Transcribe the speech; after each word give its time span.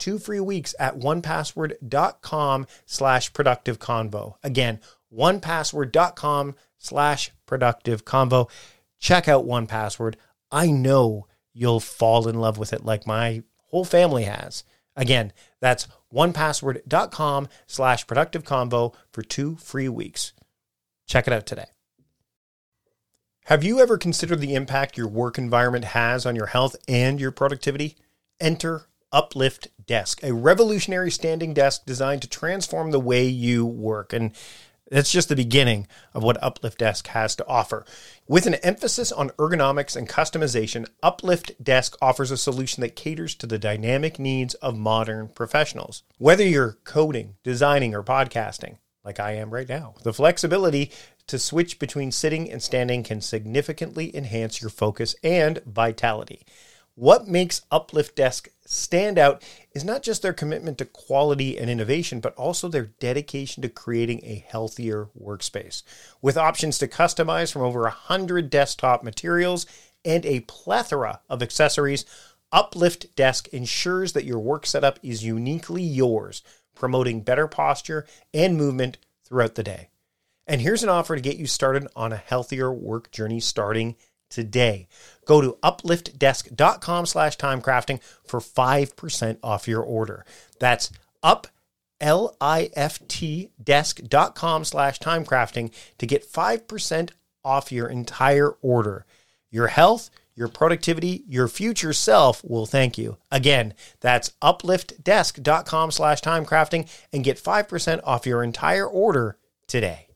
two 0.00 0.18
free 0.18 0.40
weeks 0.40 0.74
at 0.80 0.98
onepassword.com 0.98 2.66
slash 2.86 3.32
productive 3.32 3.78
convo. 3.78 4.34
Again, 4.42 4.80
onepassword.com 5.14 6.56
slash 6.78 7.30
productive 7.46 8.04
convo. 8.04 8.50
Check 8.98 9.28
out 9.28 9.46
1Password. 9.46 10.14
I 10.50 10.70
know 10.70 11.26
you'll 11.52 11.80
fall 11.80 12.28
in 12.28 12.40
love 12.40 12.58
with 12.58 12.72
it 12.72 12.84
like 12.84 13.06
my 13.06 13.42
whole 13.66 13.84
family 13.84 14.24
has. 14.24 14.64
Again, 14.96 15.32
that's 15.60 15.86
onepassword.com 16.12 17.48
slash 17.66 18.06
productive 18.06 18.42
convo 18.44 18.94
for 19.12 19.22
two 19.22 19.56
free 19.56 19.88
weeks. 19.88 20.32
Check 21.06 21.26
it 21.26 21.32
out 21.32 21.46
today. 21.46 21.66
Have 23.46 23.64
you 23.64 23.80
ever 23.80 23.98
considered 23.98 24.40
the 24.40 24.54
impact 24.54 24.96
your 24.96 25.08
work 25.08 25.38
environment 25.38 25.86
has 25.86 26.24
on 26.24 26.36
your 26.36 26.46
health 26.46 26.76
and 26.86 27.20
your 27.20 27.32
productivity? 27.32 27.96
Enter 28.38 28.86
Uplift 29.12 29.68
Desk, 29.86 30.22
a 30.22 30.32
revolutionary 30.32 31.10
standing 31.10 31.52
desk 31.54 31.84
designed 31.84 32.22
to 32.22 32.28
transform 32.28 32.90
the 32.90 33.00
way 33.00 33.26
you 33.26 33.66
work. 33.66 34.12
And 34.12 34.32
that's 34.90 35.12
just 35.12 35.28
the 35.28 35.36
beginning 35.36 35.86
of 36.14 36.22
what 36.22 36.42
Uplift 36.42 36.78
Desk 36.78 37.06
has 37.08 37.36
to 37.36 37.46
offer. 37.46 37.84
With 38.26 38.46
an 38.46 38.54
emphasis 38.56 39.12
on 39.12 39.30
ergonomics 39.30 39.96
and 39.96 40.08
customization, 40.08 40.88
Uplift 41.02 41.62
Desk 41.62 41.96
offers 42.02 42.30
a 42.30 42.36
solution 42.36 42.80
that 42.80 42.96
caters 42.96 43.34
to 43.36 43.46
the 43.46 43.58
dynamic 43.58 44.18
needs 44.18 44.54
of 44.54 44.76
modern 44.76 45.28
professionals. 45.28 46.02
Whether 46.18 46.44
you're 46.44 46.78
coding, 46.84 47.36
designing, 47.44 47.94
or 47.94 48.02
podcasting, 48.02 48.78
like 49.04 49.20
I 49.20 49.32
am 49.32 49.50
right 49.50 49.68
now, 49.68 49.94
the 50.02 50.12
flexibility 50.12 50.90
to 51.28 51.38
switch 51.38 51.78
between 51.78 52.10
sitting 52.10 52.50
and 52.50 52.60
standing 52.60 53.04
can 53.04 53.20
significantly 53.20 54.14
enhance 54.14 54.60
your 54.60 54.70
focus 54.70 55.14
and 55.22 55.62
vitality. 55.64 56.42
What 56.94 57.28
makes 57.28 57.62
Uplift 57.70 58.16
Desk 58.16 58.48
stand 58.66 59.18
out 59.18 59.42
is 59.74 59.84
not 59.84 60.02
just 60.02 60.22
their 60.22 60.32
commitment 60.32 60.78
to 60.78 60.84
quality 60.84 61.58
and 61.58 61.70
innovation, 61.70 62.20
but 62.20 62.34
also 62.34 62.68
their 62.68 62.86
dedication 63.00 63.62
to 63.62 63.68
creating 63.68 64.20
a 64.22 64.44
healthier 64.46 65.08
workspace. 65.18 65.82
With 66.20 66.36
options 66.36 66.78
to 66.78 66.88
customize 66.88 67.52
from 67.52 67.62
over 67.62 67.82
100 67.82 68.50
desktop 68.50 69.02
materials 69.02 69.66
and 70.04 70.26
a 70.26 70.40
plethora 70.40 71.20
of 71.28 71.42
accessories, 71.42 72.04
Uplift 72.52 73.14
Desk 73.14 73.48
ensures 73.48 74.12
that 74.12 74.24
your 74.24 74.40
work 74.40 74.66
setup 74.66 74.98
is 75.02 75.24
uniquely 75.24 75.82
yours, 75.82 76.42
promoting 76.74 77.22
better 77.22 77.46
posture 77.46 78.06
and 78.34 78.56
movement 78.56 78.98
throughout 79.24 79.54
the 79.54 79.62
day. 79.62 79.88
And 80.46 80.60
here's 80.60 80.82
an 80.82 80.88
offer 80.88 81.14
to 81.14 81.22
get 81.22 81.36
you 81.36 81.46
started 81.46 81.86
on 81.94 82.12
a 82.12 82.16
healthier 82.16 82.72
work 82.72 83.12
journey 83.12 83.38
starting 83.38 83.94
today. 84.30 84.88
Go 85.26 85.40
to 85.40 85.58
upliftdesk.com 85.62 87.06
slash 87.06 87.36
timecrafting 87.36 88.00
for 88.24 88.40
5% 88.40 89.38
off 89.42 89.68
your 89.68 89.82
order. 89.82 90.24
That's 90.58 90.90
up 91.22 91.46
L-I-F-T 92.00 93.50
desk.com 93.62 94.64
slash 94.64 94.98
timecrafting 94.98 95.70
to 95.98 96.06
get 96.06 96.26
5% 96.26 97.10
off 97.44 97.70
your 97.70 97.88
entire 97.88 98.50
order. 98.62 99.04
Your 99.50 99.68
health, 99.68 100.10
your 100.34 100.48
productivity, 100.48 101.24
your 101.28 101.48
future 101.48 101.92
self 101.92 102.42
will 102.44 102.66
thank 102.66 102.96
you. 102.96 103.18
Again, 103.30 103.74
that's 104.00 104.32
upliftdesk.com 104.42 105.90
slash 105.90 106.20
timecrafting 106.22 106.88
and 107.12 107.24
get 107.24 107.36
5% 107.36 108.00
off 108.04 108.26
your 108.26 108.42
entire 108.42 108.86
order 108.86 109.36
today. 109.66 110.08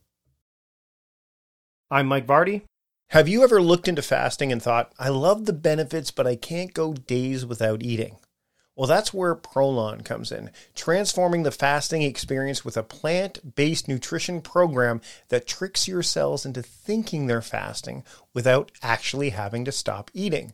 I'm 1.91 2.07
Mike 2.07 2.25
Vardy. 2.25 2.63
Have 3.09 3.29
you 3.29 3.43
ever 3.43 3.61
looked 3.61 3.87
into 3.87 4.01
fasting 4.01 4.51
and 4.51 4.61
thought, 4.61 4.91
I 4.97 5.09
love 5.09 5.45
the 5.45 5.53
benefits, 5.53 6.09
but 6.09 6.25
I 6.25 6.35
can't 6.35 6.73
go 6.73 6.93
days 6.93 7.45
without 7.45 7.83
eating? 7.83 8.17
Well, 8.75 8.87
that's 8.87 9.13
where 9.13 9.35
Prolon 9.35 10.03
comes 10.03 10.31
in, 10.31 10.51
transforming 10.73 11.43
the 11.43 11.51
fasting 11.51 12.01
experience 12.01 12.65
with 12.65 12.75
a 12.75 12.83
plant 12.83 13.55
based 13.55 13.87
nutrition 13.87 14.41
program 14.41 15.01
that 15.29 15.47
tricks 15.47 15.87
your 15.87 16.03
cells 16.03 16.45
into 16.45 16.61
thinking 16.61 17.27
they're 17.27 17.41
fasting 17.41 18.03
without 18.33 18.71
actually 18.81 19.29
having 19.29 19.63
to 19.65 19.71
stop 19.71 20.11
eating. 20.13 20.53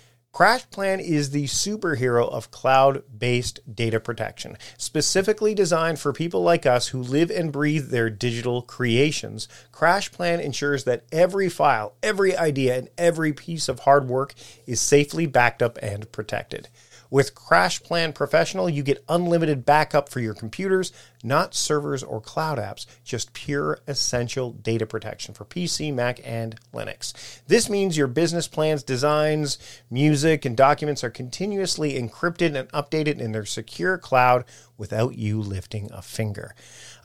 CrashPlan 0.33 1.01
is 1.01 1.31
the 1.31 1.43
superhero 1.43 2.29
of 2.31 2.51
cloud 2.51 3.03
based 3.17 3.59
data 3.75 3.99
protection, 3.99 4.57
specifically 4.77 5.53
designed 5.53 5.99
for 5.99 6.13
people 6.13 6.41
like 6.41 6.65
us 6.65 6.87
who 6.87 7.01
live 7.01 7.29
and 7.29 7.51
breathe 7.51 7.89
their 7.89 8.09
digital 8.09 8.61
creations. 8.61 9.49
CrashPlan 9.73 10.41
ensures 10.41 10.85
that 10.85 11.03
every 11.11 11.49
file, 11.49 11.95
every 12.01 12.35
idea, 12.37 12.77
and 12.77 12.89
every 12.97 13.33
piece 13.33 13.67
of 13.67 13.81
hard 13.81 14.07
work 14.07 14.33
is 14.65 14.79
safely 14.79 15.25
backed 15.25 15.61
up 15.61 15.77
and 15.81 16.09
protected. 16.13 16.69
With 17.09 17.35
CrashPlan 17.35 18.15
Professional, 18.15 18.69
you 18.69 18.83
get 18.83 19.03
unlimited 19.09 19.65
backup 19.65 20.07
for 20.07 20.21
your 20.21 20.33
computers, 20.33 20.93
not 21.23 21.53
servers 21.53 22.03
or 22.03 22.21
cloud 22.21 22.57
apps, 22.57 22.85
just 23.03 23.33
pure 23.33 23.79
essential 23.87 24.51
data 24.51 24.85
protection 24.85 25.33
for 25.33 25.45
PC, 25.45 25.93
Mac, 25.93 26.19
and 26.23 26.55
Linux. 26.73 27.41
This 27.47 27.69
means 27.69 27.97
your 27.97 28.07
business 28.07 28.47
plans, 28.47 28.83
designs, 28.83 29.57
music, 29.89 30.45
and 30.45 30.55
documents 30.57 31.03
are 31.03 31.09
continuously 31.09 31.93
encrypted 31.93 32.55
and 32.55 32.69
updated 32.69 33.19
in 33.19 33.31
their 33.31 33.45
secure 33.45 33.97
cloud 33.97 34.45
without 34.77 35.15
you 35.15 35.39
lifting 35.39 35.89
a 35.91 36.01
finger. 36.01 36.55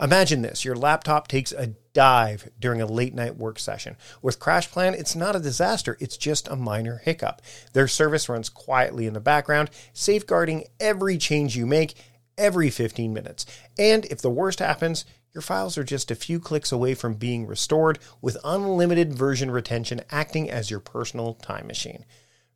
Imagine 0.00 0.42
this 0.42 0.64
your 0.64 0.76
laptop 0.76 1.28
takes 1.28 1.52
a 1.52 1.74
dive 1.92 2.50
during 2.60 2.82
a 2.82 2.86
late 2.86 3.14
night 3.14 3.36
work 3.36 3.58
session. 3.58 3.96
With 4.20 4.38
CrashPlan, 4.38 4.92
it's 4.92 5.16
not 5.16 5.34
a 5.34 5.40
disaster, 5.40 5.96
it's 5.98 6.16
just 6.16 6.48
a 6.48 6.56
minor 6.56 6.98
hiccup. 6.98 7.40
Their 7.72 7.88
service 7.88 8.28
runs 8.28 8.48
quietly 8.48 9.06
in 9.06 9.14
the 9.14 9.20
background, 9.20 9.70
safeguarding 9.92 10.64
every 10.78 11.16
change 11.16 11.56
you 11.56 11.66
make 11.66 11.94
every 12.38 12.70
15 12.70 13.12
minutes. 13.12 13.46
And 13.78 14.04
if 14.06 14.20
the 14.20 14.30
worst 14.30 14.58
happens, 14.58 15.04
your 15.32 15.42
files 15.42 15.76
are 15.76 15.84
just 15.84 16.10
a 16.10 16.14
few 16.14 16.40
clicks 16.40 16.72
away 16.72 16.94
from 16.94 17.14
being 17.14 17.46
restored 17.46 17.98
with 18.22 18.38
unlimited 18.42 19.12
version 19.12 19.50
retention 19.50 20.00
acting 20.10 20.50
as 20.50 20.70
your 20.70 20.80
personal 20.80 21.34
time 21.34 21.66
machine. 21.66 22.04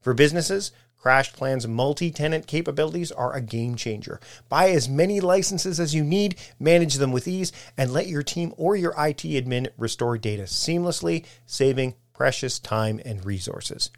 For 0.00 0.14
businesses, 0.14 0.72
CrashPlan's 1.02 1.66
multi 1.66 2.10
tenant 2.10 2.46
capabilities 2.46 3.10
are 3.10 3.34
a 3.34 3.40
game 3.40 3.74
changer. 3.74 4.20
Buy 4.48 4.70
as 4.70 4.88
many 4.88 5.20
licenses 5.20 5.80
as 5.80 5.94
you 5.94 6.04
need, 6.04 6.36
manage 6.58 6.94
them 6.94 7.12
with 7.12 7.26
ease, 7.26 7.52
and 7.76 7.92
let 7.92 8.06
your 8.06 8.22
team 8.22 8.52
or 8.56 8.76
your 8.76 8.92
IT 8.92 9.22
admin 9.24 9.68
restore 9.78 10.18
data 10.18 10.42
seamlessly, 10.42 11.24
saving 11.46 11.94
precious 12.12 12.58
time 12.58 13.00
and 13.04 13.24
resources. 13.24 13.90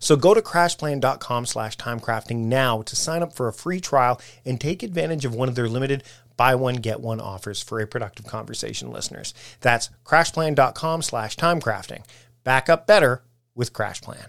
So 0.00 0.16
go 0.16 0.34
to 0.34 0.42
crashplan.com 0.42 1.46
slash 1.46 1.76
timecrafting 1.76 2.36
now 2.46 2.82
to 2.82 2.96
sign 2.96 3.22
up 3.22 3.32
for 3.32 3.46
a 3.46 3.52
free 3.52 3.80
trial 3.80 4.20
and 4.44 4.60
take 4.60 4.82
advantage 4.82 5.24
of 5.24 5.34
one 5.34 5.48
of 5.48 5.54
their 5.54 5.68
limited 5.68 6.02
buy 6.40 6.54
one, 6.54 6.76
get 6.76 7.02
one 7.02 7.20
offers 7.20 7.60
for 7.62 7.80
a 7.80 7.86
productive 7.86 8.26
conversation 8.26 8.90
listeners. 8.90 9.34
That's 9.60 9.90
crashplan.com 10.06 11.02
slash 11.02 11.36
timecrafting. 11.36 12.02
Back 12.44 12.70
up 12.70 12.86
better 12.86 13.22
with 13.54 13.74
CrashPlan. 13.74 14.28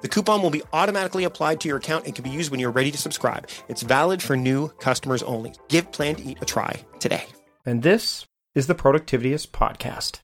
The 0.00 0.08
coupon 0.08 0.42
will 0.42 0.50
be 0.50 0.62
automatically 0.72 1.24
applied 1.24 1.60
to 1.60 1.68
your 1.68 1.78
account 1.78 2.06
and 2.06 2.14
can 2.14 2.24
be 2.24 2.30
used 2.30 2.50
when 2.50 2.60
you're 2.60 2.70
ready 2.70 2.90
to 2.90 2.98
subscribe. 2.98 3.48
It's 3.68 3.82
valid 3.82 4.22
for 4.22 4.36
new 4.36 4.68
customers 4.78 5.22
only. 5.22 5.54
Give 5.68 5.90
Plan 5.92 6.16
to 6.16 6.24
Eat 6.24 6.38
a 6.40 6.44
try 6.44 6.84
today. 7.00 7.24
And 7.64 7.82
this 7.82 8.26
is 8.54 8.66
the 8.66 8.74
Productivityist 8.74 9.48
Podcast. 9.48 10.20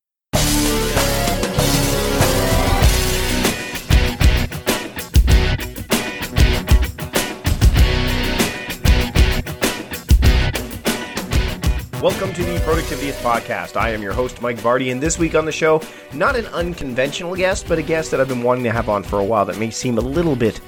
Welcome 12.02 12.32
to 12.32 12.42
the 12.42 12.56
Productivityist 12.56 13.22
Podcast. 13.22 13.76
I 13.76 13.90
am 13.90 14.02
your 14.02 14.12
host, 14.12 14.42
Mike 14.42 14.56
Vardy, 14.56 14.90
and 14.90 15.00
this 15.00 15.20
week 15.20 15.36
on 15.36 15.44
the 15.44 15.52
show, 15.52 15.80
not 16.12 16.34
an 16.34 16.46
unconventional 16.46 17.36
guest, 17.36 17.66
but 17.68 17.78
a 17.78 17.82
guest 17.82 18.10
that 18.10 18.20
I've 18.20 18.26
been 18.26 18.42
wanting 18.42 18.64
to 18.64 18.72
have 18.72 18.88
on 18.88 19.04
for 19.04 19.20
a 19.20 19.24
while 19.24 19.44
that 19.44 19.56
may 19.56 19.70
seem 19.70 19.98
a 19.98 20.00
little 20.00 20.34
bit 20.34 20.60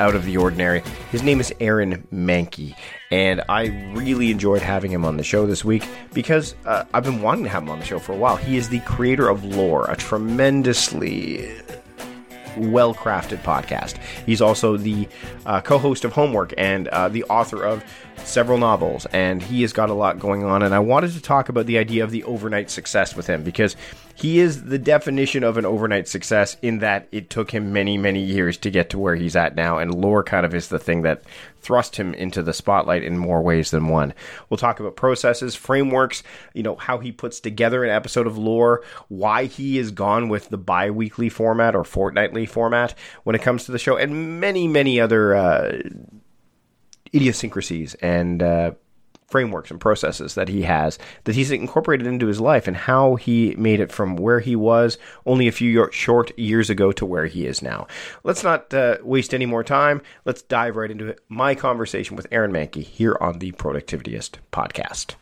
out 0.00 0.14
of 0.14 0.24
the 0.24 0.38
ordinary. 0.38 0.82
His 1.10 1.22
name 1.22 1.40
is 1.40 1.52
Aaron 1.60 2.08
Mahnke, 2.10 2.74
and 3.10 3.42
I 3.50 3.66
really 3.92 4.30
enjoyed 4.30 4.62
having 4.62 4.90
him 4.90 5.04
on 5.04 5.18
the 5.18 5.22
show 5.22 5.46
this 5.46 5.62
week 5.62 5.86
because 6.14 6.54
uh, 6.64 6.84
I've 6.94 7.04
been 7.04 7.20
wanting 7.20 7.44
to 7.44 7.50
have 7.50 7.64
him 7.64 7.68
on 7.68 7.80
the 7.80 7.84
show 7.84 7.98
for 7.98 8.14
a 8.14 8.16
while. 8.16 8.36
He 8.36 8.56
is 8.56 8.70
the 8.70 8.80
creator 8.80 9.28
of 9.28 9.44
Lore, 9.44 9.90
a 9.90 9.94
tremendously 9.94 11.54
well 12.56 12.94
crafted 12.94 13.42
podcast. 13.42 13.98
He's 14.26 14.40
also 14.40 14.76
the 14.76 15.08
uh, 15.46 15.60
co 15.60 15.78
host 15.78 16.04
of 16.04 16.12
Homework 16.12 16.54
and 16.56 16.88
uh, 16.88 17.08
the 17.08 17.24
author 17.24 17.62
of 17.62 17.84
several 18.20 18.58
novels, 18.58 19.06
and 19.06 19.42
he 19.42 19.62
has 19.62 19.72
got 19.72 19.90
a 19.90 19.94
lot 19.94 20.18
going 20.18 20.44
on. 20.44 20.62
And 20.62 20.74
I 20.74 20.78
wanted 20.78 21.12
to 21.12 21.20
talk 21.20 21.48
about 21.48 21.66
the 21.66 21.78
idea 21.78 22.04
of 22.04 22.10
the 22.10 22.24
overnight 22.24 22.70
success 22.70 23.14
with 23.14 23.26
him 23.26 23.42
because 23.42 23.76
he 24.14 24.40
is 24.40 24.64
the 24.64 24.78
definition 24.78 25.44
of 25.44 25.58
an 25.58 25.64
overnight 25.64 26.08
success 26.08 26.56
in 26.60 26.80
that 26.80 27.06
it 27.12 27.30
took 27.30 27.52
him 27.52 27.72
many, 27.72 27.96
many 27.96 28.20
years 28.20 28.56
to 28.58 28.70
get 28.70 28.90
to 28.90 28.98
where 28.98 29.14
he's 29.14 29.36
at 29.36 29.54
now. 29.54 29.78
And 29.78 29.94
lore 29.94 30.24
kind 30.24 30.44
of 30.44 30.54
is 30.54 30.68
the 30.68 30.78
thing 30.78 31.02
that 31.02 31.22
thrust 31.60 31.96
him 31.96 32.14
into 32.14 32.42
the 32.42 32.52
spotlight 32.52 33.04
in 33.04 33.16
more 33.16 33.42
ways 33.42 33.70
than 33.70 33.88
one. 33.88 34.12
We'll 34.48 34.58
talk 34.58 34.80
about 34.80 34.96
processes, 34.96 35.54
frameworks, 35.54 36.22
you 36.52 36.64
know, 36.64 36.74
how 36.76 36.98
he 36.98 37.12
puts 37.12 37.38
together 37.38 37.84
an 37.84 37.90
episode 37.90 38.26
of 38.26 38.36
lore, 38.36 38.82
why 39.06 39.44
he 39.44 39.78
is 39.78 39.92
gone 39.92 40.28
with 40.28 40.48
the 40.48 40.58
bi 40.58 40.90
weekly 40.90 41.28
format 41.28 41.76
or 41.76 41.84
fortnightly 41.84 42.46
format 42.46 42.94
when 43.22 43.36
it 43.36 43.42
comes 43.42 43.64
to 43.64 43.72
the 43.72 43.78
show, 43.78 43.96
and 43.96 44.40
many, 44.40 44.66
many 44.66 45.00
other. 45.00 45.36
Uh, 45.36 45.82
idiosyncrasies 47.14 47.94
and 47.96 48.42
uh, 48.42 48.72
frameworks 49.28 49.70
and 49.70 49.80
processes 49.80 50.34
that 50.34 50.48
he 50.48 50.62
has 50.62 50.98
that 51.24 51.34
he's 51.34 51.50
incorporated 51.50 52.06
into 52.06 52.26
his 52.26 52.40
life 52.40 52.66
and 52.66 52.76
how 52.76 53.14
he 53.16 53.54
made 53.56 53.80
it 53.80 53.92
from 53.92 54.16
where 54.16 54.40
he 54.40 54.56
was 54.56 54.98
only 55.26 55.46
a 55.46 55.52
few 55.52 55.88
short 55.92 56.36
years 56.38 56.70
ago 56.70 56.92
to 56.92 57.04
where 57.04 57.26
he 57.26 57.46
is 57.46 57.62
now. 57.62 57.86
Let's 58.24 58.42
not 58.42 58.72
uh, 58.72 58.98
waste 59.02 59.34
any 59.34 59.46
more 59.46 59.62
time. 59.62 60.02
Let's 60.24 60.42
dive 60.42 60.76
right 60.76 60.90
into 60.90 61.06
it. 61.06 61.20
My 61.28 61.54
conversation 61.54 62.16
with 62.16 62.26
Aaron 62.30 62.52
Mahnke 62.52 62.82
here 62.82 63.16
on 63.20 63.38
the 63.38 63.52
Productivityist 63.52 64.36
podcast. 64.50 65.14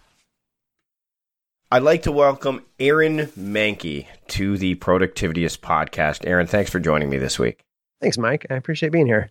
I'd 1.71 1.83
like 1.83 2.02
to 2.02 2.12
welcome 2.12 2.64
Aaron 2.78 3.26
Mahnke 3.37 4.07
to 4.28 4.57
the 4.57 4.76
Productivityist 4.76 5.59
podcast. 5.59 6.25
Aaron, 6.25 6.47
thanks 6.47 6.71
for 6.71 6.78
joining 6.78 7.11
me 7.11 7.19
this 7.19 7.40
week. 7.40 7.64
Thanks, 8.00 8.19
Mike. 8.19 8.47
I 8.50 8.55
appreciate 8.55 8.93
being 8.93 9.07
here. 9.07 9.31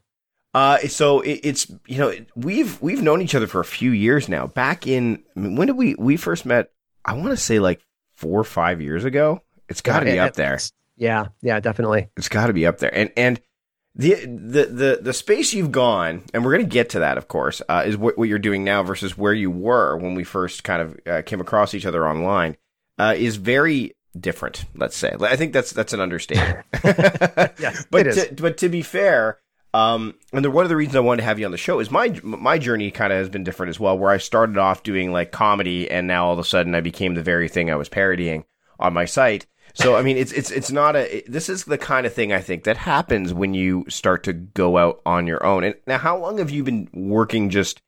Uh, 0.56 0.80
so 0.88 1.20
it, 1.20 1.42
it's 1.44 1.70
you 1.86 1.98
know 1.98 2.16
we've 2.34 2.82
we've 2.82 3.02
known 3.02 3.22
each 3.22 3.36
other 3.36 3.46
for 3.46 3.60
a 3.60 3.66
few 3.66 3.92
years 3.92 4.30
now. 4.30 4.48
Back 4.48 4.88
in 4.88 5.22
I 5.36 5.40
mean, 5.42 5.58
when 5.58 5.68
did 5.68 5.76
we 5.76 5.96
we 5.96 6.16
first 6.16 6.46
met? 6.46 6.72
I 7.04 7.12
want 7.12 7.32
to 7.32 7.38
say 7.38 7.60
like 7.60 7.82
four 8.14 8.40
or 8.40 8.46
five 8.46 8.82
years 8.82 9.04
ago. 9.04 9.42
It's 9.68 9.82
got 9.82 10.00
to 10.00 10.06
yeah, 10.06 10.14
be 10.14 10.20
up 10.20 10.36
there. 10.36 10.58
Yeah, 10.96 11.26
yeah, 11.42 11.60
definitely. 11.60 12.08
It's 12.16 12.30
got 12.30 12.48
to 12.48 12.54
be 12.54 12.66
up 12.66 12.78
there. 12.78 12.96
And 12.98 13.12
and 13.18 13.42
the 13.96 14.14
the 14.14 14.66
the 14.66 15.00
the 15.02 15.14
space 15.14 15.54
you've 15.54 15.74
gone, 15.74 16.24
and 16.34 16.46
we're 16.46 16.54
going 16.54 16.66
to 16.66 16.74
get 16.74 16.92
to 16.92 17.00
that, 17.00 17.18
of 17.18 17.28
course, 17.28 17.62
uh, 17.68 17.84
is 17.86 17.98
what, 17.98 18.18
what 18.18 18.30
you're 18.30 18.40
doing 18.40 18.64
now 18.64 18.82
versus 18.82 19.18
where 19.18 19.34
you 19.34 19.52
were 19.52 19.98
when 19.98 20.16
we 20.16 20.24
first 20.24 20.64
kind 20.64 20.82
of 20.82 21.00
uh, 21.06 21.22
came 21.24 21.42
across 21.42 21.74
each 21.74 21.86
other 21.86 22.08
online. 22.08 22.56
Uh, 22.98 23.14
is 23.18 23.36
very 23.36 23.94
different. 24.18 24.64
Let's 24.74 24.96
say. 24.96 25.14
I 25.20 25.36
think 25.36 25.52
that's 25.52 25.74
that's 25.74 25.92
an 25.92 26.00
understatement. 26.00 26.66
yes, 27.60 27.86
but 27.92 28.04
to, 28.04 28.34
but 28.40 28.58
to 28.60 28.70
be 28.70 28.84
fair 28.84 29.40
um, 29.76 30.16
and 30.32 30.46
the, 30.46 30.50
one 30.50 30.64
of 30.64 30.70
the 30.70 30.76
reasons 30.78 30.96
I 30.96 31.02
wanted 31.02 31.24
to 31.24 31.26
have 31.26 31.38
you 31.38 31.46
on 31.46 31.52
the 31.52 31.58
show 31.58 31.80
is 31.80 31.92
my 31.92 32.18
my 32.24 32.58
journey 32.58 32.92
kind 32.92 33.12
of 33.12 33.20
has 33.20 33.28
been 33.28 33.44
different 33.44 33.72
as 33.72 33.80
well. 33.80 33.98
Where 33.98 34.10
I 34.10 34.18
started 34.18 34.58
off 34.58 34.84
doing 34.84 35.12
like 35.12 35.34
comedy, 35.34 35.92
and 35.92 36.08
now 36.08 36.28
all 36.28 36.34
of 36.34 36.40
a 36.40 36.46
sudden 36.46 36.74
I 36.74 36.80
became 36.80 37.14
the 37.14 37.22
very 37.22 37.50
thing 37.50 37.70
I 37.70 37.76
was 37.76 37.90
parodying 37.90 38.46
on 38.80 38.94
my 38.94 39.04
site. 39.04 39.48
So 39.74 39.98
I 39.98 40.02
mean, 40.02 40.16
it's 40.16 40.32
it's 40.32 40.50
it's 40.50 40.72
not 40.72 40.96
a. 40.96 41.24
This 41.28 41.50
is 41.50 41.66
the 41.66 41.78
kind 41.78 42.08
of 42.08 42.14
thing 42.14 42.32
I 42.32 42.40
think 42.40 42.64
that 42.64 42.78
happens 42.78 43.34
when 43.34 43.54
you 43.54 43.84
start 43.90 44.24
to 44.24 44.34
go 44.34 44.78
out 44.78 45.02
on 45.06 45.28
your 45.28 45.46
own. 45.46 45.66
And 45.66 45.76
now, 45.86 45.98
how 45.98 46.18
long 46.18 46.38
have 46.38 46.52
you 46.52 46.64
been 46.64 46.88
working 46.94 47.50
just 47.50 47.82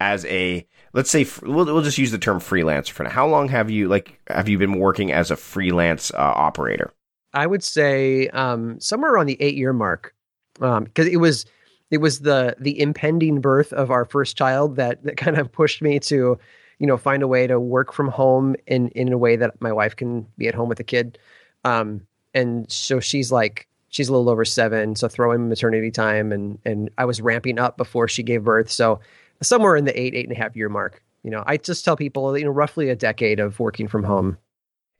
as 0.00 0.24
a 0.26 0.66
let's 0.94 1.10
say 1.10 1.26
we'll 1.42 1.66
we'll 1.66 1.82
just 1.82 1.98
use 1.98 2.12
the 2.12 2.18
term 2.18 2.38
freelancer 2.38 2.92
for 2.92 3.04
now. 3.04 3.10
How 3.10 3.26
long 3.26 3.48
have 3.48 3.70
you 3.70 3.88
like 3.88 4.18
have 4.28 4.48
you 4.48 4.56
been 4.56 4.78
working 4.78 5.12
as 5.12 5.30
a 5.30 5.36
freelance 5.36 6.10
uh, 6.12 6.16
operator? 6.16 6.94
I 7.34 7.46
would 7.46 7.62
say 7.62 8.28
um, 8.28 8.80
somewhere 8.80 9.12
around 9.12 9.26
the 9.26 9.40
eight 9.40 9.56
year 9.56 9.74
mark 9.74 10.14
because 10.58 11.06
um, 11.06 11.12
it 11.12 11.18
was 11.18 11.46
it 11.90 11.98
was 11.98 12.20
the 12.20 12.56
the 12.58 12.80
impending 12.80 13.40
birth 13.40 13.72
of 13.72 13.90
our 13.90 14.04
first 14.04 14.36
child 14.36 14.76
that 14.76 15.02
that 15.04 15.16
kind 15.16 15.38
of 15.38 15.50
pushed 15.52 15.82
me 15.82 15.98
to 16.00 16.38
you 16.78 16.86
know 16.86 16.96
find 16.96 17.22
a 17.22 17.28
way 17.28 17.46
to 17.46 17.60
work 17.60 17.92
from 17.92 18.08
home 18.08 18.56
in 18.66 18.88
in 18.88 19.12
a 19.12 19.18
way 19.18 19.36
that 19.36 19.60
my 19.60 19.72
wife 19.72 19.96
can 19.96 20.26
be 20.36 20.48
at 20.48 20.54
home 20.54 20.68
with 20.68 20.78
the 20.78 20.84
kid. 20.84 21.18
Um, 21.64 22.06
and 22.34 22.70
so 22.70 23.00
she's 23.00 23.32
like 23.32 23.66
she's 23.88 24.08
a 24.08 24.12
little 24.12 24.28
over 24.28 24.44
seven 24.44 24.94
so 24.94 25.08
throw 25.08 25.32
in 25.32 25.48
maternity 25.48 25.90
time 25.90 26.32
and 26.32 26.58
and 26.64 26.90
i 26.98 27.04
was 27.04 27.20
ramping 27.22 27.58
up 27.58 27.76
before 27.76 28.08
she 28.08 28.22
gave 28.22 28.44
birth. 28.44 28.70
So 28.70 29.00
somewhere 29.42 29.76
in 29.76 29.84
the 29.84 29.98
eight 29.98 30.14
eight 30.14 30.26
and 30.26 30.36
a 30.36 30.40
half 30.40 30.56
year 30.56 30.68
mark 30.68 31.02
you 31.22 31.30
know 31.30 31.42
i 31.46 31.56
just 31.56 31.84
tell 31.84 31.96
people 31.96 32.36
you 32.38 32.44
know 32.44 32.50
roughly 32.50 32.88
a 32.88 32.96
decade 32.96 33.40
of 33.40 33.60
working 33.60 33.88
from 33.88 34.02
home 34.02 34.38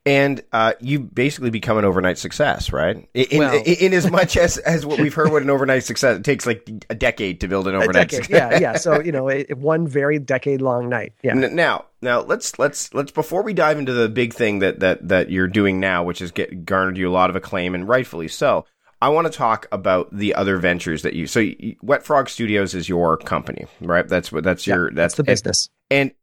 and 0.06 0.40
uh, 0.52 0.74
you 0.80 1.00
basically 1.00 1.50
become 1.50 1.76
an 1.76 1.84
overnight 1.84 2.16
success, 2.16 2.72
right? 2.72 3.08
In, 3.12 3.38
well, 3.38 3.54
in, 3.54 3.74
in, 3.80 3.92
as 3.92 4.08
much 4.08 4.36
as, 4.36 4.56
as 4.58 4.86
what 4.86 5.00
we've 5.00 5.12
heard, 5.12 5.32
what 5.32 5.42
an 5.42 5.50
overnight 5.50 5.82
success 5.82 6.16
it 6.16 6.24
takes 6.24 6.46
like 6.46 6.70
a 6.88 6.94
decade 6.94 7.40
to 7.40 7.48
build 7.48 7.66
an 7.66 7.74
overnight 7.74 8.12
success. 8.12 8.30
Yeah, 8.30 8.58
yeah. 8.58 8.76
So 8.76 9.00
you 9.00 9.10
know, 9.10 9.26
it, 9.28 9.58
one 9.58 9.88
very 9.88 10.20
decade 10.20 10.62
long 10.62 10.88
night. 10.88 11.12
Yeah. 11.22 11.34
Now, 11.34 11.86
now 12.00 12.20
let's 12.20 12.56
let's 12.58 12.94
let's 12.94 13.10
before 13.10 13.42
we 13.42 13.52
dive 13.52 13.78
into 13.78 13.92
the 13.92 14.08
big 14.08 14.32
thing 14.32 14.60
that 14.60 14.78
that 14.78 15.08
that 15.08 15.30
you're 15.30 15.48
doing 15.48 15.80
now, 15.80 16.04
which 16.04 16.20
has 16.20 16.30
get 16.30 16.64
garnered 16.64 16.96
you 16.96 17.08
a 17.08 17.12
lot 17.12 17.28
of 17.28 17.36
acclaim 17.36 17.74
and 17.74 17.88
rightfully 17.88 18.28
so. 18.28 18.64
I 19.02 19.10
want 19.10 19.26
to 19.26 19.32
talk 19.32 19.66
about 19.72 20.16
the 20.16 20.34
other 20.34 20.56
ventures 20.56 21.02
that 21.02 21.12
you. 21.12 21.26
So, 21.26 21.40
you, 21.40 21.76
Wet 21.82 22.02
Frog 22.02 22.30
Studios 22.30 22.74
is 22.74 22.88
your 22.88 23.18
company, 23.18 23.66
right? 23.80 24.08
That's 24.08 24.32
what 24.32 24.44
that's 24.44 24.66
your 24.66 24.90
that's, 24.90 25.14
that's 25.14 25.14
the 25.16 25.24
business. 25.24 25.68
and, 25.90 26.10
and 26.10 26.16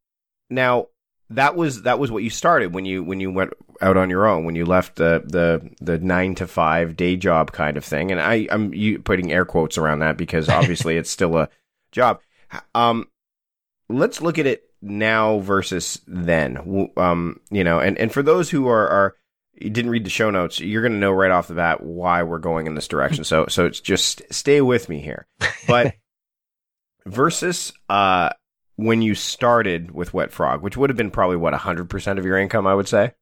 now 0.49 0.87
that 1.29 1.55
was 1.55 1.83
that 1.83 1.99
was 1.99 2.11
what 2.11 2.23
you 2.23 2.29
started 2.29 2.73
when 2.73 2.85
you 2.85 3.03
when 3.03 3.19
you 3.19 3.31
went 3.31 3.53
out 3.81 3.97
on 3.97 4.09
your 4.09 4.27
own 4.27 4.45
when 4.45 4.55
you 4.55 4.65
left 4.65 4.97
the 4.97 5.23
the 5.25 5.71
the 5.81 5.97
nine 5.97 6.35
to 6.35 6.45
five 6.45 6.95
day 6.95 7.15
job 7.15 7.51
kind 7.51 7.77
of 7.77 7.83
thing 7.83 8.11
and 8.11 8.21
I 8.21 8.47
I'm 8.51 8.73
you 8.73 8.99
putting 8.99 9.31
air 9.31 9.45
quotes 9.45 9.77
around 9.77 9.99
that 9.99 10.17
because 10.17 10.49
obviously 10.49 10.97
it's 10.97 11.09
still 11.09 11.37
a 11.37 11.49
job. 11.91 12.19
Um, 12.75 13.07
let's 13.89 14.21
look 14.21 14.37
at 14.37 14.45
it 14.45 14.69
now 14.83 15.39
versus 15.39 16.01
then? 16.07 16.91
Um, 16.97 17.39
you 17.49 17.63
know, 17.63 17.79
and, 17.79 17.97
and 17.97 18.11
for 18.11 18.21
those 18.21 18.49
who 18.49 18.67
are, 18.67 18.87
are 18.87 19.15
you 19.53 19.69
didn't 19.69 19.91
read 19.91 20.03
the 20.03 20.09
show 20.09 20.29
notes, 20.29 20.59
you're 20.59 20.81
going 20.81 20.93
to 20.93 20.99
know 20.99 21.11
right 21.11 21.31
off 21.31 21.47
the 21.47 21.53
bat 21.53 21.81
why 21.81 22.23
we're 22.23 22.39
going 22.39 22.67
in 22.67 22.75
this 22.75 22.87
direction. 22.87 23.23
So, 23.23 23.45
so 23.47 23.65
it's 23.65 23.79
just 23.79 24.21
stay 24.31 24.61
with 24.61 24.89
me 24.89 24.99
here. 24.99 25.27
But 25.67 25.95
versus 27.05 27.71
uh, 27.87 28.31
when 28.75 29.01
you 29.01 29.15
started 29.15 29.91
with 29.91 30.13
Wet 30.13 30.31
Frog, 30.31 30.61
which 30.61 30.77
would 30.77 30.89
have 30.89 30.97
been 30.97 31.11
probably 31.11 31.37
what 31.37 31.53
100% 31.53 32.17
of 32.17 32.25
your 32.25 32.37
income, 32.37 32.67
I 32.67 32.73
would 32.73 32.87
say. 32.87 33.13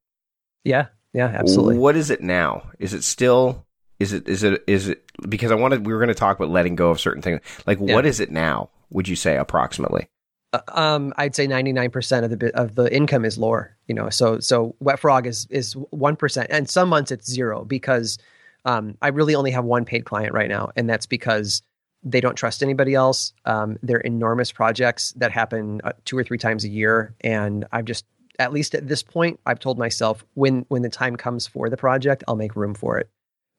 Yeah, 0.63 0.88
yeah, 1.13 1.27
absolutely. 1.27 1.77
What 1.77 1.96
is 1.96 2.10
it 2.10 2.22
now? 2.22 2.70
Is 2.79 2.93
it 2.93 3.03
still? 3.03 3.65
Is 4.00 4.13
it? 4.13 4.27
Is 4.27 4.43
it? 4.43 4.63
Is 4.67 4.88
it? 4.88 5.03
Because 5.27 5.51
I 5.51 5.55
wanted. 5.55 5.86
We 5.86 5.93
were 5.93 6.00
going 6.00 6.10
to 6.10 6.15
talk 6.15 6.38
about 6.38 6.50
letting 6.50 6.75
go 6.75 6.89
of 6.89 7.00
certain 7.00 7.22
things. 7.22 7.41
Like, 7.65 7.79
yeah. 7.81 7.93
what 7.93 8.05
is 8.05 8.20
it 8.20 8.31
now? 8.31 8.70
Would 8.91 9.08
you 9.08 9.15
say 9.15 9.38
approximately? 9.38 10.08
Uh, 10.53 10.60
um, 10.67 11.13
I'd 11.17 11.36
say 11.36 11.48
99% 11.48 12.24
of 12.24 12.39
the 12.39 12.55
of 12.58 12.75
the 12.75 12.93
income 12.93 13.25
is 13.25 13.38
lore, 13.38 13.75
you 13.88 13.96
know. 13.96 14.10
So 14.10 14.39
so 14.39 14.75
wet 14.79 15.00
frog 15.00 15.27
is 15.27 15.48
is 15.50 15.75
1% 15.75 16.48
and 16.50 16.70
some 16.70 16.89
months 16.89 17.12
it's 17.12 17.29
zero 17.29 17.63
because 17.63 18.17
um, 18.65 18.98
I 19.01 19.10
really 19.10 19.34
only 19.36 19.51
have 19.51 19.63
one 19.63 19.86
paid 19.86 20.05
client 20.05 20.34
right 20.34 20.50
now 20.50 20.72
and 20.75 20.89
that's 20.89 21.05
because 21.05 21.62
they 22.03 22.22
don't 22.22 22.36
trust 22.36 22.63
anybody 22.63 22.96
else. 22.96 23.34
Um, 23.46 23.77
they're 23.84 24.00
enormous 24.00 24.51
projects 24.51 25.13
that 25.13 25.31
happen 25.31 25.81
uh, 25.84 25.91
two 26.05 26.17
or 26.17 26.24
three 26.24 26.38
times 26.38 26.63
a 26.63 26.70
year 26.70 27.13
and 27.22 27.65
I've 27.72 27.86
just 27.86 28.05
at 28.39 28.51
least 28.51 28.74
at 28.74 28.88
this 28.88 29.03
point 29.03 29.39
I've 29.46 29.60
told 29.60 29.77
myself 29.77 30.25
when 30.34 30.65
when 30.70 30.81
the 30.81 30.89
time 30.89 31.15
comes 31.15 31.46
for 31.46 31.70
the 31.70 31.77
project, 31.77 32.24
I'll 32.27 32.36
make 32.36 32.55
room 32.55 32.74
for 32.74 32.98
it. 32.98 33.10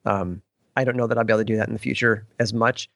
Um, 0.05 0.43
I 0.77 0.85
don't 0.85 0.97
know 0.97 1.07
that 1.07 1.17
I'll 1.17 1.25
be 1.25 1.33
able 1.33 1.41
to 1.41 1.45
do 1.45 1.57
that 1.57 1.69
in 1.69 1.75
the 1.75 1.79
future 1.79 2.27
as 2.41 2.53
much, 2.53 2.89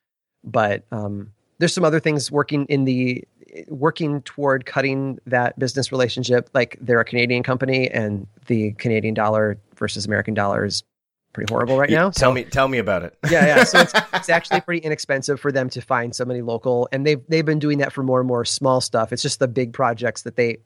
but 0.42 0.84
um, 0.90 1.32
there's 1.58 1.72
some 1.72 1.84
other 1.84 2.00
things 2.00 2.30
working 2.30 2.66
in 2.66 2.84
the 2.84 3.24
working 3.68 4.22
toward 4.22 4.66
cutting 4.66 5.18
that 5.26 5.58
business 5.58 5.92
relationship. 5.92 6.50
Like 6.54 6.76
they're 6.80 7.00
a 7.00 7.04
Canadian 7.04 7.42
company, 7.42 7.88
and 7.88 8.26
the 8.46 8.72
Canadian 8.72 9.14
dollar 9.14 9.58
versus 9.76 10.06
American 10.06 10.34
dollar 10.34 10.64
is 10.64 10.82
pretty 11.36 11.52
horrible 11.52 11.78
right 11.78 11.90
now. 11.90 12.04
Tell 12.10 12.30
so, 12.30 12.32
me, 12.32 12.44
tell 12.44 12.66
me 12.66 12.78
about 12.78 13.02
it. 13.02 13.16
yeah, 13.30 13.44
yeah. 13.44 13.64
So 13.64 13.78
it's, 13.78 13.92
it's 14.14 14.30
actually 14.30 14.62
pretty 14.62 14.84
inexpensive 14.84 15.38
for 15.38 15.52
them 15.52 15.68
to 15.70 15.82
find 15.82 16.16
somebody 16.16 16.40
local, 16.40 16.88
and 16.90 17.06
they've 17.06 17.20
they've 17.28 17.44
been 17.44 17.58
doing 17.58 17.78
that 17.78 17.92
for 17.92 18.02
more 18.02 18.18
and 18.18 18.26
more 18.26 18.44
small 18.44 18.80
stuff. 18.80 19.12
It's 19.12 19.22
just 19.22 19.38
the 19.38 19.46
big 19.46 19.74
projects 19.74 20.22
that 20.22 20.36
they 20.36 20.58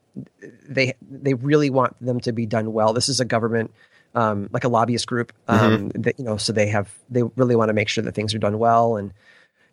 they 0.68 0.94
they 1.10 1.34
really 1.34 1.70
want 1.70 1.96
them 2.00 2.20
to 2.20 2.32
be 2.32 2.46
done 2.46 2.72
well. 2.72 2.92
This 2.92 3.08
is 3.08 3.20
a 3.20 3.24
government. 3.24 3.72
Um, 4.12 4.48
like 4.50 4.64
a 4.64 4.68
lobbyist 4.68 5.06
group, 5.06 5.32
um, 5.46 5.90
mm-hmm. 5.90 6.02
that 6.02 6.18
you 6.18 6.24
know, 6.24 6.36
so 6.36 6.52
they 6.52 6.66
have 6.66 6.92
they 7.10 7.22
really 7.36 7.54
want 7.54 7.68
to 7.68 7.72
make 7.72 7.88
sure 7.88 8.02
that 8.02 8.12
things 8.12 8.34
are 8.34 8.40
done 8.40 8.58
well, 8.58 8.96
and 8.96 9.12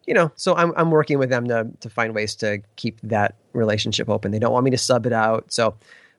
you 0.05 0.13
know, 0.13 0.31
so 0.35 0.55
I'm 0.55 0.73
I'm 0.77 0.91
working 0.91 1.17
with 1.17 1.31
them 1.31 1.47
to 1.47 1.67
to 1.79 1.89
find 1.89 2.13
ways 2.13 2.35
to 2.35 2.61
keep 2.75 2.99
that 3.01 3.33
relationship 3.53 4.09
open. 4.09 4.31
They 4.31 4.37
don't 4.37 4.53
want 4.53 4.63
me 4.63 4.69
to 4.69 4.77
sub 4.77 5.07
it 5.07 5.11
out, 5.11 5.51
so 5.51 5.73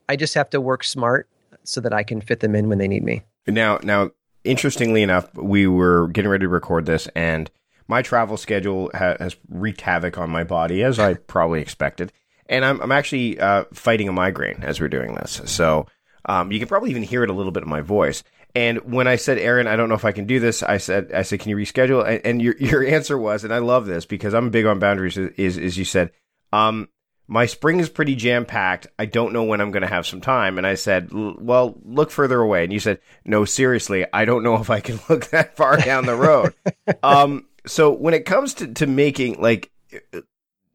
I 0.08 0.16
just 0.16 0.34
have 0.34 0.50
to 0.50 0.60
work 0.60 0.82
smart 0.82 1.28
so 1.62 1.80
that 1.80 1.92
I 1.92 2.02
can 2.02 2.20
fit 2.20 2.40
them 2.40 2.56
in 2.56 2.68
when 2.68 2.78
they 2.78 2.88
need 2.88 3.04
me. 3.04 3.22
Now, 3.46 3.78
now, 3.84 4.10
interestingly 4.44 5.02
enough, 5.02 5.32
we 5.34 5.66
were 5.66 6.08
getting 6.08 6.30
ready 6.30 6.44
to 6.44 6.48
record 6.48 6.86
this, 6.86 7.08
and 7.14 7.50
my 7.86 8.02
travel 8.02 8.36
schedule 8.36 8.90
ha- 8.94 9.16
has 9.18 9.36
wreaked 9.48 9.80
havoc 9.80 10.18
on 10.18 10.30
my 10.30 10.44
body, 10.44 10.82
as 10.82 10.98
I 10.98 11.14
probably 11.26 11.60
expected. 11.60 12.12
And 12.46 12.64
I'm 12.64 12.80
I'm 12.80 12.92
actually 12.92 13.38
uh, 13.38 13.64
fighting 13.72 14.08
a 14.08 14.12
migraine 14.12 14.62
as 14.62 14.80
we're 14.80 14.88
doing 14.88 15.14
this, 15.14 15.42
so 15.44 15.86
um, 16.24 16.50
you 16.50 16.58
can 16.58 16.68
probably 16.68 16.90
even 16.90 17.02
hear 17.02 17.22
it 17.22 17.30
a 17.30 17.34
little 17.34 17.52
bit 17.52 17.62
in 17.62 17.68
my 17.68 17.82
voice. 17.82 18.22
And 18.54 18.78
when 18.92 19.06
I 19.06 19.16
said, 19.16 19.38
Aaron, 19.38 19.66
I 19.66 19.76
don't 19.76 19.88
know 19.88 19.94
if 19.94 20.04
I 20.04 20.12
can 20.12 20.26
do 20.26 20.40
this, 20.40 20.62
I 20.62 20.78
said, 20.78 21.12
I 21.12 21.22
said, 21.22 21.40
can 21.40 21.50
you 21.50 21.56
reschedule? 21.56 22.06
And, 22.06 22.24
and 22.24 22.42
your 22.42 22.56
your 22.60 22.84
answer 22.84 23.18
was, 23.18 23.44
and 23.44 23.52
I 23.52 23.58
love 23.58 23.86
this 23.86 24.06
because 24.06 24.34
I'm 24.34 24.50
big 24.50 24.66
on 24.66 24.78
boundaries. 24.78 25.16
Is 25.16 25.56
is 25.56 25.76
you 25.76 25.84
said, 25.84 26.10
um, 26.52 26.88
my 27.28 27.44
spring 27.44 27.78
is 27.78 27.90
pretty 27.90 28.16
jam 28.16 28.46
packed. 28.46 28.86
I 28.98 29.04
don't 29.04 29.34
know 29.34 29.44
when 29.44 29.60
I'm 29.60 29.70
going 29.70 29.82
to 29.82 29.88
have 29.88 30.06
some 30.06 30.22
time. 30.22 30.56
And 30.56 30.66
I 30.66 30.74
said, 30.74 31.10
well, 31.12 31.78
look 31.84 32.10
further 32.10 32.40
away. 32.40 32.64
And 32.64 32.72
you 32.72 32.80
said, 32.80 33.00
no, 33.24 33.44
seriously, 33.44 34.06
I 34.12 34.24
don't 34.24 34.42
know 34.42 34.56
if 34.60 34.70
I 34.70 34.80
can 34.80 34.98
look 35.08 35.26
that 35.26 35.56
far 35.56 35.76
down 35.76 36.06
the 36.06 36.16
road. 36.16 36.54
um, 37.02 37.46
so 37.66 37.92
when 37.92 38.14
it 38.14 38.24
comes 38.24 38.54
to 38.54 38.72
to 38.74 38.86
making 38.86 39.42
like 39.42 39.70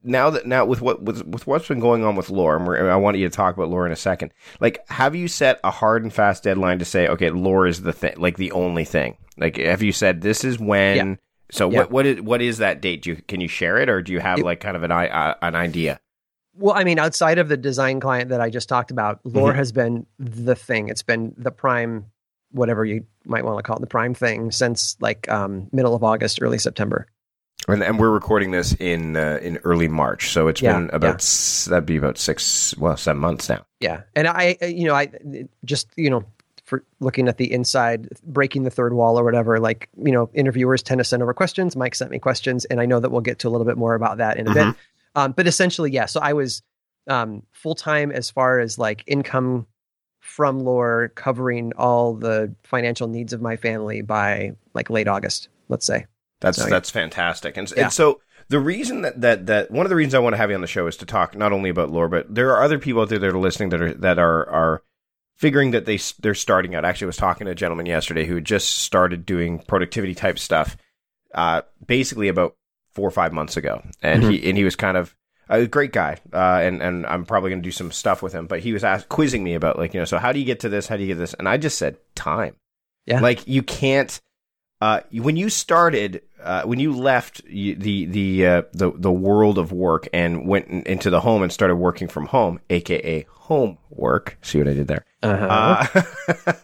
now 0.03 0.29
that 0.29 0.45
now 0.45 0.65
with 0.65 0.81
what 0.81 1.01
with, 1.01 1.25
with 1.25 1.47
what's 1.47 1.67
been 1.67 1.79
going 1.79 2.03
on 2.03 2.15
with 2.15 2.29
lore, 2.29 2.55
and 2.75 2.87
I 2.87 2.97
want 2.97 3.17
you 3.17 3.27
to 3.27 3.35
talk 3.35 3.55
about 3.55 3.69
lore 3.69 3.85
in 3.85 3.91
a 3.91 3.97
second. 3.97 4.31
Like, 4.59 4.87
have 4.89 5.15
you 5.15 5.27
set 5.27 5.59
a 5.63 5.71
hard 5.71 6.03
and 6.03 6.13
fast 6.13 6.43
deadline 6.43 6.79
to 6.79 6.85
say, 6.85 7.07
okay, 7.07 7.31
lore 7.31 7.65
is 7.65 7.81
the 7.81 7.93
thing, 7.93 8.15
like 8.17 8.37
the 8.37 8.51
only 8.51 8.85
thing? 8.85 9.17
Like, 9.37 9.57
have 9.57 9.81
you 9.81 9.91
said 9.91 10.21
this 10.21 10.43
is 10.43 10.59
when? 10.59 10.97
Yeah. 10.97 11.15
So 11.51 11.69
yeah. 11.69 11.79
what 11.79 11.91
what 11.91 12.05
is 12.05 12.21
what 12.21 12.41
is 12.41 12.59
that 12.59 12.81
date? 12.81 13.03
Do 13.03 13.11
you 13.11 13.15
can 13.27 13.41
you 13.41 13.47
share 13.47 13.77
it, 13.77 13.89
or 13.89 14.01
do 14.01 14.11
you 14.11 14.19
have 14.19 14.39
it, 14.39 14.45
like 14.45 14.59
kind 14.59 14.77
of 14.77 14.83
an 14.83 14.91
uh, 14.91 15.35
an 15.41 15.55
idea? 15.55 15.99
Well, 16.55 16.75
I 16.75 16.83
mean, 16.83 16.99
outside 16.99 17.39
of 17.39 17.49
the 17.49 17.57
design 17.57 17.99
client 17.99 18.29
that 18.29 18.41
I 18.41 18.49
just 18.49 18.69
talked 18.69 18.91
about, 18.91 19.19
lore 19.23 19.49
mm-hmm. 19.49 19.57
has 19.57 19.71
been 19.71 20.05
the 20.19 20.55
thing. 20.55 20.89
It's 20.89 21.01
been 21.01 21.33
the 21.37 21.51
prime, 21.51 22.05
whatever 22.51 22.85
you 22.85 23.05
might 23.25 23.43
want 23.43 23.57
to 23.57 23.63
call 23.63 23.77
it, 23.77 23.81
the 23.81 23.87
prime 23.87 24.13
thing 24.13 24.51
since 24.51 24.95
like 24.99 25.29
um, 25.29 25.67
middle 25.71 25.95
of 25.95 26.03
August, 26.03 26.41
early 26.41 26.59
September. 26.59 27.07
And, 27.67 27.81
and 27.81 27.97
we're 27.97 28.11
recording 28.11 28.51
this 28.51 28.73
in 28.73 29.15
uh, 29.15 29.39
in 29.41 29.57
early 29.63 29.87
March, 29.87 30.31
so 30.31 30.47
it's 30.47 30.61
yeah, 30.61 30.73
been 30.73 30.89
about 30.91 31.07
yeah. 31.07 31.13
s- 31.15 31.65
that'd 31.69 31.85
be 31.85 31.95
about 31.95 32.17
six, 32.17 32.75
well, 32.77 32.97
seven 32.97 33.21
months 33.21 33.47
now. 33.47 33.65
Yeah, 33.79 34.01
and 34.15 34.27
I, 34.27 34.57
you 34.61 34.85
know, 34.85 34.93
I 34.93 35.09
just 35.63 35.87
you 35.95 36.09
know, 36.09 36.25
for 36.65 36.83
looking 36.99 37.29
at 37.29 37.37
the 37.37 37.51
inside, 37.51 38.09
breaking 38.23 38.63
the 38.63 38.69
third 38.69 38.93
wall 38.93 39.17
or 39.17 39.23
whatever. 39.23 39.59
Like 39.59 39.87
you 39.97 40.11
know, 40.11 40.29
interviewers 40.33 40.83
tend 40.83 40.99
to 40.99 41.05
send 41.05 41.23
over 41.23 41.33
questions. 41.33 41.77
Mike 41.77 41.95
sent 41.95 42.11
me 42.11 42.19
questions, 42.19 42.65
and 42.65 42.81
I 42.81 42.85
know 42.85 42.99
that 42.99 43.11
we'll 43.11 43.21
get 43.21 43.39
to 43.39 43.47
a 43.47 43.51
little 43.51 43.65
bit 43.65 43.77
more 43.77 43.95
about 43.95 44.17
that 44.17 44.37
in 44.37 44.47
a 44.47 44.49
mm-hmm. 44.51 44.71
bit. 44.71 44.77
Um, 45.15 45.31
but 45.33 45.47
essentially, 45.47 45.91
yeah. 45.91 46.05
So 46.05 46.19
I 46.19 46.33
was 46.33 46.61
um, 47.07 47.43
full 47.51 47.75
time 47.75 48.11
as 48.11 48.29
far 48.29 48.59
as 48.59 48.77
like 48.77 49.03
income 49.07 49.67
from 50.19 50.59
lore, 50.59 51.11
covering 51.15 51.73
all 51.77 52.13
the 52.13 52.55
financial 52.63 53.07
needs 53.07 53.33
of 53.33 53.41
my 53.41 53.57
family 53.57 54.01
by 54.01 54.53
like 54.73 54.89
late 54.89 55.07
August, 55.07 55.49
let's 55.67 55.85
say. 55.85 56.05
That's 56.39 56.57
so, 56.57 56.69
that's 56.69 56.89
fantastic. 56.89 57.57
And, 57.57 57.71
yeah. 57.75 57.83
and 57.83 57.93
so 57.93 58.21
the 58.49 58.59
reason 58.59 59.01
that, 59.01 59.21
that 59.21 59.45
that 59.47 59.71
one 59.71 59.85
of 59.85 59.89
the 59.89 59.95
reasons 59.95 60.13
I 60.13 60.19
want 60.19 60.33
to 60.33 60.37
have 60.37 60.49
you 60.49 60.55
on 60.55 60.61
the 60.61 60.67
show 60.67 60.87
is 60.87 60.97
to 60.97 61.05
talk 61.05 61.35
not 61.35 61.51
only 61.51 61.69
about 61.69 61.89
lore, 61.89 62.07
but 62.07 62.33
there 62.33 62.51
are 62.51 62.63
other 62.63 62.79
people 62.79 63.01
out 63.01 63.09
there 63.09 63.19
that 63.19 63.29
are 63.29 63.37
listening 63.37 63.69
that 63.69 63.81
are 63.81 63.93
that 63.95 64.19
are 64.19 64.49
are 64.49 64.83
figuring 65.37 65.71
that 65.71 65.85
they 65.85 65.99
they're 66.19 66.35
starting 66.35 66.75
out. 66.75 66.85
Actually, 66.85 67.05
I 67.05 67.07
was 67.07 67.17
talking 67.17 67.45
to 67.45 67.51
a 67.51 67.55
gentleman 67.55 67.85
yesterday 67.85 68.25
who 68.25 68.41
just 68.41 68.77
started 68.77 69.25
doing 69.25 69.59
productivity 69.59 70.15
type 70.15 70.39
stuff, 70.39 70.77
uh, 71.33 71.61
basically 71.85 72.27
about 72.27 72.55
four 72.93 73.07
or 73.07 73.11
five 73.11 73.33
months 73.33 73.57
ago, 73.57 73.81
and 74.01 74.23
mm-hmm. 74.23 74.31
he 74.31 74.49
and 74.49 74.57
he 74.57 74.63
was 74.63 74.75
kind 74.75 74.97
of 74.97 75.15
a 75.49 75.67
great 75.67 75.91
guy, 75.91 76.17
uh, 76.31 76.59
and 76.61 76.81
and 76.81 77.05
I'm 77.05 77.25
probably 77.25 77.49
going 77.49 77.61
to 77.61 77.67
do 77.67 77.71
some 77.71 77.91
stuff 77.91 78.21
with 78.21 78.33
him. 78.33 78.47
But 78.47 78.59
he 78.59 78.73
was 78.73 78.83
asked, 78.83 79.09
quizzing 79.09 79.43
me 79.43 79.53
about 79.55 79.77
like 79.77 79.93
you 79.93 79.99
know, 79.99 80.05
so 80.05 80.17
how 80.17 80.31
do 80.31 80.39
you 80.39 80.45
get 80.45 80.61
to 80.61 80.69
this? 80.69 80.87
How 80.87 80.97
do 80.97 81.03
you 81.03 81.07
get 81.07 81.17
this? 81.17 81.33
And 81.33 81.47
I 81.47 81.57
just 81.57 81.77
said 81.77 81.97
time. 82.15 82.55
Yeah, 83.05 83.19
like 83.19 83.47
you 83.47 83.63
can't. 83.63 84.19
Uh, 84.81 84.99
when 85.13 85.37
you 85.37 85.49
started, 85.49 86.23
uh, 86.41 86.63
when 86.63 86.79
you 86.79 86.93
left 86.93 87.43
the 87.45 88.05
the 88.05 88.47
uh, 88.47 88.61
the 88.73 88.91
the 88.95 89.11
world 89.11 89.57
of 89.57 89.71
work 89.71 90.07
and 90.13 90.47
went 90.47 90.67
in, 90.67 90.83
into 90.83 91.09
the 91.09 91.21
home 91.21 91.41
and 91.41 91.51
started 91.51 91.75
working 91.75 92.07
from 92.07 92.25
home, 92.25 92.59
aka 92.69 93.25
home 93.29 93.77
work. 93.89 94.37
See 94.41 94.57
what 94.57 94.67
I 94.67 94.73
did 94.73 94.87
there? 94.87 95.05
Uh-huh. 95.23 96.01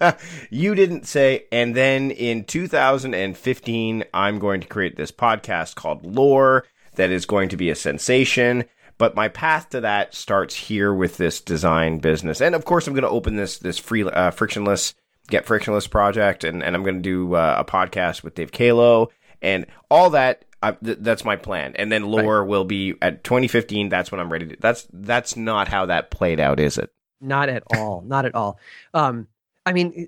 Uh, 0.02 0.12
you 0.50 0.76
didn't 0.76 1.08
say. 1.08 1.46
And 1.52 1.76
then 1.76 2.12
in 2.12 2.44
2015, 2.44 4.04
I'm 4.14 4.40
going 4.40 4.62
to 4.62 4.68
create 4.68 4.98
this 4.98 5.12
podcast 5.12 5.76
called 5.76 6.06
Lore 6.06 6.66
that 6.96 7.12
is 7.12 7.26
going 7.26 7.50
to 7.50 7.58
be 7.58 7.70
a 7.70 7.76
sensation. 7.76 8.66
But 8.98 9.16
my 9.16 9.30
path 9.30 9.70
to 9.70 9.82
that 9.82 10.14
starts 10.14 10.54
here 10.54 10.94
with 10.94 11.16
this 11.18 11.40
design 11.40 12.00
business, 12.00 12.42
and 12.42 12.54
of 12.54 12.66
course, 12.66 12.86
I'm 12.86 12.94
going 12.94 13.04
to 13.04 13.10
open 13.10 13.38
this 13.38 13.58
this 13.58 13.80
free 13.80 14.04
uh, 14.04 14.32
frictionless 14.32 14.94
get 15.30 15.46
frictionless 15.46 15.88
project, 15.88 16.44
and, 16.44 16.62
and 16.62 16.76
I'm 16.76 16.84
going 16.84 16.98
to 16.98 17.02
do 17.02 17.36
uh, 17.36 17.56
a 17.60 17.64
podcast 17.64 18.24
with 18.24 18.36
Dave 18.36 18.52
Caolo 18.52 19.10
and 19.42 19.66
all 19.90 20.10
that. 20.12 20.44
I, 20.62 20.72
th- 20.72 20.98
that's 21.00 21.24
my 21.24 21.38
plan, 21.38 21.74
and 21.78 21.90
then 21.90 22.04
lore 22.04 22.42
right. 22.42 22.50
will 22.50 22.66
be 22.66 22.96
at 23.02 23.24
2015. 23.24 23.88
That's 23.88 24.12
when 24.12 24.20
I'm 24.20 24.30
ready 24.30 24.48
to. 24.48 24.58
That's 24.60 24.86
that's 24.92 25.38
not 25.38 25.70
how 25.70 25.86
that 25.86 26.12
played 26.12 26.42
out, 26.42 26.60
is 26.60 26.78
it? 26.78 26.92
Not 27.22 27.50
at 27.50 27.64
all. 27.76 28.04
not 28.06 28.26
at 28.26 28.36
all. 28.36 28.60
Um, 28.94 29.28
I 29.66 29.74
mean, 29.74 30.08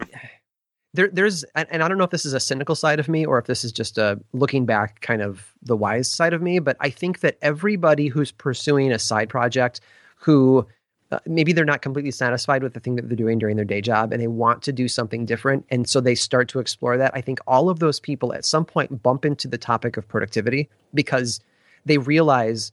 there, 0.93 1.09
there's, 1.11 1.43
and 1.55 1.83
I 1.83 1.87
don't 1.87 1.97
know 1.97 2.03
if 2.03 2.09
this 2.09 2.25
is 2.25 2.33
a 2.33 2.39
cynical 2.39 2.75
side 2.75 2.99
of 2.99 3.07
me 3.07 3.25
or 3.25 3.37
if 3.37 3.45
this 3.45 3.63
is 3.63 3.71
just 3.71 3.97
a 3.97 4.19
looking 4.33 4.65
back 4.65 5.01
kind 5.01 5.21
of 5.21 5.53
the 5.61 5.77
wise 5.77 6.09
side 6.09 6.33
of 6.33 6.41
me, 6.41 6.59
but 6.59 6.77
I 6.79 6.89
think 6.89 7.19
that 7.19 7.37
everybody 7.41 8.07
who's 8.07 8.31
pursuing 8.31 8.91
a 8.91 8.99
side 8.99 9.29
project 9.29 9.81
who 10.15 10.67
uh, 11.11 11.19
maybe 11.25 11.51
they're 11.51 11.65
not 11.65 11.81
completely 11.81 12.11
satisfied 12.11 12.63
with 12.63 12.73
the 12.73 12.79
thing 12.79 12.95
that 12.95 13.09
they're 13.09 13.17
doing 13.17 13.37
during 13.37 13.57
their 13.57 13.65
day 13.65 13.81
job 13.81 14.13
and 14.13 14.21
they 14.21 14.27
want 14.27 14.61
to 14.63 14.71
do 14.71 14.87
something 14.87 15.25
different 15.25 15.65
and 15.69 15.89
so 15.89 15.99
they 15.99 16.15
start 16.15 16.47
to 16.47 16.59
explore 16.59 16.97
that 16.97 17.11
i 17.13 17.19
think 17.19 17.39
all 17.47 17.69
of 17.69 17.79
those 17.79 17.99
people 17.99 18.33
at 18.33 18.45
some 18.45 18.63
point 18.63 19.03
bump 19.03 19.25
into 19.25 19.45
the 19.49 19.57
topic 19.57 19.97
of 19.97 20.07
productivity 20.07 20.69
because 20.93 21.41
they 21.85 21.97
realize 21.97 22.71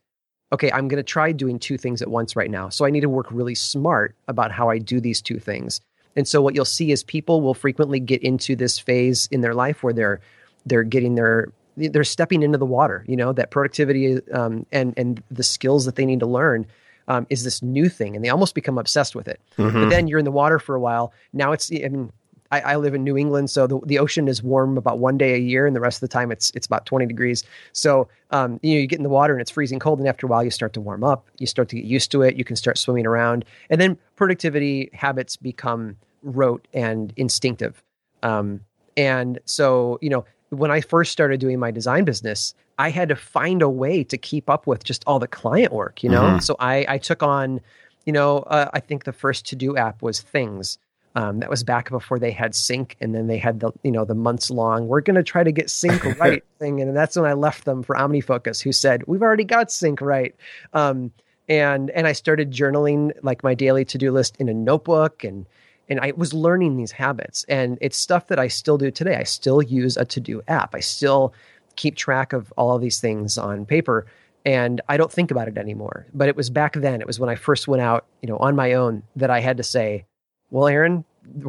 okay 0.53 0.71
i'm 0.73 0.89
going 0.89 0.99
to 0.99 1.03
try 1.03 1.33
doing 1.33 1.59
two 1.59 1.79
things 1.79 2.03
at 2.03 2.09
once 2.09 2.37
right 2.37 2.51
now 2.51 2.69
so 2.69 2.85
i 2.85 2.91
need 2.91 3.01
to 3.01 3.09
work 3.09 3.27
really 3.31 3.55
smart 3.55 4.15
about 4.29 4.51
how 4.51 4.69
i 4.69 4.79
do 4.79 5.01
these 5.01 5.21
two 5.21 5.39
things 5.39 5.81
and 6.17 6.27
so 6.27 6.43
what 6.43 6.55
you'll 6.55 6.65
see 6.65 6.91
is 6.91 7.03
people 7.05 7.41
will 7.41 7.55
frequently 7.55 8.01
get 8.01 8.23
into 8.23 8.57
this 8.57 8.79
phase 8.79 9.29
in 9.31 9.41
their 9.41 9.55
life 9.55 9.83
where 9.83 9.93
they're 9.93 10.21
they're 10.67 10.83
getting 10.83 11.15
their 11.15 11.49
they're 11.77 12.05
stepping 12.05 12.43
into 12.43 12.59
the 12.59 12.67
water 12.67 13.05
you 13.07 13.17
know 13.17 13.33
that 13.33 13.51
productivity 13.51 14.21
um, 14.33 14.67
and 14.73 14.95
and 14.97 15.23
the 15.31 15.43
skills 15.43 15.85
that 15.85 15.97
they 15.97 16.07
need 16.07 16.21
to 16.21 16.27
learn 16.27 16.67
um, 17.09 17.27
is 17.31 17.43
this 17.43 17.63
new 17.63 17.89
thing, 17.89 18.15
and 18.15 18.25
they 18.25 18.29
almost 18.29 18.55
become 18.55 18.79
obsessed 18.79 19.17
with 19.17 19.27
it. 19.27 19.41
Mm-hmm. 19.57 19.81
But 19.81 19.89
then 19.89 20.07
you're 20.07 20.19
in 20.19 20.25
the 20.25 20.31
water 20.31 20.59
for 20.59 20.75
a 20.75 20.81
while. 20.81 21.13
Now 21.33 21.53
it's 21.53 21.73
I 21.73 21.89
mean 21.89 22.13
I, 22.51 22.61
I, 22.61 22.77
live 22.77 22.95
in 22.95 23.05
New 23.05 23.17
England, 23.17 23.51
so 23.51 23.67
the, 23.67 23.81
the 23.85 23.99
ocean 23.99 24.29
is 24.29 24.43
warm 24.43 24.79
about 24.79 24.99
one 24.99 25.19
day 25.19 25.35
a 25.35 25.39
year, 25.39 25.67
and 25.67 25.77
the 25.77 25.81
rest 25.81 25.99
of 25.99 26.09
the 26.09 26.13
time 26.13 26.33
it's 26.33 26.51
it's 26.55 26.67
about 26.67 26.87
20 26.87 27.07
degrees. 27.07 27.45
So 27.73 28.09
um, 28.31 28.59
you 28.63 28.75
know 28.75 28.81
you 28.81 28.87
get 28.87 28.99
in 28.99 29.03
the 29.03 29.09
water 29.09 29.35
and 29.35 29.41
it's 29.41 29.51
freezing 29.51 29.79
cold, 29.79 29.99
and 29.99 30.09
after 30.09 30.27
a 30.27 30.29
while 30.29 30.43
you 30.43 30.51
start 30.51 30.73
to 30.75 30.81
warm 30.81 31.05
up. 31.05 31.27
You 31.39 31.47
start 31.47 31.69
to 31.71 31.77
get 31.77 31.85
used 31.85 32.11
to 32.13 32.23
it. 32.23 32.37
You 32.37 32.45
can 32.45 32.57
start 32.57 32.79
swimming 32.79 33.07
around, 33.07 33.45
and 33.71 33.81
then 33.81 33.99
productivity 34.17 34.91
habits 34.93 35.37
become 35.37 35.97
rote 36.23 36.67
and 36.73 37.13
instinctive. 37.17 37.83
Um, 38.23 38.61
and 38.97 39.39
so 39.45 39.99
you 40.01 40.11
know 40.11 40.25
when 40.51 40.71
I 40.71 40.81
first 40.81 41.13
started 41.13 41.41
doing 41.41 41.59
my 41.59 41.71
design 41.71 42.05
business, 42.05 42.55
I 42.79 42.91
had 42.91 43.11
to 43.11 43.17
find 43.17 43.61
a 43.61 43.69
way 43.69 44.03
to 44.05 44.17
keep 44.17 44.49
up 44.49 44.67
with 44.67 44.85
just 44.85 45.05
all 45.07 45.19
the 45.19 45.29
client 45.29 45.73
work. 45.73 46.03
You 46.03 46.11
know, 46.11 46.23
mm-hmm. 46.23 46.39
so 46.39 46.57
I 46.59 46.87
I 46.89 46.99
took 46.99 47.23
on 47.23 47.61
you 48.09 48.13
know, 48.13 48.39
uh, 48.39 48.71
I 48.73 48.81
think 48.81 49.05
the 49.05 49.13
first 49.13 49.45
to 49.49 49.55
do 49.55 49.77
app 49.77 50.01
was 50.01 50.23
Things. 50.23 50.79
Um, 51.15 51.41
that 51.41 51.51
was 51.51 51.65
back 51.65 51.91
before 51.91 52.19
they 52.19 52.31
had 52.31 52.55
sync, 52.55 52.97
and 53.01 53.15
then 53.15 53.27
they 53.27 53.39
had 53.39 53.61
the 53.61 53.73
you 53.83 53.91
know 53.91 54.05
the 54.05 54.15
months 54.15 54.51
long. 54.51 54.87
We're 54.87 55.01
going 55.01 55.17
to 55.17 55.23
try 55.23 55.43
to 55.43 55.51
get 55.51 55.71
sync 55.71 56.05
right 56.21 56.45
thing, 56.59 56.81
and 56.81 56.97
that's 56.97 57.17
when 57.17 57.25
I 57.25 57.33
left 57.33 57.65
them 57.65 57.83
for 57.83 57.97
OmniFocus, 57.97 58.63
who 58.63 58.73
said 58.73 59.03
we've 59.07 59.23
already 59.23 59.45
got 59.45 59.73
sync 59.73 60.01
right. 60.01 60.35
Um, 60.75 61.11
and 61.49 61.91
and 61.91 62.07
I 62.07 62.13
started 62.13 62.53
journaling 62.53 63.13
like 63.23 63.43
my 63.43 63.55
daily 63.55 63.85
to 63.87 63.99
do 63.99 64.13
list 64.13 64.37
in 64.39 64.49
a 64.49 64.55
notebook, 64.55 65.25
and 65.25 65.47
and 65.89 65.99
I 65.99 66.13
was 66.17 66.35
learning 66.35 66.77
these 66.77 66.93
habits, 66.93 67.45
and 67.49 67.79
it's 67.81 67.97
stuff 67.97 68.29
that 68.29 68.39
I 68.39 68.49
still 68.49 68.79
do 68.79 68.91
today. 68.91 69.17
I 69.17 69.25
still 69.25 69.63
use 69.63 69.97
a 69.97 70.05
to 70.05 70.21
do 70.21 70.43
app. 70.47 70.75
I 70.75 70.81
still 70.81 71.33
keep 71.75 71.97
track 71.97 72.33
of 72.33 72.53
all 72.57 72.77
of 72.77 72.83
these 72.83 73.01
things 73.01 73.39
on 73.39 73.65
paper 73.65 74.07
and 74.45 74.81
I 74.89 74.97
don't 74.97 75.13
think 75.13 75.31
about 75.31 75.49
it 75.49 75.59
anymore. 75.59 76.07
But 76.15 76.29
it 76.29 76.37
was 76.37 76.51
back 76.51 76.75
then, 76.75 77.01
it 77.01 77.07
was 77.07 77.21
when 77.21 77.29
I 77.29 77.35
first 77.35 77.69
went 77.69 77.83
out, 77.83 78.07
you 78.23 78.29
know, 78.29 78.39
on 78.39 78.57
my 78.57 78.73
own 78.73 79.03
that 79.17 79.31
I 79.31 79.41
had 79.41 79.59
to 79.59 79.63
say, 79.63 80.07
well, 80.51 80.69
Aaron, 80.69 81.05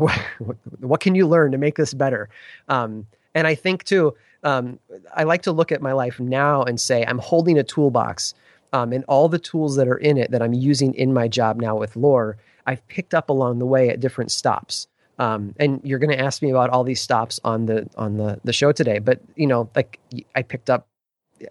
what 0.79 0.99
can 0.99 1.15
you 1.15 1.27
learn 1.27 1.51
to 1.51 1.57
make 1.57 1.75
this 1.75 1.93
better? 1.93 2.29
Um, 2.67 3.07
and 3.35 3.47
I 3.47 3.55
think 3.55 3.83
too, 3.83 4.15
um, 4.43 4.79
I 5.15 5.23
like 5.23 5.41
to 5.43 5.51
look 5.51 5.71
at 5.71 5.81
my 5.81 5.93
life 5.93 6.19
now 6.19 6.63
and 6.63 6.79
say 6.79 7.05
I'm 7.05 7.19
holding 7.19 7.57
a 7.57 7.63
toolbox, 7.63 8.33
um, 8.71 8.93
and 8.93 9.03
all 9.05 9.27
the 9.29 9.39
tools 9.39 9.75
that 9.75 9.88
are 9.88 9.97
in 9.97 10.17
it 10.17 10.31
that 10.31 10.41
I'm 10.41 10.53
using 10.53 10.93
in 10.93 11.13
my 11.13 11.27
job 11.27 11.59
now 11.59 11.75
with 11.75 11.95
Lore, 11.95 12.38
I've 12.67 12.85
picked 12.88 13.13
up 13.13 13.29
along 13.29 13.59
the 13.59 13.65
way 13.65 13.89
at 13.89 13.99
different 13.99 14.31
stops. 14.31 14.88
Um, 15.17 15.53
and 15.59 15.81
you're 15.83 15.99
going 15.99 16.15
to 16.17 16.19
ask 16.19 16.41
me 16.41 16.49
about 16.49 16.69
all 16.69 16.85
these 16.85 17.01
stops 17.01 17.41
on 17.43 17.65
the 17.65 17.89
on 17.97 18.17
the 18.17 18.39
the 18.45 18.53
show 18.53 18.71
today, 18.71 18.99
but 18.99 19.19
you 19.35 19.47
know, 19.47 19.69
like 19.75 19.99
I 20.35 20.43
picked 20.43 20.69
up 20.69 20.88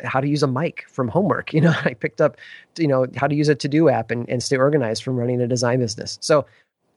how 0.04 0.20
to 0.20 0.28
use 0.28 0.42
a 0.42 0.46
mic 0.46 0.84
from 0.88 1.08
homework. 1.08 1.52
You 1.58 1.62
know, 1.62 1.74
I 1.84 1.94
picked 1.94 2.20
up, 2.20 2.36
you 2.78 2.86
know, 2.86 3.06
how 3.16 3.26
to 3.26 3.34
use 3.34 3.48
a 3.48 3.54
to 3.56 3.68
do 3.68 3.88
app 3.88 4.10
and, 4.10 4.28
and 4.28 4.42
stay 4.42 4.56
organized 4.56 5.02
from 5.02 5.16
running 5.16 5.40
a 5.40 5.46
design 5.46 5.80
business. 5.80 6.18
So 6.20 6.46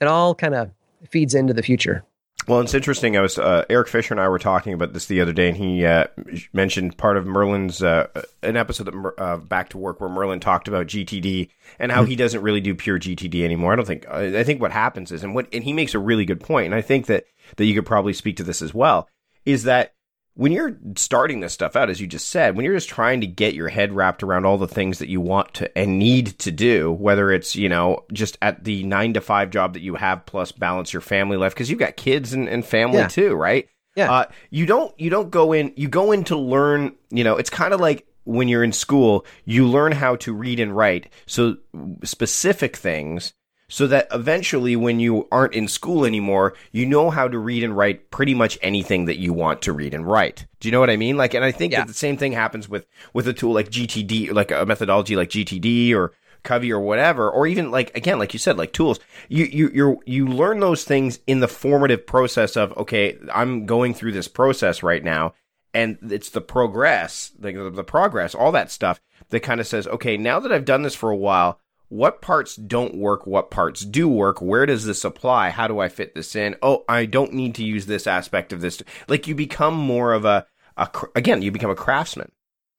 it 0.01 0.07
all 0.07 0.35
kind 0.35 0.55
of 0.55 0.71
feeds 1.07 1.33
into 1.35 1.53
the 1.53 1.63
future. 1.63 2.03
Well, 2.47 2.59
it's 2.59 2.73
interesting. 2.73 3.15
I 3.15 3.21
was 3.21 3.37
uh, 3.37 3.65
Erik 3.69 3.87
Fisher 3.87 4.15
and 4.15 4.19
I 4.19 4.27
were 4.27 4.39
talking 4.39 4.73
about 4.73 4.93
this 4.93 5.05
the 5.05 5.21
other 5.21 5.31
day, 5.31 5.47
and 5.47 5.55
he 5.55 5.85
uh, 5.85 6.05
mentioned 6.53 6.97
part 6.97 7.15
of 7.15 7.27
Merlin's 7.27 7.83
uh, 7.83 8.07
an 8.41 8.57
episode 8.57 8.87
of 8.87 8.95
uh, 9.19 9.37
Back 9.37 9.69
to 9.69 9.77
Work 9.77 10.01
where 10.01 10.09
Merlin 10.09 10.39
talked 10.39 10.67
about 10.67 10.87
GTD 10.87 11.49
and 11.77 11.91
how 11.91 12.03
he 12.03 12.15
doesn't 12.15 12.41
really 12.41 12.59
do 12.59 12.73
pure 12.73 12.97
GTD 12.97 13.43
anymore. 13.43 13.73
I 13.73 13.75
don't 13.75 13.85
think. 13.85 14.09
I 14.09 14.43
think 14.43 14.59
what 14.59 14.71
happens 14.71 15.11
is, 15.11 15.23
and 15.23 15.35
what 15.35 15.47
and 15.53 15.63
he 15.63 15.71
makes 15.71 15.93
a 15.93 15.99
really 15.99 16.25
good 16.25 16.39
point, 16.39 16.65
and 16.65 16.75
I 16.75 16.81
think 16.81 17.05
that 17.05 17.25
that 17.57 17.65
you 17.65 17.75
could 17.75 17.85
probably 17.85 18.13
speak 18.13 18.37
to 18.37 18.43
this 18.43 18.63
as 18.63 18.73
well, 18.73 19.07
is 19.45 19.63
that 19.63 19.93
when 20.33 20.51
you're 20.51 20.77
starting 20.95 21.41
this 21.41 21.53
stuff 21.53 21.75
out, 21.75 21.89
as 21.89 21.99
you 21.99 22.07
just 22.07 22.29
said, 22.29 22.55
when 22.55 22.63
you're 22.63 22.75
just 22.75 22.89
trying 22.89 23.21
to 23.21 23.27
get 23.27 23.53
your 23.53 23.67
head 23.67 23.93
wrapped 23.93 24.23
around 24.23 24.45
all 24.45 24.57
the 24.57 24.67
things 24.67 24.99
that 24.99 25.09
you 25.09 25.19
want 25.19 25.53
to 25.55 25.77
and 25.77 25.99
need 25.99 26.39
to 26.39 26.51
do, 26.51 26.91
whether 26.91 27.31
it's, 27.31 27.55
you 27.55 27.67
know, 27.67 28.05
just 28.13 28.37
at 28.41 28.63
the 28.63 28.83
nine 28.83 29.13
to 29.13 29.21
five 29.21 29.49
job 29.49 29.73
that 29.73 29.81
you 29.81 29.95
have 29.95 30.25
plus 30.25 30.51
balance 30.51 30.93
your 30.93 31.01
family 31.01 31.37
life, 31.37 31.53
because 31.53 31.69
you've 31.69 31.79
got 31.79 31.97
kids 31.97 32.33
and, 32.33 32.47
and 32.47 32.65
family 32.65 32.99
yeah. 32.99 33.07
too, 33.07 33.33
right? 33.33 33.67
Yeah. 33.95 34.11
Uh, 34.11 34.25
you 34.49 34.65
don't, 34.65 34.97
you 34.99 35.09
don't 35.09 35.29
go 35.29 35.51
in, 35.51 35.73
you 35.75 35.89
go 35.89 36.13
in 36.13 36.23
to 36.25 36.37
learn, 36.37 36.95
you 37.09 37.25
know, 37.25 37.35
it's 37.35 37.49
kind 37.49 37.73
of 37.73 37.81
like 37.81 38.07
when 38.23 38.47
you're 38.47 38.63
in 38.63 38.71
school, 38.71 39.25
you 39.43 39.67
learn 39.67 39.91
how 39.91 40.15
to 40.17 40.33
read 40.33 40.61
and 40.61 40.75
write. 40.75 41.11
So 41.25 41.57
specific 42.03 42.77
things 42.77 43.33
so 43.71 43.87
that 43.87 44.05
eventually 44.11 44.75
when 44.75 44.99
you 44.99 45.29
aren't 45.31 45.53
in 45.53 45.65
school 45.65 46.03
anymore, 46.03 46.53
you 46.73 46.85
know 46.85 47.09
how 47.09 47.29
to 47.29 47.39
read 47.39 47.63
and 47.63 47.75
write 47.75 48.11
pretty 48.11 48.33
much 48.33 48.59
anything 48.61 49.05
that 49.05 49.17
you 49.17 49.31
want 49.31 49.61
to 49.61 49.71
read 49.71 49.93
and 49.93 50.05
write. 50.05 50.45
Do 50.59 50.67
you 50.67 50.73
know 50.73 50.81
what 50.81 50.89
I 50.89 50.97
mean? 50.97 51.15
Like, 51.15 51.33
and 51.33 51.45
I 51.45 51.53
think 51.53 51.71
yeah. 51.71 51.79
that 51.79 51.87
the 51.87 51.93
same 51.93 52.17
thing 52.17 52.33
happens 52.33 52.67
with, 52.67 52.85
with 53.13 53.29
a 53.29 53.33
tool 53.33 53.53
like 53.53 53.69
GTD, 53.69 54.33
like 54.33 54.51
a 54.51 54.65
methodology 54.65 55.15
like 55.15 55.29
GTD 55.29 55.95
or 55.95 56.11
Covey 56.43 56.69
or 56.69 56.81
whatever, 56.81 57.31
or 57.31 57.47
even 57.47 57.71
like, 57.71 57.95
again, 57.95 58.19
like 58.19 58.33
you 58.33 58.39
said, 58.39 58.57
like 58.57 58.73
tools. 58.73 58.99
You, 59.29 59.45
you, 59.45 59.71
you 59.73 60.01
you 60.05 60.27
learn 60.27 60.59
those 60.59 60.83
things 60.83 61.19
in 61.25 61.39
the 61.39 61.47
formative 61.47 62.05
process 62.05 62.57
of, 62.57 62.77
okay, 62.77 63.17
I'm 63.33 63.65
going 63.65 63.93
through 63.93 64.11
this 64.11 64.27
process 64.27 64.83
right 64.83 65.03
now. 65.03 65.33
And 65.73 65.97
it's 66.09 66.29
the 66.29 66.41
progress, 66.41 67.31
like 67.39 67.55
the, 67.55 67.69
the 67.69 67.85
progress, 67.85 68.35
all 68.35 68.51
that 68.51 68.69
stuff 68.69 68.99
that 69.29 69.39
kind 69.39 69.61
of 69.61 69.67
says, 69.67 69.87
okay, 69.87 70.17
now 70.17 70.41
that 70.41 70.51
I've 70.51 70.65
done 70.65 70.81
this 70.81 70.95
for 70.95 71.09
a 71.09 71.15
while, 71.15 71.61
what 71.91 72.21
parts 72.21 72.55
don't 72.55 72.95
work, 72.95 73.27
what 73.27 73.51
parts 73.51 73.81
do 73.81 74.07
work, 74.07 74.41
where 74.41 74.65
does 74.65 74.85
this 74.85 75.03
apply, 75.03 75.49
how 75.49 75.67
do 75.67 75.79
I 75.79 75.89
fit 75.89 76.15
this 76.15 76.37
in? 76.37 76.55
Oh, 76.61 76.85
I 76.87 77.05
don't 77.05 77.33
need 77.33 77.53
to 77.55 77.65
use 77.65 77.85
this 77.85 78.07
aspect 78.07 78.53
of 78.53 78.61
this. 78.61 78.81
Like 79.09 79.27
you 79.27 79.35
become 79.35 79.73
more 79.73 80.13
of 80.13 80.23
a, 80.23 80.47
a 80.77 80.89
again, 81.15 81.41
you 81.41 81.51
become 81.51 81.69
a 81.69 81.75
craftsman. 81.75 82.31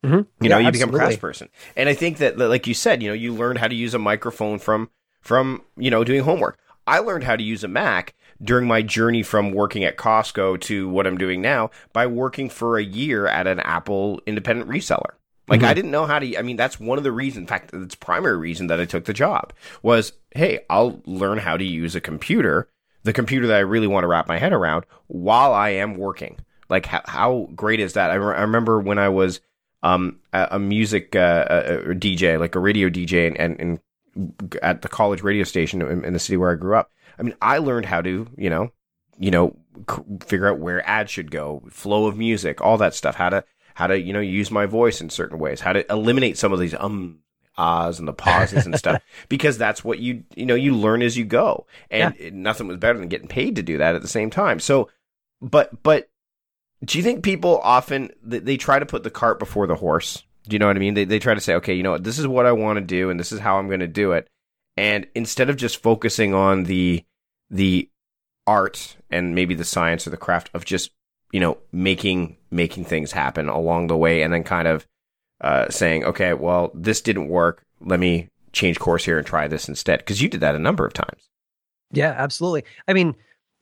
Mm-hmm. 0.02 0.14
You 0.14 0.26
yeah, 0.40 0.48
know, 0.48 0.58
you 0.58 0.66
absolutely. 0.68 0.98
become 0.98 1.10
a 1.10 1.14
craftsperson. 1.14 1.48
And 1.76 1.90
I 1.90 1.94
think 1.94 2.18
that, 2.18 2.38
like 2.38 2.66
you 2.66 2.72
said, 2.72 3.02
you 3.02 3.08
know, 3.08 3.14
you 3.14 3.34
learned 3.34 3.58
how 3.58 3.68
to 3.68 3.74
use 3.74 3.92
a 3.92 3.98
microphone 3.98 4.58
from, 4.58 4.88
from, 5.20 5.62
you 5.76 5.90
know, 5.90 6.04
doing 6.04 6.22
homework. 6.22 6.58
I 6.86 6.98
learned 7.00 7.24
how 7.24 7.36
to 7.36 7.42
use 7.42 7.62
a 7.62 7.68
Mac 7.68 8.14
during 8.42 8.66
my 8.66 8.80
journey 8.80 9.22
from 9.22 9.52
working 9.52 9.84
at 9.84 9.98
Costco 9.98 10.58
to 10.62 10.88
what 10.88 11.06
I'm 11.06 11.18
doing 11.18 11.42
now 11.42 11.70
by 11.92 12.06
working 12.06 12.48
for 12.48 12.78
a 12.78 12.82
year 12.82 13.26
at 13.26 13.46
an 13.46 13.60
Apple 13.60 14.22
independent 14.26 14.70
reseller. 14.70 15.16
Like 15.52 15.60
mm-hmm. 15.60 15.68
I 15.68 15.74
didn't 15.74 15.90
know 15.90 16.06
how 16.06 16.18
to. 16.18 16.38
I 16.38 16.40
mean, 16.40 16.56
that's 16.56 16.80
one 16.80 16.96
of 16.96 17.04
the 17.04 17.12
reasons. 17.12 17.42
In 17.42 17.46
fact, 17.46 17.74
it's 17.74 17.94
primary 17.94 18.38
reason 18.38 18.68
that 18.68 18.80
I 18.80 18.86
took 18.86 19.04
the 19.04 19.12
job 19.12 19.52
was, 19.82 20.14
hey, 20.30 20.60
I'll 20.70 21.02
learn 21.04 21.36
how 21.36 21.58
to 21.58 21.64
use 21.64 21.94
a 21.94 22.00
computer, 22.00 22.70
the 23.02 23.12
computer 23.12 23.46
that 23.48 23.58
I 23.58 23.60
really 23.60 23.86
want 23.86 24.04
to 24.04 24.08
wrap 24.08 24.26
my 24.26 24.38
head 24.38 24.54
around, 24.54 24.86
while 25.08 25.52
I 25.52 25.68
am 25.68 25.98
working. 25.98 26.38
Like 26.70 26.86
how, 26.86 27.02
how 27.04 27.50
great 27.54 27.80
is 27.80 27.92
that? 27.92 28.10
I, 28.10 28.14
re- 28.14 28.34
I 28.34 28.40
remember 28.40 28.80
when 28.80 28.98
I 28.98 29.10
was 29.10 29.42
um, 29.82 30.20
a, 30.32 30.48
a 30.52 30.58
music 30.58 31.14
uh, 31.14 31.44
a, 31.50 31.90
a 31.90 31.94
DJ, 31.94 32.40
like 32.40 32.54
a 32.54 32.58
radio 32.58 32.88
DJ, 32.88 33.26
and, 33.26 33.38
and, 33.38 33.60
and 33.60 34.58
at 34.62 34.80
the 34.80 34.88
college 34.88 35.22
radio 35.22 35.44
station 35.44 35.82
in, 35.82 36.02
in, 36.02 36.14
the 36.14 36.18
city 36.18 36.38
where 36.38 36.52
I 36.52 36.54
grew 36.54 36.76
up. 36.76 36.90
I 37.18 37.24
mean, 37.24 37.34
I 37.42 37.58
learned 37.58 37.84
how 37.84 38.00
to, 38.00 38.26
you 38.38 38.48
know, 38.48 38.72
you 39.18 39.30
know, 39.30 39.54
c- 39.90 40.02
figure 40.24 40.48
out 40.48 40.60
where 40.60 40.88
ads 40.88 41.10
should 41.10 41.30
go, 41.30 41.62
flow 41.68 42.06
of 42.06 42.16
music, 42.16 42.62
all 42.62 42.78
that 42.78 42.94
stuff, 42.94 43.16
how 43.16 43.28
to 43.28 43.44
how 43.74 43.86
to 43.86 44.00
you 44.00 44.12
know 44.12 44.20
use 44.20 44.50
my 44.50 44.66
voice 44.66 45.00
in 45.00 45.10
certain 45.10 45.38
ways, 45.38 45.60
how 45.60 45.72
to 45.72 45.90
eliminate 45.90 46.38
some 46.38 46.52
of 46.52 46.58
these 46.58 46.74
um 46.74 47.18
ahs 47.58 47.98
and 47.98 48.08
the 48.08 48.14
pauses 48.14 48.64
and 48.64 48.78
stuff 48.78 49.02
because 49.28 49.58
that's 49.58 49.84
what 49.84 49.98
you 49.98 50.24
you 50.34 50.46
know 50.46 50.54
you 50.54 50.74
learn 50.74 51.02
as 51.02 51.16
you 51.16 51.24
go. 51.24 51.66
And 51.90 52.14
yeah. 52.18 52.30
nothing 52.32 52.66
was 52.66 52.78
better 52.78 52.98
than 52.98 53.08
getting 53.08 53.28
paid 53.28 53.56
to 53.56 53.62
do 53.62 53.78
that 53.78 53.94
at 53.94 54.02
the 54.02 54.08
same 54.08 54.30
time. 54.30 54.60
So 54.60 54.88
but 55.40 55.82
but 55.82 56.08
do 56.84 56.98
you 56.98 57.04
think 57.04 57.22
people 57.22 57.60
often 57.62 58.10
they 58.22 58.56
try 58.56 58.78
to 58.78 58.86
put 58.86 59.04
the 59.04 59.10
cart 59.10 59.38
before 59.38 59.66
the 59.66 59.74
horse? 59.74 60.22
Do 60.48 60.54
you 60.54 60.58
know 60.58 60.66
what 60.66 60.76
i 60.76 60.80
mean? 60.80 60.94
They, 60.94 61.04
they 61.04 61.18
try 61.18 61.34
to 61.34 61.40
say 61.40 61.54
okay 61.56 61.74
you 61.74 61.82
know 61.82 61.98
this 61.98 62.18
is 62.18 62.26
what 62.26 62.46
i 62.46 62.52
want 62.52 62.78
to 62.78 62.84
do 62.84 63.10
and 63.10 63.20
this 63.20 63.32
is 63.32 63.40
how 63.40 63.58
i'm 63.58 63.68
going 63.68 63.80
to 63.80 63.86
do 63.88 64.12
it. 64.12 64.28
And 64.76 65.06
instead 65.14 65.50
of 65.50 65.56
just 65.56 65.82
focusing 65.82 66.34
on 66.34 66.64
the 66.64 67.04
the 67.50 67.90
art 68.46 68.96
and 69.10 69.34
maybe 69.34 69.54
the 69.54 69.64
science 69.64 70.06
or 70.06 70.10
the 70.10 70.16
craft 70.16 70.50
of 70.54 70.64
just 70.64 70.90
you 71.32 71.40
know, 71.40 71.58
making 71.72 72.36
making 72.50 72.84
things 72.84 73.10
happen 73.10 73.48
along 73.48 73.86
the 73.88 73.96
way, 73.96 74.22
and 74.22 74.32
then 74.32 74.44
kind 74.44 74.68
of 74.68 74.86
uh, 75.40 75.68
saying, 75.70 76.04
okay, 76.04 76.34
well, 76.34 76.70
this 76.74 77.00
didn't 77.00 77.28
work. 77.28 77.64
Let 77.80 77.98
me 77.98 78.28
change 78.52 78.78
course 78.78 79.04
here 79.04 79.18
and 79.18 79.26
try 79.26 79.48
this 79.48 79.68
instead. 79.68 79.98
Because 79.98 80.20
you 80.20 80.28
did 80.28 80.40
that 80.40 80.54
a 80.54 80.58
number 80.58 80.86
of 80.86 80.92
times. 80.92 81.28
Yeah, 81.90 82.14
absolutely. 82.16 82.64
I 82.86 82.92
mean, 82.92 83.16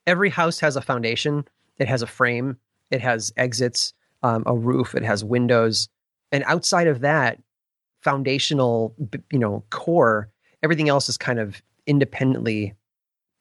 every 0.06 0.30
house 0.30 0.60
has 0.60 0.76
a 0.76 0.82
foundation. 0.82 1.44
It 1.78 1.88
has 1.88 2.02
a 2.02 2.06
frame. 2.06 2.58
It 2.90 3.00
has 3.00 3.32
exits, 3.36 3.94
um, 4.22 4.42
a 4.46 4.54
roof. 4.54 4.94
It 4.94 5.04
has 5.04 5.24
windows, 5.24 5.88
and 6.32 6.44
outside 6.46 6.88
of 6.88 7.00
that 7.00 7.40
foundational, 8.02 8.94
you 9.30 9.38
know, 9.38 9.62
core, 9.70 10.28
everything 10.62 10.88
else 10.88 11.08
is 11.08 11.16
kind 11.16 11.38
of 11.38 11.62
independently 11.86 12.74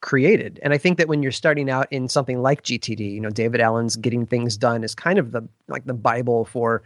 created. 0.02 0.60
And 0.64 0.74
I 0.74 0.78
think 0.78 0.98
that 0.98 1.08
when 1.08 1.24
you're 1.24 1.32
starting 1.32 1.70
out 1.70 1.88
in 1.92 2.08
something 2.08 2.42
like 2.42 2.64
GTD, 2.64 3.14
you 3.14 3.20
know, 3.20 3.30
David 3.30 3.62
Allen's 3.62 3.96
Getting 3.96 4.26
Things 4.26 4.58
Done 4.58 4.84
is 4.84 4.96
kind 4.96 5.20
of 5.20 5.32
the 5.32 5.48
like 5.68 5.86
the 5.86 5.94
Bible 5.94 6.46
for 6.46 6.84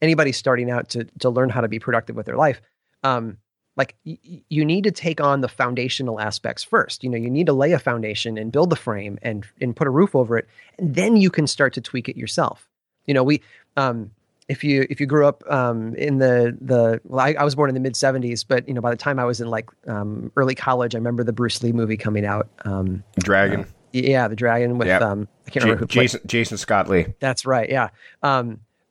anybody 0.00 0.32
starting 0.32 0.70
out 0.70 0.88
to 0.90 1.04
to 1.20 1.30
learn 1.30 1.50
how 1.50 1.60
to 1.60 1.68
be 1.68 1.78
productive 1.78 2.16
with 2.16 2.26
their 2.26 2.36
life. 2.36 2.60
Um, 3.02 3.38
like 3.76 3.96
y- 4.06 4.18
you 4.48 4.64
need 4.64 4.84
to 4.84 4.90
take 4.90 5.20
on 5.20 5.40
the 5.40 5.48
foundational 5.48 6.20
aspects 6.20 6.62
first. 6.62 7.04
You 7.04 7.10
know, 7.10 7.18
you 7.18 7.30
need 7.30 7.46
to 7.46 7.52
lay 7.52 7.72
a 7.72 7.78
foundation 7.78 8.38
and 8.38 8.52
build 8.52 8.70
the 8.70 8.76
frame 8.76 9.18
and 9.22 9.46
and 9.60 9.76
put 9.76 9.86
a 9.86 9.90
roof 9.90 10.14
over 10.14 10.38
it, 10.38 10.48
and 10.78 10.94
then 10.94 11.16
you 11.16 11.30
can 11.30 11.46
start 11.46 11.74
to 11.74 11.80
tweak 11.80 12.08
it 12.08 12.16
yourself. 12.16 12.68
You 13.06 13.14
know, 13.14 13.22
we 13.24 13.42
um, 13.76 14.10
if 14.48 14.62
you 14.64 14.86
if 14.90 15.00
you 15.00 15.06
grew 15.06 15.26
up 15.26 15.42
um, 15.50 15.94
in 15.96 16.18
the 16.18 16.56
the 16.60 17.00
well, 17.04 17.20
I, 17.24 17.34
I 17.38 17.44
was 17.44 17.54
born 17.54 17.70
in 17.70 17.74
the 17.74 17.80
mid 17.80 17.94
'70s, 17.94 18.44
but 18.46 18.66
you 18.68 18.74
know 18.74 18.80
by 18.80 18.90
the 18.90 18.96
time 18.96 19.18
I 19.18 19.24
was 19.24 19.40
in 19.40 19.48
like 19.48 19.68
um, 19.86 20.30
early 20.36 20.54
college, 20.54 20.94
I 20.94 20.98
remember 20.98 21.24
the 21.24 21.32
Bruce 21.32 21.62
Lee 21.62 21.72
movie 21.72 21.96
coming 21.96 22.24
out. 22.26 22.48
Um, 22.64 23.02
Dragon. 23.20 23.60
Uh, 23.60 23.64
yeah, 23.92 24.26
the 24.28 24.36
Dragon 24.36 24.76
with 24.76 24.88
Yep. 24.88 25.02
um, 25.02 25.28
I 25.46 25.50
can't 25.50 25.62
J- 25.62 25.68
remember 25.68 25.80
who 25.80 25.86
played. 25.86 26.02
Jason 26.04 26.20
Jason 26.26 26.56
Scott 26.58 26.88
Lee. 26.88 27.06
That's 27.20 27.46
right. 27.46 27.68
Yeah. 27.70 27.88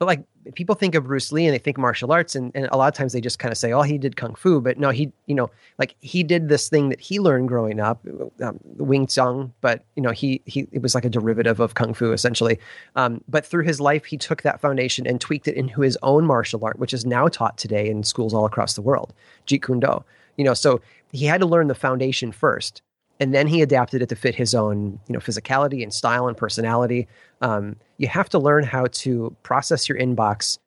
But 0.03 0.07
like 0.07 0.53
people 0.55 0.75
think 0.75 0.95
of 0.95 1.05
Bruce 1.05 1.31
Lee 1.31 1.45
and 1.45 1.53
they 1.53 1.57
think 1.57 1.77
martial 1.77 2.11
arts, 2.11 2.35
and, 2.35 2.51
and 2.53 2.67
a 2.73 2.75
lot 2.75 2.89
of 2.89 2.93
times 2.93 3.13
they 3.13 3.21
just 3.21 3.39
kind 3.39 3.53
of 3.53 3.57
say, 3.57 3.71
"Oh, 3.71 3.83
he 3.83 3.97
did 3.97 4.17
kung 4.17 4.35
fu," 4.35 4.59
but 4.59 4.77
no, 4.77 4.89
he, 4.89 5.13
you 5.27 5.33
know, 5.33 5.49
like 5.79 5.95
he 6.01 6.23
did 6.23 6.49
this 6.49 6.67
thing 6.67 6.89
that 6.89 6.99
he 6.99 7.21
learned 7.21 7.47
growing 7.47 7.79
up, 7.79 8.05
um, 8.41 8.59
Wing 8.75 9.07
Chun, 9.07 9.53
but 9.61 9.85
you 9.95 10.03
know, 10.03 10.11
he 10.11 10.41
he 10.43 10.67
it 10.73 10.81
was 10.81 10.93
like 10.93 11.05
a 11.05 11.09
derivative 11.09 11.61
of 11.61 11.75
kung 11.75 11.93
fu 11.93 12.11
essentially. 12.11 12.59
Um, 12.97 13.23
but 13.29 13.45
through 13.45 13.63
his 13.63 13.79
life, 13.79 14.03
he 14.03 14.17
took 14.17 14.41
that 14.41 14.59
foundation 14.59 15.07
and 15.07 15.21
tweaked 15.21 15.47
it 15.47 15.55
into 15.55 15.79
his 15.79 15.97
own 16.03 16.25
martial 16.25 16.65
art, 16.65 16.79
which 16.79 16.93
is 16.93 17.05
now 17.05 17.29
taught 17.29 17.57
today 17.57 17.89
in 17.89 18.03
schools 18.03 18.33
all 18.33 18.45
across 18.45 18.73
the 18.73 18.81
world, 18.81 19.13
Jeet 19.47 19.63
Kune 19.63 19.79
Do. 19.79 20.03
You 20.35 20.43
know, 20.43 20.53
so 20.53 20.81
he 21.13 21.27
had 21.27 21.39
to 21.39 21.47
learn 21.47 21.69
the 21.69 21.75
foundation 21.75 22.33
first 22.33 22.81
and 23.19 23.33
then 23.33 23.47
he 23.47 23.61
adapted 23.61 24.01
it 24.01 24.09
to 24.09 24.15
fit 24.15 24.35
his 24.35 24.55
own 24.55 24.99
you 25.07 25.13
know 25.13 25.19
physicality 25.19 25.83
and 25.83 25.93
style 25.93 26.27
and 26.27 26.37
personality. 26.37 27.07
Um, 27.41 27.77
you 27.97 28.07
have 28.07 28.29
to 28.29 28.39
learn 28.39 28.63
how 28.63 28.87
to 28.87 29.35
process 29.43 29.87
your 29.87 29.97
inbox 29.97 30.57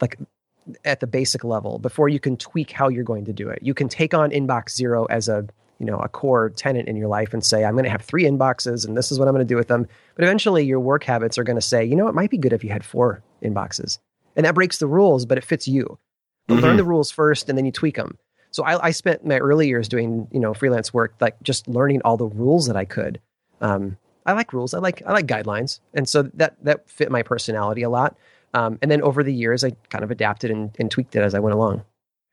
like 0.00 0.18
at 0.84 1.00
the 1.00 1.06
basic 1.06 1.44
level 1.44 1.78
before 1.78 2.08
you 2.08 2.18
can 2.18 2.36
tweak 2.36 2.72
how 2.72 2.88
you're 2.88 3.04
going 3.04 3.24
to 3.24 3.32
do 3.32 3.48
it. 3.48 3.60
You 3.62 3.74
can 3.74 3.88
take 3.88 4.14
on 4.14 4.30
inbox 4.30 4.70
zero 4.70 5.04
as 5.06 5.28
a 5.28 5.46
you 5.78 5.86
know 5.86 5.98
a 5.98 6.08
core 6.08 6.50
tenant 6.50 6.88
in 6.88 6.96
your 6.96 7.08
life 7.08 7.34
and 7.34 7.44
say 7.44 7.62
i'm 7.62 7.74
going 7.74 7.84
to 7.84 7.90
have 7.90 8.00
three 8.00 8.24
inboxes 8.24 8.86
and 8.86 8.96
this 8.96 9.12
is 9.12 9.18
what 9.18 9.28
i'm 9.28 9.34
going 9.34 9.46
to 9.46 9.52
do 9.52 9.56
with 9.56 9.68
them. 9.68 9.86
But 10.14 10.24
eventually 10.24 10.64
your 10.64 10.80
work 10.80 11.04
habits 11.04 11.36
are 11.38 11.44
going 11.44 11.58
to 11.58 11.62
say 11.62 11.84
you 11.84 11.96
know 11.96 12.08
it 12.08 12.14
might 12.14 12.30
be 12.30 12.38
good 12.38 12.52
if 12.52 12.64
you 12.64 12.70
had 12.70 12.84
four 12.84 13.22
inboxes. 13.42 13.98
And 14.36 14.44
that 14.44 14.54
breaks 14.54 14.78
the 14.78 14.86
rules 14.86 15.26
but 15.26 15.38
it 15.38 15.44
fits 15.44 15.68
you. 15.68 15.98
But 16.48 16.62
learn 16.62 16.76
the 16.76 16.84
rules 16.84 17.10
first 17.10 17.48
and 17.48 17.58
then 17.58 17.66
you 17.66 17.72
tweak 17.72 17.96
them 17.96 18.16
so 18.50 18.64
I, 18.64 18.86
I 18.86 18.90
spent 18.90 19.24
my 19.24 19.38
early 19.38 19.68
years 19.68 19.88
doing, 19.88 20.28
you 20.30 20.40
know, 20.40 20.54
freelance 20.54 20.92
work, 20.94 21.14
like 21.20 21.40
just 21.42 21.68
learning 21.68 22.02
all 22.04 22.16
the 22.16 22.26
rules 22.26 22.66
that 22.66 22.76
I 22.76 22.84
could. 22.84 23.20
Um, 23.60 23.96
I 24.24 24.32
like 24.32 24.52
rules. 24.52 24.74
I 24.74 24.78
like 24.78 25.02
I 25.06 25.12
like 25.12 25.26
guidelines, 25.26 25.80
and 25.94 26.08
so 26.08 26.22
that 26.34 26.56
that 26.64 26.88
fit 26.90 27.10
my 27.10 27.22
personality 27.22 27.82
a 27.82 27.90
lot. 27.90 28.16
Um, 28.54 28.78
and 28.82 28.90
then 28.90 29.02
over 29.02 29.22
the 29.22 29.32
years, 29.32 29.62
I 29.62 29.70
kind 29.90 30.02
of 30.02 30.10
adapted 30.10 30.50
and, 30.50 30.74
and 30.78 30.90
tweaked 30.90 31.14
it 31.14 31.20
as 31.20 31.34
I 31.34 31.38
went 31.38 31.54
along. 31.54 31.84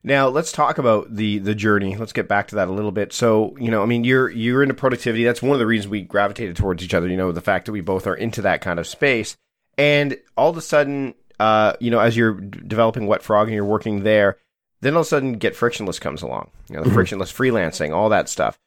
Now 0.03 0.27
let's 0.27 0.51
talk 0.51 0.77
about 0.77 1.15
the 1.15 1.37
the 1.39 1.55
journey. 1.55 1.95
Let's 1.95 2.13
get 2.13 2.27
back 2.27 2.47
to 2.49 2.55
that 2.55 2.67
a 2.67 2.71
little 2.71 2.91
bit. 2.91 3.13
So 3.13 3.55
you 3.57 3.71
know, 3.71 3.81
I 3.81 3.85
mean, 3.85 4.03
you're 4.03 4.29
you're 4.29 4.63
into 4.63 4.73
productivity. 4.73 5.23
That's 5.23 5.41
one 5.41 5.53
of 5.53 5.59
the 5.59 5.67
reasons 5.67 5.89
we 5.89 6.01
gravitated 6.01 6.57
towards 6.57 6.83
each 6.83 6.93
other. 6.93 7.07
You 7.07 7.17
know, 7.17 7.31
the 7.31 7.41
fact 7.41 7.67
that 7.67 7.71
we 7.71 7.81
both 7.81 8.05
are 8.05 8.15
into 8.15 8.41
that 8.41 8.61
kind 8.61 8.79
of 8.79 8.87
space, 8.87 9.37
and 9.77 10.17
all 10.35 10.49
of 10.49 10.57
a 10.57 10.61
sudden, 10.61 11.13
uh, 11.39 11.73
you 11.79 11.89
know, 11.89 11.99
as 11.99 12.17
you're 12.17 12.33
d- 12.33 12.59
developing 12.67 13.07
Wet 13.07 13.21
Frog 13.21 13.47
and 13.47 13.55
you're 13.55 13.63
working 13.63 14.03
there, 14.03 14.37
then 14.83 14.93
all 14.95 15.01
of 15.01 15.05
a 15.07 15.09
sudden, 15.09 15.33
Get 15.33 15.55
Frictionless 15.55 15.99
comes 15.99 16.21
along. 16.21 16.49
You 16.69 16.77
know, 16.77 16.83
the 16.83 16.89
Mhm. 16.89 16.93
frictionless 16.93 17.31
freelancing, 17.31 17.93
all 17.93 18.09
that 18.09 18.29
stuff. 18.29 18.57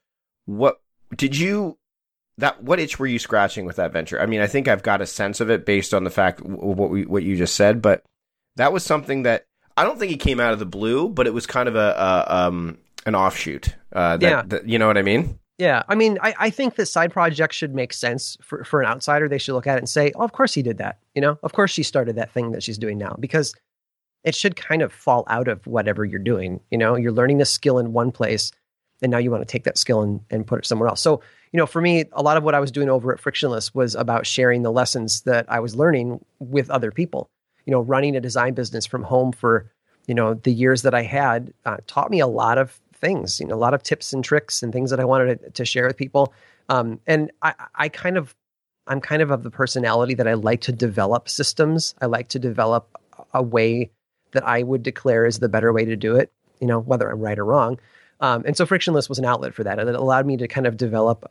What 0.47 0.81
did 1.17 1.37
you? 1.37 1.79
That 2.39 2.63
what 2.63 2.79
itch 2.79 2.99
were 2.99 3.07
you 3.07 3.19
scratching 3.19 3.65
with 3.65 3.77
that 3.77 3.93
venture? 3.93 4.21
I 4.21 4.27
mean, 4.27 4.41
I 4.43 4.47
think 4.47 4.69
I've 4.69 4.83
got 4.83 5.01
a 5.01 5.07
sense 5.07 5.41
of 5.41 5.49
it 5.51 5.65
based 5.65 5.95
on 5.95 6.05
the 6.05 6.11
fact 6.11 6.43
w- 6.43 6.59
what 6.61 6.91
we 6.91 7.07
what 7.07 7.23
you 7.23 7.37
just 7.37 7.55
said, 7.55 7.81
but 7.81 8.03
that 8.57 8.73
was 8.73 8.85
something 8.85 9.23
that 9.23 9.47
I 9.77 9.85
don't 9.85 9.99
think 9.99 10.13
it 10.13 10.21
came 10.21 10.39
out 10.41 10.53
of 10.53 10.59
the 10.59 10.67
blue, 10.67 11.09
but 11.09 11.27
it 11.27 11.33
was 11.35 11.47
kind 11.47 11.67
of 11.69 11.77
a, 11.77 11.95
a 11.97 12.35
um 12.47 12.77
an 13.07 13.15
offshoot. 13.15 13.75
Uh, 13.93 14.17
that, 14.19 14.23
Yeah. 14.31 14.43
that- 14.47 14.69
you 14.69 14.79
know 14.79 14.87
what 14.87 14.99
I 14.99 15.03
mean? 15.03 15.39
Yeah, 15.59 15.85
I 15.89 15.95
mean, 15.95 16.19
I, 16.21 16.35
I 16.39 16.51
think 16.51 16.75
that 16.75 16.85
side 16.85 17.11
projects 17.13 17.57
should 17.57 17.75
make 17.75 17.95
sense 17.95 18.37
for, 18.43 18.63
for 18.65 18.83
an 18.83 18.87
outsider. 18.89 19.27
They 19.27 19.39
should 19.39 19.55
look 19.55 19.67
at 19.67 19.77
it 19.77 19.79
and 19.79 19.89
say, 19.89 20.13
"Oh, 20.15 20.21
of 20.23 20.33
course 20.33 20.53
he 20.53 20.61
did 20.61 20.77
that." 20.79 20.99
You 21.15 21.23
know, 21.23 21.39
of 21.43 21.53
course 21.55 21.71
she 21.71 21.83
started 21.83 22.17
that 22.17 22.31
thing 22.33 22.51
that 22.51 22.63
she's 22.63 22.77
doing 22.77 22.99
now 22.99 23.17
because 23.19 23.55
it 24.27 24.35
should 24.35 24.57
kind 24.57 24.83
of 24.83 24.93
fall 24.93 25.25
out 25.29 25.47
of 25.47 25.65
whatever 25.67 26.05
you're 26.05 26.19
doing. 26.19 26.61
You 26.71 26.77
know, 26.77 26.97
you're 26.97 27.13
learning 27.13 27.41
a 27.41 27.47
skill 27.47 27.79
in 27.79 27.93
one 27.93 28.11
place, 28.11 28.51
and 29.01 29.11
now 29.11 29.19
you 29.19 29.31
want 29.31 29.41
to 29.43 29.51
take 29.51 29.65
that 29.65 29.79
skill 29.79 30.03
and, 30.03 30.21
and 30.31 30.47
put 30.47 30.59
it 30.59 30.67
somewhere 30.67 30.89
else. 30.89 31.01
So, 31.01 31.23
you 31.53 31.59
know, 31.59 31.67
for 31.67 31.81
me, 31.81 32.05
a 32.13 32.23
lot 32.23 32.37
of 32.37 32.43
what 32.43 32.55
I 32.55 32.61
was 32.61 32.73
doing 32.73 32.91
over 32.91 33.15
at 33.15 33.21
Frictionless 33.21 33.73
was 33.73 33.95
about 33.95 34.27
sharing 34.27 34.63
the 34.63 34.73
lessons 34.73 35.23
that 35.23 35.47
I 35.49 35.61
was 35.61 35.77
learning 35.77 36.25
with 36.41 36.69
other 36.71 36.91
people. 36.91 37.31
You 37.67 37.71
know, 37.71 37.81
running 37.81 38.17
a 38.17 38.21
design 38.21 38.55
business 38.55 38.85
from 38.85 39.05
home 39.05 39.33
for 39.33 39.71
you 40.09 40.15
know 40.15 40.35
the 40.35 40.53
years 40.53 40.83
that 40.83 40.95
I 40.95 41.03
had 41.03 41.55
uh, 41.65 41.79
taught 41.87 42.11
me 42.11 42.19
a 42.19 42.27
lot 42.27 42.59
of 42.59 42.81
things. 42.95 43.39
You 43.39 43.47
know, 43.47 43.55
a 43.55 43.57
lot 43.57 43.75
of 43.75 43.85
tips 43.85 44.13
and 44.13 44.25
tricks 44.25 44.61
and 44.61 44.73
things 44.73 44.91
that 44.91 44.99
I 44.99 45.05
wanted 45.05 45.41
to, 45.41 45.51
to 45.51 45.65
share 45.65 45.87
with 45.87 45.97
people. 45.97 46.35
Um, 46.69 46.99
and 47.07 47.31
I, 47.43 47.55
I 47.77 47.89
kind 47.89 48.17
of, 48.17 48.35
I'm 48.89 49.01
kind 49.01 49.23
of 49.23 49.31
of 49.31 49.45
the 49.45 49.51
personality 49.51 50.15
that 50.15 50.27
I 50.27 50.35
like 50.35 50.63
to 50.63 50.73
develop 50.73 51.29
systems. 51.29 51.95
I 52.01 52.07
like 52.07 52.29
to 52.31 52.41
develop 52.41 52.89
a 53.33 53.43
way 53.43 53.91
that 54.37 54.47
I 54.47 54.63
would 54.63 54.83
declare 54.83 55.27
is 55.27 55.39
the 55.39 55.49
better 55.49 55.73
way 55.73 55.85
to 55.85 55.97
do 55.97 56.17
it. 56.17 56.31
You 56.61 56.67
know, 56.67 56.81
whether 56.81 57.11
I'm 57.11 57.21
right 57.21 57.39
or 57.39 57.45
wrong. 57.45 57.79
Um, 58.21 58.45
and 58.47 58.57
so 58.57 58.65
frictionless 58.65 59.09
was 59.09 59.19
an 59.19 59.27
outlet 59.27 59.53
for 59.53 59.65
that, 59.65 59.79
and 59.79 59.89
it 59.89 59.95
allowed 59.95 60.25
me 60.25 60.39
to 60.39 60.49
kind 60.49 60.67
of 60.67 60.77
develop 60.77 61.31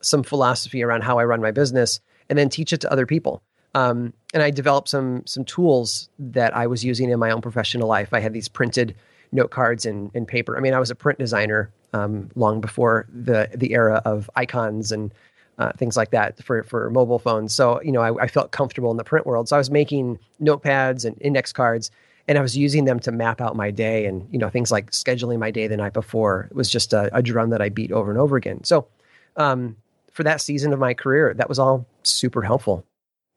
some 0.00 0.22
philosophy 0.22 0.82
around 0.82 1.02
how 1.02 1.18
I 1.18 1.24
run 1.24 1.42
my 1.42 1.50
business, 1.50 2.00
and 2.30 2.38
then 2.38 2.48
teach 2.48 2.72
it 2.72 2.80
to 2.82 2.92
other 2.92 3.06
people. 3.06 3.42
Um, 3.74 4.12
and 4.32 4.42
I 4.42 4.50
developed 4.50 4.88
some 4.88 5.22
some 5.26 5.44
tools 5.44 6.08
that 6.18 6.56
I 6.56 6.66
was 6.66 6.84
using 6.84 7.10
in 7.10 7.18
my 7.18 7.30
own 7.30 7.42
professional 7.42 7.88
life. 7.88 8.12
I 8.12 8.20
had 8.20 8.32
these 8.32 8.48
printed 8.48 8.94
note 9.32 9.50
cards 9.50 9.84
and, 9.84 10.10
and 10.14 10.26
paper. 10.26 10.56
I 10.56 10.60
mean, 10.60 10.74
I 10.74 10.78
was 10.78 10.90
a 10.90 10.94
print 10.94 11.18
designer 11.18 11.70
um, 11.92 12.30
long 12.34 12.60
before 12.60 13.06
the 13.12 13.50
the 13.54 13.72
era 13.72 14.00
of 14.04 14.30
icons 14.36 14.92
and 14.92 15.12
uh, 15.58 15.72
things 15.72 15.96
like 15.96 16.10
that 16.10 16.42
for 16.42 16.62
for 16.64 16.90
mobile 16.90 17.18
phones. 17.18 17.52
So 17.54 17.82
you 17.82 17.92
know, 17.92 18.00
I, 18.00 18.24
I 18.24 18.26
felt 18.28 18.52
comfortable 18.52 18.90
in 18.90 18.96
the 18.96 19.04
print 19.04 19.26
world. 19.26 19.48
So 19.48 19.56
I 19.56 19.58
was 19.58 19.70
making 19.70 20.18
notepads 20.40 21.04
and 21.04 21.16
index 21.20 21.52
cards, 21.52 21.90
and 22.26 22.38
I 22.38 22.40
was 22.40 22.56
using 22.56 22.84
them 22.84 23.00
to 23.00 23.12
map 23.12 23.40
out 23.40 23.54
my 23.56 23.70
day 23.70 24.06
and 24.06 24.26
you 24.30 24.38
know 24.38 24.48
things 24.50 24.70
like 24.72 24.90
scheduling 24.90 25.38
my 25.38 25.50
day 25.50 25.66
the 25.66 25.76
night 25.76 25.92
before. 25.92 26.48
It 26.50 26.56
was 26.56 26.70
just 26.70 26.92
a, 26.92 27.14
a 27.16 27.22
drum 27.22 27.50
that 27.50 27.60
I 27.62 27.68
beat 27.68 27.92
over 27.92 28.10
and 28.10 28.18
over 28.20 28.36
again. 28.36 28.64
So 28.64 28.86
um, 29.36 29.76
for 30.12 30.22
that 30.24 30.40
season 30.40 30.72
of 30.72 30.78
my 30.78 30.94
career, 30.94 31.34
that 31.34 31.48
was 31.48 31.58
all 31.58 31.86
super 32.02 32.42
helpful. 32.42 32.84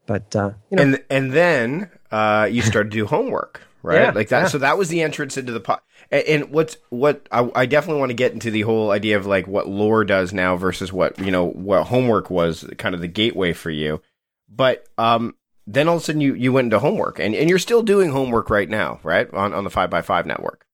But 0.06 0.36
uh, 0.36 0.52
you 0.70 0.78
know, 0.78 0.84
And 0.84 1.04
and 1.10 1.34
then 1.34 1.90
uh, 2.12 2.48
you 2.50 2.62
started 2.62 2.92
to 2.92 2.98
do 2.98 3.06
homework, 3.06 3.62
right? 3.84 4.02
Yeah, 4.04 4.12
like 4.12 4.30
that. 4.30 4.42
yeah. 4.44 4.48
So 4.48 4.58
that 4.60 4.78
was 4.78 4.88
the 4.90 5.02
entrance 5.02 5.38
into 5.38 5.52
the 5.52 5.60
pot. 5.60 5.84
And, 6.10 6.24
and 6.24 6.50
what's 6.52 6.78
what 6.90 7.28
I, 7.32 7.50
I 7.54 7.66
definitely 7.66 8.00
want 8.00 8.12
to 8.12 8.16
get 8.16 8.32
into 8.32 8.50
the 8.52 8.62
whole 8.62 8.92
idea 8.92 9.18
of 9.18 9.26
like 9.26 9.48
what 9.48 9.68
lore 9.68 10.06
does 10.06 10.32
now 10.32 10.56
versus 10.56 10.94
what 10.94 11.20
you 11.20 11.32
know 11.32 11.46
what 11.50 11.88
homework 11.88 12.30
was 12.30 12.64
kind 12.78 12.96
of 12.96 13.02
the 13.02 13.08
gateway 13.10 13.52
for 13.52 13.70
you. 13.70 14.02
But 14.50 14.88
um, 14.98 15.36
then 15.68 15.90
all 15.90 15.98
of 15.98 16.02
a 16.02 16.06
sudden 16.06 16.22
you 16.22 16.34
you 16.34 16.54
went 16.54 16.66
into 16.68 16.80
homework, 16.80 17.20
and, 17.20 17.36
and 17.36 17.50
you're 17.50 17.60
still 17.60 17.84
doing 17.84 18.10
homework 18.10 18.50
right 18.50 18.70
now, 18.70 19.00
right? 19.04 19.32
On 19.34 19.54
on 19.54 19.64
the 19.66 19.70
five 19.70 19.90
by 19.90 20.02
five 20.02 20.26
network. 20.26 20.66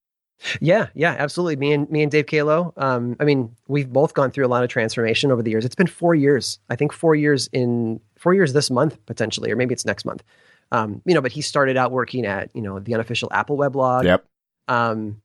Yeah, 0.59 0.87
yeah, 0.93 1.15
absolutely. 1.17 1.55
Me 1.55 1.73
and 1.73 1.89
me 1.89 2.03
and 2.03 2.11
Dave 2.11 2.27
Caolo. 2.27 2.73
Um, 2.77 3.15
I 3.19 3.23
mean, 3.23 3.55
we've 3.67 3.91
both 3.91 4.13
gone 4.13 4.29
through 4.29 4.45
a 4.45 4.47
lot 4.47 4.63
of 4.63 4.69
transformation 4.69 5.31
over 5.31 5.41
the 5.41 5.49
years. 5.51 5.65
It's 5.65 5.75
been 5.75 5.87
four 5.87 6.13
years. 6.15 6.59
I 6.69 6.75
think 6.75 6.93
four 6.93 7.15
years 7.15 7.49
in 7.51 7.99
four 8.17 8.33
years 8.33 8.53
this 8.53 8.69
month 8.69 9.03
potentially, 9.05 9.51
or 9.51 9.55
maybe 9.55 9.73
it's 9.73 9.85
next 9.85 10.05
month. 10.05 10.23
Um, 10.71 11.01
you 11.05 11.13
know, 11.13 11.21
but 11.21 11.31
he 11.31 11.41
started 11.41 11.77
out 11.77 11.91
working 11.91 12.25
at 12.25 12.49
you 12.53 12.61
know 12.61 12.79
the 12.79 12.93
unofficial 12.93 13.29
Apple 13.31 13.57
weblog. 13.57 14.03
Yep. 14.03 14.25
Um, 14.67 15.21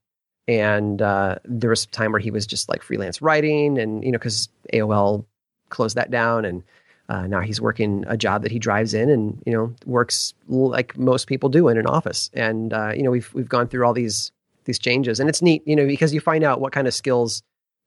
and 0.46 1.02
uh, 1.02 1.36
there 1.44 1.70
was 1.70 1.84
a 1.84 1.88
time 1.88 2.12
where 2.12 2.20
he 2.20 2.30
was 2.30 2.46
just 2.46 2.68
like 2.68 2.82
freelance 2.82 3.20
writing, 3.20 3.78
and 3.78 4.02
you 4.04 4.12
know, 4.12 4.18
because 4.18 4.48
AOL 4.72 5.26
closed 5.68 5.96
that 5.96 6.10
down, 6.10 6.44
and 6.44 6.62
uh, 7.08 7.26
now 7.26 7.40
he's 7.40 7.60
working 7.60 8.04
a 8.06 8.16
job 8.16 8.42
that 8.42 8.52
he 8.52 8.58
drives 8.58 8.92
in, 8.92 9.08
and 9.08 9.42
you 9.46 9.52
know, 9.52 9.74
works 9.86 10.34
like 10.48 10.96
most 10.98 11.26
people 11.26 11.48
do 11.48 11.68
in 11.68 11.78
an 11.78 11.86
office. 11.86 12.30
And 12.34 12.72
uh, 12.72 12.92
you 12.94 13.02
know, 13.02 13.10
we've 13.10 13.32
we've 13.34 13.48
gone 13.48 13.68
through 13.68 13.86
all 13.86 13.94
these 13.94 14.30
these 14.64 14.78
changes, 14.78 15.18
and 15.18 15.28
it's 15.28 15.40
neat, 15.40 15.62
you 15.66 15.74
know, 15.74 15.86
because 15.86 16.12
you 16.12 16.20
find 16.20 16.44
out 16.44 16.60
what 16.60 16.72
kind 16.72 16.86
of 16.86 16.94
skills 16.94 17.42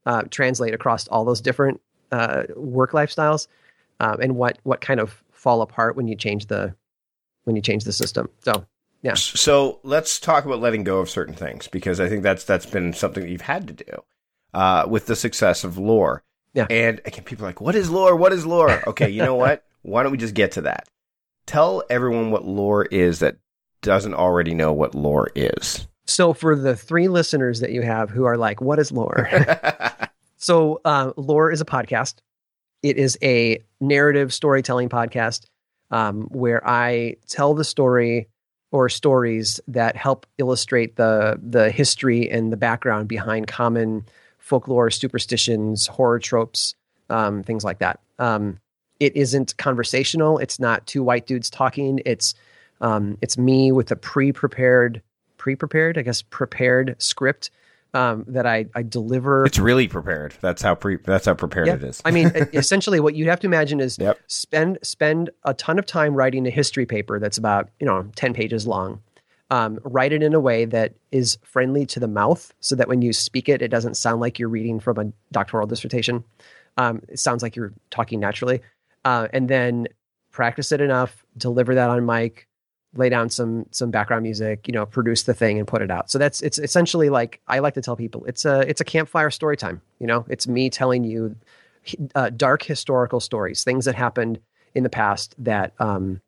uh, 0.08 0.24
translate 0.32 0.74
across 0.74 1.08
all 1.10 1.24
those 1.24 1.40
different 1.40 1.80
uh, 2.12 2.44
work 2.56 2.92
lifestyles, 2.92 3.48
um, 4.00 4.20
and 4.22 4.36
what 4.36 4.58
what 4.64 4.82
kind 4.82 5.00
of 5.00 5.24
fall 5.32 5.62
apart 5.62 5.96
when 5.96 6.08
you 6.08 6.16
change 6.16 6.48
the 6.48 6.74
when 7.44 7.56
you 7.56 7.62
change 7.62 7.84
the 7.84 7.94
system. 7.94 8.28
So 8.44 8.66
Yeah. 9.04 9.14
So 9.16 9.80
let's 9.84 10.20
talk 10.20 10.46
about 10.46 10.60
letting 10.60 10.84
go 10.84 11.00
of 11.00 11.10
certain 11.10 11.34
things 11.34 11.68
because 11.68 12.00
I 12.00 12.08
think 12.08 12.24
that's 12.24 12.44
that's 12.44 12.66
been 12.66 12.94
something 12.94 13.24
that 13.24 13.30
you've 13.30 13.42
had 13.42 13.68
to 13.68 13.74
do 13.74 14.04
uh, 14.54 14.86
with 14.88 15.08
the 15.08 15.16
success 15.16 15.64
of 15.64 15.78
lore. 15.78 16.24
Yeah. 16.54 16.68
And 16.70 17.02
again, 17.06 17.24
people 17.24 17.46
are 17.46 17.50
like, 17.50 17.62
"What 17.62 17.76
is 17.76 17.90
lore? 17.90 18.16
What 18.16 18.34
is 18.34 18.46
lore?" 18.46 18.82
Okay, 18.88 19.10
you 19.10 19.24
know 19.24 19.36
what? 19.36 19.64
Why 19.84 20.04
don't 20.04 20.12
we 20.12 20.18
just 20.18 20.34
get 20.34 20.54
to 20.54 20.62
that? 20.62 20.88
Tell 21.46 21.84
everyone 21.90 22.32
what 22.32 22.46
lore 22.46 22.86
is 22.86 23.20
that 23.20 23.38
doesn't 23.82 24.14
already 24.14 24.54
know 24.54 24.74
what 24.74 24.94
lore 24.94 25.30
is. 25.36 25.88
So 26.06 26.34
for 26.34 26.56
the 26.56 26.76
three 26.76 27.08
listeners 27.08 27.62
that 27.62 27.72
you 27.72 27.82
have 27.82 28.10
who 28.10 28.26
are 28.26 28.38
like, 28.38 28.62
"What 28.62 28.80
is 28.80 28.92
lore?" 28.92 29.30
So, 30.42 30.82
uh, 30.84 31.12
Lore 31.18 31.52
is 31.52 31.62
a 31.62 31.66
podcast. 31.66 32.16
It 32.82 32.98
is 32.98 33.16
a 33.22 33.64
narrative 33.80 34.34
storytelling 34.34 34.90
podcast 34.90 35.46
um, 35.92 36.24
where 36.32 36.68
I 36.68 37.18
tell 37.28 37.54
the 37.54 37.64
story 37.64 38.28
or 38.72 38.90
stories 38.90 39.60
that 39.68 39.96
help 39.96 40.26
illustrate 40.40 40.96
the 40.96 41.40
the 41.44 41.70
history 41.70 42.28
and 42.30 42.52
the 42.52 42.58
background 42.58 43.08
behind 43.08 43.48
common 43.48 44.04
folklore, 44.52 44.92
superstitions, 44.92 45.88
horror 45.88 46.20
tropes, 46.20 46.76
um, 47.10 47.42
things 47.42 47.64
like 47.64 47.80
that. 47.80 48.02
Um, 48.20 48.60
it 49.00 49.16
isn't 49.16 49.56
conversational. 49.58 50.38
It's 50.40 50.60
not 50.60 50.86
two 50.86 51.04
white 51.04 51.26
dudes 51.26 51.50
talking. 51.50 52.02
It's 52.06 52.36
Um, 52.82 53.18
it's 53.22 53.38
me 53.38 53.72
with 53.72 53.92
a 53.92 53.96
pre-prepared, 53.96 55.02
pre-prepared, 55.38 55.98
I 55.98 56.02
guess, 56.02 56.22
prepared 56.24 56.96
script 56.98 57.50
um, 57.94 58.26
that 58.28 58.46
I, 58.46 58.66
I 58.76 58.82
deliver. 58.84 59.46
It's 59.46 59.60
really 59.60 59.88
prepared. 59.88 60.34
That's 60.42 60.62
how 60.62 60.76
pre. 60.76 60.98
That's 60.98 61.26
how 61.28 61.34
prepared 61.36 61.68
Yeah. 61.68 61.76
it 61.76 61.84
is. 61.84 62.02
I 62.04 62.12
mean, 62.12 62.32
essentially, 62.54 63.00
what 63.00 63.16
you'd 63.16 63.28
have 63.28 63.40
to 63.42 63.48
imagine 63.48 63.80
is 63.80 63.98
Yep. 64.00 64.18
spend 64.28 64.80
spend 64.82 65.30
a 65.46 65.54
ton 65.54 65.78
of 65.80 65.86
time 65.86 66.14
writing 66.16 66.46
a 66.48 66.50
history 66.50 66.86
paper 66.86 67.20
that's 67.20 67.38
about 67.38 67.70
you 67.80 67.86
know 67.86 68.10
ten 68.16 68.34
pages 68.34 68.66
long. 68.68 69.02
Um, 69.52 69.80
write 69.84 70.14
it 70.14 70.24
in 70.24 70.34
a 70.34 70.40
way 70.40 70.66
that 70.66 70.96
is 71.12 71.38
friendly 71.44 71.86
to 71.88 72.00
the 72.00 72.08
mouth, 72.08 72.54
so 72.62 72.76
that 72.76 72.88
when 72.88 73.02
you 73.02 73.14
speak 73.14 73.50
it, 73.50 73.62
it 73.62 73.68
doesn't 73.68 73.98
sound 73.98 74.22
like 74.22 74.40
you're 74.40 74.50
reading 74.50 74.80
from 74.80 74.98
a 74.98 75.12
doctoral 75.32 75.68
dissertation. 75.68 76.24
Um, 76.78 77.02
it 77.10 77.20
sounds 77.20 77.44
like 77.44 77.56
you're 77.56 77.74
talking 77.90 78.20
naturally, 78.20 78.62
uh, 79.06 79.28
and 79.34 79.50
then 79.50 79.88
practice 80.32 80.72
it 80.72 80.80
enough, 80.82 81.26
deliver 81.38 81.76
that 81.76 81.90
on 81.90 82.06
mic, 82.06 82.48
lay 82.96 83.10
down 83.10 83.30
some 83.30 83.66
some 83.72 83.92
background 83.92 84.24
music, 84.24 84.68
you 84.68 84.74
know, 84.74 84.86
produce 84.86 85.24
the 85.24 85.34
thing 85.34 85.60
and 85.60 85.68
put 85.68 85.82
it 85.82 85.92
out. 85.92 86.10
So 86.10 86.18
that's 86.18 86.42
it's 86.42 86.58
essentially 86.58 87.10
like 87.10 87.42
I 87.48 87.60
like 87.60 87.74
to 87.76 87.82
tell 87.82 87.96
people 87.96 88.26
it's 88.26 88.46
a 88.46 88.62
it's 88.62 88.82
a 88.82 88.86
campfire 88.86 89.30
story 89.30 89.58
time. 89.58 89.82
You 90.00 90.08
know, 90.08 90.26
it's 90.30 90.48
me 90.48 90.70
telling 90.70 91.04
you 91.04 91.36
uh, 92.16 92.30
dark 92.30 92.64
historical 92.64 93.20
stories, 93.20 93.64
things 93.64 93.86
that 93.86 93.96
happened 93.96 94.40
in 94.74 94.84
the 94.84 94.90
past 94.90 95.36
that 95.40 95.74
um, 95.80 96.22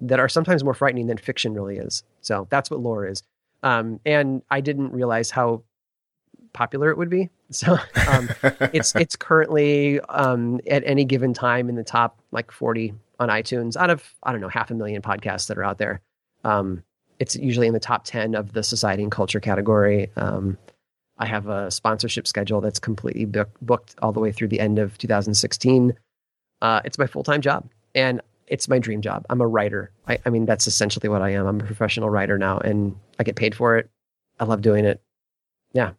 that 0.00 0.20
are 0.20 0.28
sometimes 0.28 0.64
more 0.64 0.74
frightening 0.74 1.06
than 1.06 1.16
fiction 1.16 1.54
really 1.54 1.76
is. 1.76 2.02
So 2.20 2.46
that's 2.50 2.70
what 2.70 2.80
lore 2.80 3.06
is. 3.06 3.22
Um, 3.62 4.00
and 4.04 4.42
I 4.50 4.60
didn't 4.60 4.92
realize 4.92 5.30
how 5.30 5.62
popular 6.52 6.90
it 6.90 6.98
would 6.98 7.10
be. 7.10 7.30
So 7.50 7.78
um, 8.08 8.30
it's 8.72 8.94
it's 8.96 9.14
currently 9.14 10.00
um, 10.00 10.60
at 10.68 10.82
any 10.84 11.04
given 11.04 11.34
time 11.34 11.68
in 11.68 11.76
the 11.76 11.84
top 11.84 12.18
like 12.32 12.50
40 12.50 12.94
on 13.20 13.28
iTunes 13.28 13.76
out 13.76 13.90
of 13.90 14.12
I 14.24 14.32
don't 14.32 14.40
know 14.40 14.48
half 14.48 14.72
a 14.72 14.74
million 14.74 15.02
podcasts 15.02 15.46
that 15.48 15.58
are 15.58 15.62
out 15.62 15.78
there. 15.78 16.00
Um, 16.42 16.82
it's 17.20 17.36
usually 17.36 17.68
in 17.68 17.74
the 17.74 17.78
top 17.78 18.06
10 18.06 18.34
of 18.34 18.54
the 18.54 18.64
society 18.64 19.04
and 19.04 19.12
culture 19.12 19.38
category. 19.38 20.10
Um, 20.16 20.58
I 21.18 21.26
have 21.26 21.46
a 21.46 21.70
sponsorship 21.70 22.26
schedule 22.26 22.60
that's 22.60 22.80
completely 22.80 23.24
book, 23.24 23.50
booked 23.62 23.94
all 24.02 24.10
the 24.10 24.20
way 24.20 24.32
through 24.32 24.48
the 24.48 24.58
end 24.58 24.80
of 24.80 24.98
2016. 24.98 25.94
Uh, 26.60 26.80
it's 26.84 26.98
my 26.98 27.06
full 27.06 27.22
time 27.22 27.40
job 27.40 27.68
and 27.94 28.20
it's 28.46 28.68
my 28.68 28.78
dream 28.78 29.00
job. 29.00 29.24
I'm 29.30 29.40
a 29.40 29.46
writer. 29.46 29.90
I, 30.06 30.18
I 30.24 30.30
mean, 30.30 30.46
that's 30.46 30.66
essentially 30.66 31.08
what 31.08 31.22
I 31.22 31.30
am. 31.30 31.46
I'm 31.46 31.60
a 31.60 31.64
professional 31.64 32.10
writer 32.10 32.38
now 32.38 32.58
and 32.58 32.96
I 33.18 33.24
get 33.24 33.36
paid 33.36 33.54
for 33.54 33.76
it. 33.78 33.90
I 34.38 34.44
love 34.44 34.62
doing 34.62 34.84
it. 34.84 35.02
Yeah. 35.72 35.92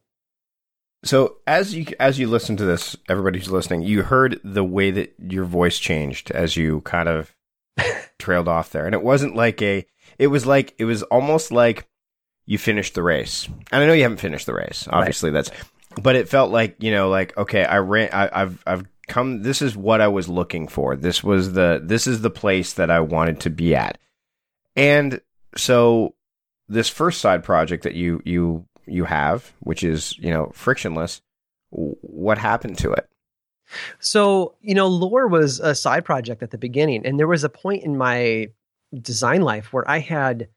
So 1.04 1.38
as 1.46 1.76
you 1.76 1.86
as 2.00 2.18
you 2.18 2.28
listen 2.28 2.58
to 2.58 2.66
this, 2.66 2.98
everybody 3.08 3.38
who's 3.38 3.52
listening, 3.52 3.84
you 3.84 4.02
heard 4.02 4.40
the 4.44 4.64
way 4.64 4.90
that 4.90 5.14
your 5.20 5.46
voice 5.46 5.78
changed 5.78 6.32
as 6.32 6.58
you 6.58 6.82
kind 6.82 7.08
of 7.08 7.36
trailed 8.20 8.48
off 8.48 8.72
there, 8.72 8.88
and 8.88 8.96
it 8.96 9.04
wasn't 9.04 9.36
like 9.36 9.62
a. 9.62 9.86
It 10.18 10.28
was 10.28 10.48
like 10.48 10.74
it 10.80 10.86
was 10.86 11.04
almost 11.04 11.52
like 11.52 11.88
you 12.48 12.58
finished 12.58 12.96
the 12.96 13.04
race, 13.04 13.48
and 13.72 13.84
I 13.84 13.86
know 13.86 13.94
you 13.94 14.02
haven't 14.02 14.18
finished 14.18 14.48
the 14.48 14.56
race. 14.56 14.88
Obviously, 14.90 15.30
that's. 15.30 15.52
But 16.02 16.16
it 16.16 16.28
felt 16.28 16.52
like 16.52 16.82
you 16.82 16.92
know, 16.92 17.10
like 17.10 17.38
okay, 17.38 17.64
I 17.64 17.78
ran. 17.78 18.10
I, 18.12 18.30
I've 18.42 18.64
I've 18.66 18.86
come. 19.08 19.44
This 19.44 19.62
is 19.62 19.76
what 19.76 20.02
I 20.02 20.08
was 20.08 20.28
looking 20.30 20.68
for. 20.68 20.96
This 20.96 21.24
was 21.24 21.54
the. 21.54 21.82
This 21.84 22.08
is 22.08 22.22
the 22.22 22.30
place 22.30 22.74
that 22.74 22.90
I 22.90 23.00
wanted 23.00 23.40
to 23.42 23.50
be 23.50 23.76
at, 23.76 23.98
and 24.76 25.22
so 25.56 26.16
this 26.68 26.90
first 26.90 27.22
side 27.22 27.44
project 27.44 27.84
that 27.84 27.96
you 27.96 28.22
you 28.26 28.66
you 28.86 29.06
have, 29.06 29.54
which 29.60 29.84
is 29.84 30.18
you 30.18 30.32
know 30.32 30.52
frictionless. 30.54 31.22
What 31.70 32.38
happened 32.38 32.78
to 32.80 32.92
it? 32.94 33.10
So, 34.00 34.56
you 34.62 34.76
know, 34.76 34.88
lore 34.88 35.28
was 35.28 35.60
a 35.60 35.76
side 35.76 36.06
project 36.06 36.44
at 36.44 36.52
the 36.52 36.58
beginning. 36.58 37.06
And 37.06 37.20
there 37.20 37.28
was 37.28 37.44
a 37.44 37.50
point 37.50 37.84
in 37.84 37.98
my 37.98 38.50
design 38.94 39.42
life 39.42 39.74
where 39.74 39.90
I 39.90 40.00
had, 40.00 40.48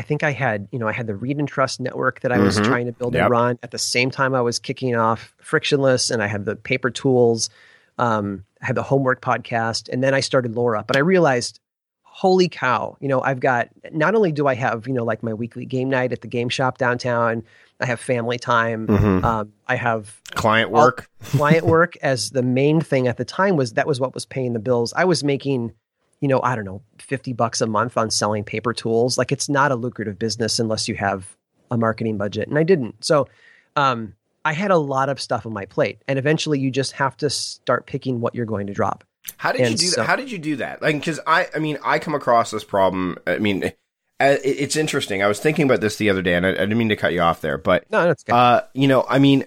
I 0.00 0.02
think 0.02 0.22
I 0.24 0.32
had, 0.32 0.66
you 0.72 0.78
know, 0.78 0.88
I 0.88 0.92
had 0.92 1.06
the 1.06 1.14
Read 1.14 1.36
and 1.36 1.46
Trust 1.46 1.78
network 1.78 2.20
that 2.20 2.32
I 2.32 2.38
was 2.38 2.58
Mhm. 2.58 2.64
trying 2.64 2.86
to 2.86 2.92
build 2.92 3.12
Yep. 3.12 3.22
and 3.24 3.30
run. 3.30 3.58
At 3.62 3.70
the 3.70 3.76
same 3.78 4.10
time, 4.10 4.34
I 4.34 4.40
was 4.40 4.58
kicking 4.58 4.96
off 4.96 5.34
Frictionless 5.42 6.10
and 6.10 6.22
I 6.22 6.26
had 6.26 6.46
the 6.46 6.56
paper 6.56 6.88
tools. 6.88 7.50
Um, 7.98 8.44
I 8.62 8.66
had 8.66 8.76
the 8.76 8.82
homework 8.82 9.20
podcast. 9.20 9.90
And 9.92 10.02
then 10.02 10.14
I 10.14 10.20
started 10.20 10.56
up. 10.56 10.86
But 10.86 10.96
I 10.96 11.00
realized, 11.00 11.60
holy 12.02 12.48
cow, 12.48 12.96
you 13.00 13.08
know, 13.08 13.20
I've 13.20 13.40
got, 13.40 13.68
not 13.92 14.14
only 14.14 14.32
do 14.32 14.46
I 14.46 14.54
have, 14.54 14.88
you 14.88 14.94
know, 14.94 15.04
like 15.04 15.22
my 15.22 15.34
weekly 15.34 15.66
game 15.66 15.90
night 15.90 16.12
at 16.12 16.22
the 16.22 16.28
game 16.28 16.48
shop 16.48 16.78
downtown, 16.78 17.42
I 17.78 17.84
have 17.84 18.00
family 18.00 18.38
time. 18.38 18.86
Mhm. 18.86 19.22
Um, 19.22 19.52
I 19.68 19.76
have 19.76 20.18
Client 20.30 20.70
work. 20.70 21.10
client 21.22 21.66
work 21.76 21.96
as 22.02 22.30
the 22.30 22.42
main 22.42 22.80
thing 22.80 23.06
at 23.06 23.18
the 23.18 23.24
time 23.26 23.56
was 23.56 23.74
that 23.74 23.86
was 23.86 24.00
what 24.00 24.14
was 24.14 24.24
paying 24.24 24.54
the 24.54 24.58
bills. 24.60 24.94
I 24.96 25.04
was 25.04 25.22
making, 25.22 25.72
you 26.20 26.28
know, 26.28 26.40
I 26.42 26.54
don't 26.54 26.64
know, 26.64 26.82
50 26.98 27.32
bucks 27.32 27.60
a 27.60 27.66
month 27.66 27.96
on 27.96 28.10
selling 28.10 28.44
paper 28.44 28.72
tools. 28.72 29.16
Like 29.16 29.32
it's 29.32 29.48
not 29.48 29.72
a 29.72 29.76
lucrative 29.76 30.18
business 30.18 30.58
unless 30.58 30.88
you 30.88 30.94
have 30.96 31.36
a 31.70 31.76
marketing 31.76 32.18
budget. 32.18 32.48
And 32.48 32.58
I 32.58 32.62
didn't. 32.62 33.04
So 33.04 33.28
um, 33.76 34.14
I 34.44 34.52
had 34.52 34.70
a 34.70 34.76
lot 34.76 35.08
of 35.08 35.20
stuff 35.20 35.46
on 35.46 35.52
my 35.52 35.64
plate. 35.64 36.02
And 36.06 36.18
eventually 36.18 36.58
you 36.58 36.70
just 36.70 36.92
have 36.92 37.16
to 37.18 37.30
start 37.30 37.86
picking 37.86 38.20
what 38.20 38.34
you're 38.34 38.46
going 38.46 38.66
to 38.66 38.74
drop. 38.74 39.04
How 39.36 39.52
did 39.52 39.68
you 39.70 39.76
do 39.76 39.86
so- 39.86 40.00
that? 40.00 40.06
How 40.06 40.16
did 40.16 40.30
you 40.30 40.38
do 40.38 40.56
that? 40.56 40.82
Like, 40.82 40.96
because 40.96 41.20
I, 41.26 41.48
I 41.54 41.58
mean, 41.58 41.78
I 41.84 41.98
come 41.98 42.14
across 42.14 42.50
this 42.50 42.64
problem. 42.64 43.18
I 43.26 43.38
mean, 43.38 43.64
uh, 43.64 44.36
it's 44.44 44.76
interesting. 44.76 45.22
I 45.22 45.26
was 45.26 45.40
thinking 45.40 45.64
about 45.64 45.80
this 45.80 45.96
the 45.96 46.10
other 46.10 46.22
day, 46.22 46.34
and 46.34 46.44
I, 46.44 46.50
I 46.50 46.52
didn't 46.52 46.78
mean 46.78 46.90
to 46.90 46.96
cut 46.96 47.12
you 47.12 47.20
off 47.20 47.40
there, 47.40 47.56
but 47.56 47.90
No, 47.90 48.04
that's 48.04 48.22
good. 48.22 48.34
Uh, 48.34 48.62
you 48.74 48.88
know, 48.88 49.04
I 49.08 49.18
mean, 49.18 49.44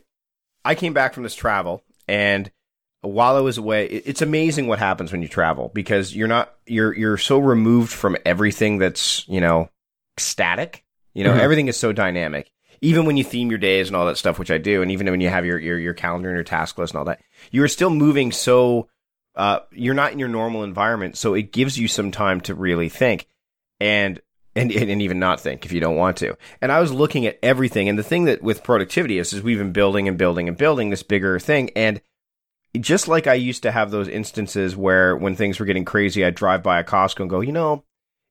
I 0.66 0.76
came 0.76 0.94
back 0.94 1.14
from 1.14 1.24
this 1.24 1.36
travel, 1.36 1.84
and 2.08 2.50
while 3.04 3.36
I 3.36 3.42
was 3.42 3.58
away, 3.58 3.86
it's 3.88 4.22
amazing 4.22 4.68
what 4.68 4.80
happens 4.80 5.12
when 5.12 5.22
you 5.22 5.28
travel 5.28 5.72
because 5.74 6.16
you're 6.16 6.28
not 6.28 6.54
you're 6.66 6.94
you're 6.96 7.18
so 7.18 7.38
removed 7.40 7.92
from 7.92 8.18
everything 8.26 8.78
that's 8.80 9.28
you 9.28 9.42
know 9.42 9.70
static. 10.18 10.84
You 11.14 11.24
know, 11.24 11.34
Mhm. 11.34 11.40
everything 11.40 11.68
is 11.68 11.78
so 11.78 11.92
dynamic. 11.92 12.50
Even 12.82 13.06
when 13.06 13.16
you 13.18 13.24
theme 13.24 13.50
your 13.50 13.60
days 13.60 13.88
and 13.88 13.96
all 13.96 14.06
that 14.08 14.18
stuff, 14.18 14.40
which 14.40 14.52
I 14.52 14.58
do, 14.58 14.82
and 14.82 14.92
even 14.92 15.10
when 15.10 15.22
you 15.22 15.30
have 15.30 15.46
your 15.46 15.60
your, 15.60 15.78
your 15.80 15.94
calendar 15.94 16.30
and 16.30 16.36
your 16.38 16.44
task 16.44 16.78
list 16.78 16.94
and 16.94 17.00
all 17.00 17.06
that, 17.06 17.22
you 17.52 17.64
are 17.64 17.68
still 17.68 17.90
moving 17.90 18.32
so. 18.32 18.88
Uh, 19.36 19.60
you're 19.72 19.96
not 19.96 20.12
in 20.12 20.20
your 20.20 20.28
normal 20.30 20.64
environment, 20.64 21.18
so 21.18 21.34
it 21.34 21.52
gives 21.52 21.78
you 21.80 21.88
some 21.88 22.12
time 22.12 22.40
to 22.42 22.54
really 22.54 22.88
think, 22.90 23.28
and 23.80 24.22
and 24.56 24.72
and 24.72 25.02
even 25.02 25.18
not 25.18 25.40
think 25.40 25.66
if 25.66 25.72
you 25.72 25.80
don't 25.80 25.96
want 25.96 26.18
to. 26.18 26.38
And 26.62 26.72
I 26.72 26.80
was 26.80 26.92
looking 26.92 27.26
at 27.26 27.40
everything, 27.42 27.90
and 27.90 27.98
the 27.98 28.04
thing 28.04 28.26
that 28.26 28.44
with 28.44 28.64
productivity 28.64 29.18
is, 29.18 29.34
is 29.34 29.42
we've 29.42 29.58
been 29.58 29.72
building 29.72 30.08
and 30.08 30.18
building 30.18 30.48
and 30.48 30.56
building 30.58 30.90
this 30.92 31.02
bigger 31.04 31.40
thing, 31.40 31.72
and 31.76 32.00
just 32.80 33.08
like 33.08 33.28
I 33.28 33.36
used 33.36 33.64
to 33.64 33.72
have 33.72 33.92
those 33.92 34.08
instances 34.08 34.76
where 34.76 35.16
when 35.16 35.36
things 35.36 35.60
were 35.60 35.66
getting 35.66 35.86
crazy, 35.86 36.26
I'd 36.26 36.36
drive 36.36 36.64
by 36.64 36.80
a 36.80 36.84
Costco 36.84 37.22
and 37.22 37.30
go, 37.30 37.42
you 37.42 37.52
know, 37.52 37.84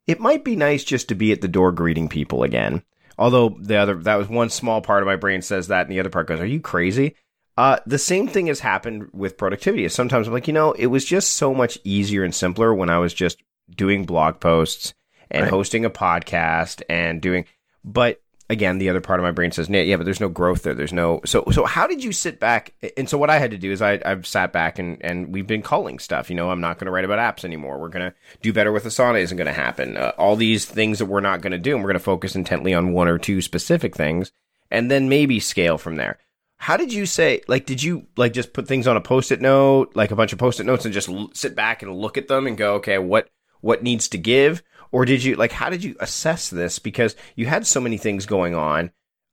it 0.07 0.21
might 0.21 0.45
be 0.45 0.57
nice 0.57 0.83
just 0.85 1.09
to 1.09 1.15
be 1.15 1.33
at 1.33 1.41
the 1.41 1.49
door 1.49 1.71
greeting 1.73 2.09
people 2.09 2.43
again. 2.43 2.83
Although 3.19 3.51
the 3.61 3.77
other 3.77 3.95
that 4.03 4.17
was 4.17 4.29
one 4.29 4.51
small 4.51 4.81
part 4.81 5.03
of 5.03 5.07
my 5.07 5.17
brain 5.17 5.43
says 5.43 5.69
that, 5.69 5.83
and 5.87 5.91
the 5.95 6.01
other 6.01 6.09
part 6.11 6.27
goes, 6.27 6.41
"Are 6.41 6.47
you 6.47 6.61
crazy?" 6.61 7.15
Uh, 7.57 7.79
the 7.87 7.99
same 7.99 8.27
thing 8.27 8.47
has 8.47 8.61
happened 8.61 9.11
with 9.13 9.37
productivity. 9.37 9.87
Sometimes 9.91 10.27
I'm 10.27 10.33
like, 10.33 10.47
you 10.49 10.55
know, 10.55 10.73
it 10.73 10.87
was 10.87 11.05
just 11.05 11.35
so 11.35 11.53
much 11.55 11.79
easier 11.85 12.25
and 12.25 12.35
simpler 12.35 12.73
when 12.75 12.89
I 12.89 12.99
was 12.99 13.13
just 13.13 13.43
doing 13.71 14.05
blog 14.05 14.41
posts 14.41 14.95
and 15.31 15.43
Right. 15.45 15.51
hosting 15.51 15.85
a 15.85 15.91
podcast 15.91 16.83
and 16.89 17.21
doing. 17.21 17.45
But 17.85 18.21
again, 18.53 18.79
the 18.79 18.89
other 18.89 19.01
part 19.01 19.19
of 19.19 19.25
my 19.25 19.33
brain 19.33 19.51
says, 19.51 19.69
"Nate, 19.69 19.89
yeah, 19.89 19.97
but 19.97 20.05
there's 20.05 20.21
no 20.21 20.29
growth 20.29 20.63
there. 20.63 20.75
There's 20.75 20.93
no." 20.93 21.21
So, 21.25 21.45
so 21.51 21.65
how 21.65 21.87
did 21.87 22.05
you 22.05 22.13
sit 22.13 22.39
back? 22.39 22.75
And 22.97 23.09
so 23.09 23.19
what 23.19 23.31
I 23.31 23.39
had 23.39 23.51
to 23.51 23.59
do 23.59 23.73
is 23.73 23.83
I 23.83 24.01
I've 24.05 24.27
sat 24.27 24.53
back 24.53 24.79
and 24.79 24.99
and 25.01 25.33
we've 25.33 25.47
been 25.47 25.63
culling 25.63 25.99
stuff. 25.99 26.31
You 26.31 26.37
know, 26.37 26.51
I'm 26.51 26.61
not 26.61 26.79
going 26.79 26.87
to 26.87 26.93
write 26.93 27.05
about 27.05 27.19
apps 27.19 27.45
anymore. 27.45 27.79
We're 27.79 27.89
going 27.89 28.11
to 28.11 28.17
do 28.43 28.53
better 28.53 28.71
with 28.71 28.85
Asana 28.85 29.21
isn't 29.21 29.37
going 29.37 29.47
to 29.47 29.53
happen. 29.53 29.97
Uh, 29.97 30.13
all 30.19 30.37
these 30.37 30.65
things 30.65 30.99
that 31.01 31.07
we're 31.07 31.21
not 31.21 31.41
going 31.41 31.53
to 31.53 31.59
do, 31.59 31.75
and 31.75 31.83
we're 31.83 31.91
going 31.91 31.99
to 31.99 32.05
focus 32.05 32.37
intently 32.37 32.75
on 32.75 32.93
one 32.93 33.09
or 33.09 33.19
two 33.19 33.41
specific 33.43 33.97
things, 33.97 34.31
and 34.71 34.91
then 34.91 35.09
maybe 35.09 35.41
scale 35.41 35.79
from 35.79 35.97
there. 35.97 36.19
How 36.59 36.77
did 36.77 36.93
you 36.93 37.07
say? 37.07 37.43
Like, 37.49 37.67
did 37.67 37.83
you 37.83 38.07
like 38.17 38.33
just 38.33 38.53
put 38.53 38.69
things 38.69 38.87
on 38.87 38.97
a 38.97 39.01
post-it 39.01 39.41
note, 39.41 39.97
like 39.97 40.13
a 40.13 40.17
bunch 40.17 40.33
of 40.33 40.39
post-it 40.39 40.65
notes, 40.67 40.85
and 40.85 40.95
just 40.95 41.09
l- 41.09 41.31
sit 41.35 41.57
back 41.57 41.83
and 41.83 41.97
look 41.97 42.17
at 42.17 42.29
them 42.29 42.47
and 42.47 42.57
go, 42.57 42.75
okay, 42.75 42.99
what 42.99 43.29
what 43.63 43.83
needs 43.83 44.09
to 44.09 44.19
give? 44.19 44.63
Or 44.93 45.05
did 45.05 45.25
you 45.25 45.37
like? 45.37 45.53
How 45.53 45.71
did 45.71 45.83
you 45.83 45.97
assess 46.01 46.51
this? 46.51 46.79
Because 46.79 47.17
you 47.35 47.47
had 47.47 47.67
so 47.67 47.81
many 47.81 47.97
things 47.97 48.27
going 48.27 48.55
on 48.55 48.91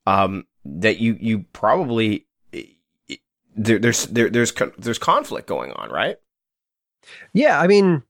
um, 0.07 0.45
that 0.65 0.99
you 0.99 1.17
you 1.19 1.45
probably 1.53 2.25
there, 3.55 3.77
there's 3.77 4.05
there, 4.07 4.29
there's 4.29 4.53
there's 4.77 4.97
conflict 4.97 5.47
going 5.47 5.71
on, 5.73 5.89
right? 5.89 6.17
Yeah, 7.33 7.59
I 7.59 7.67
mean, 7.67 8.03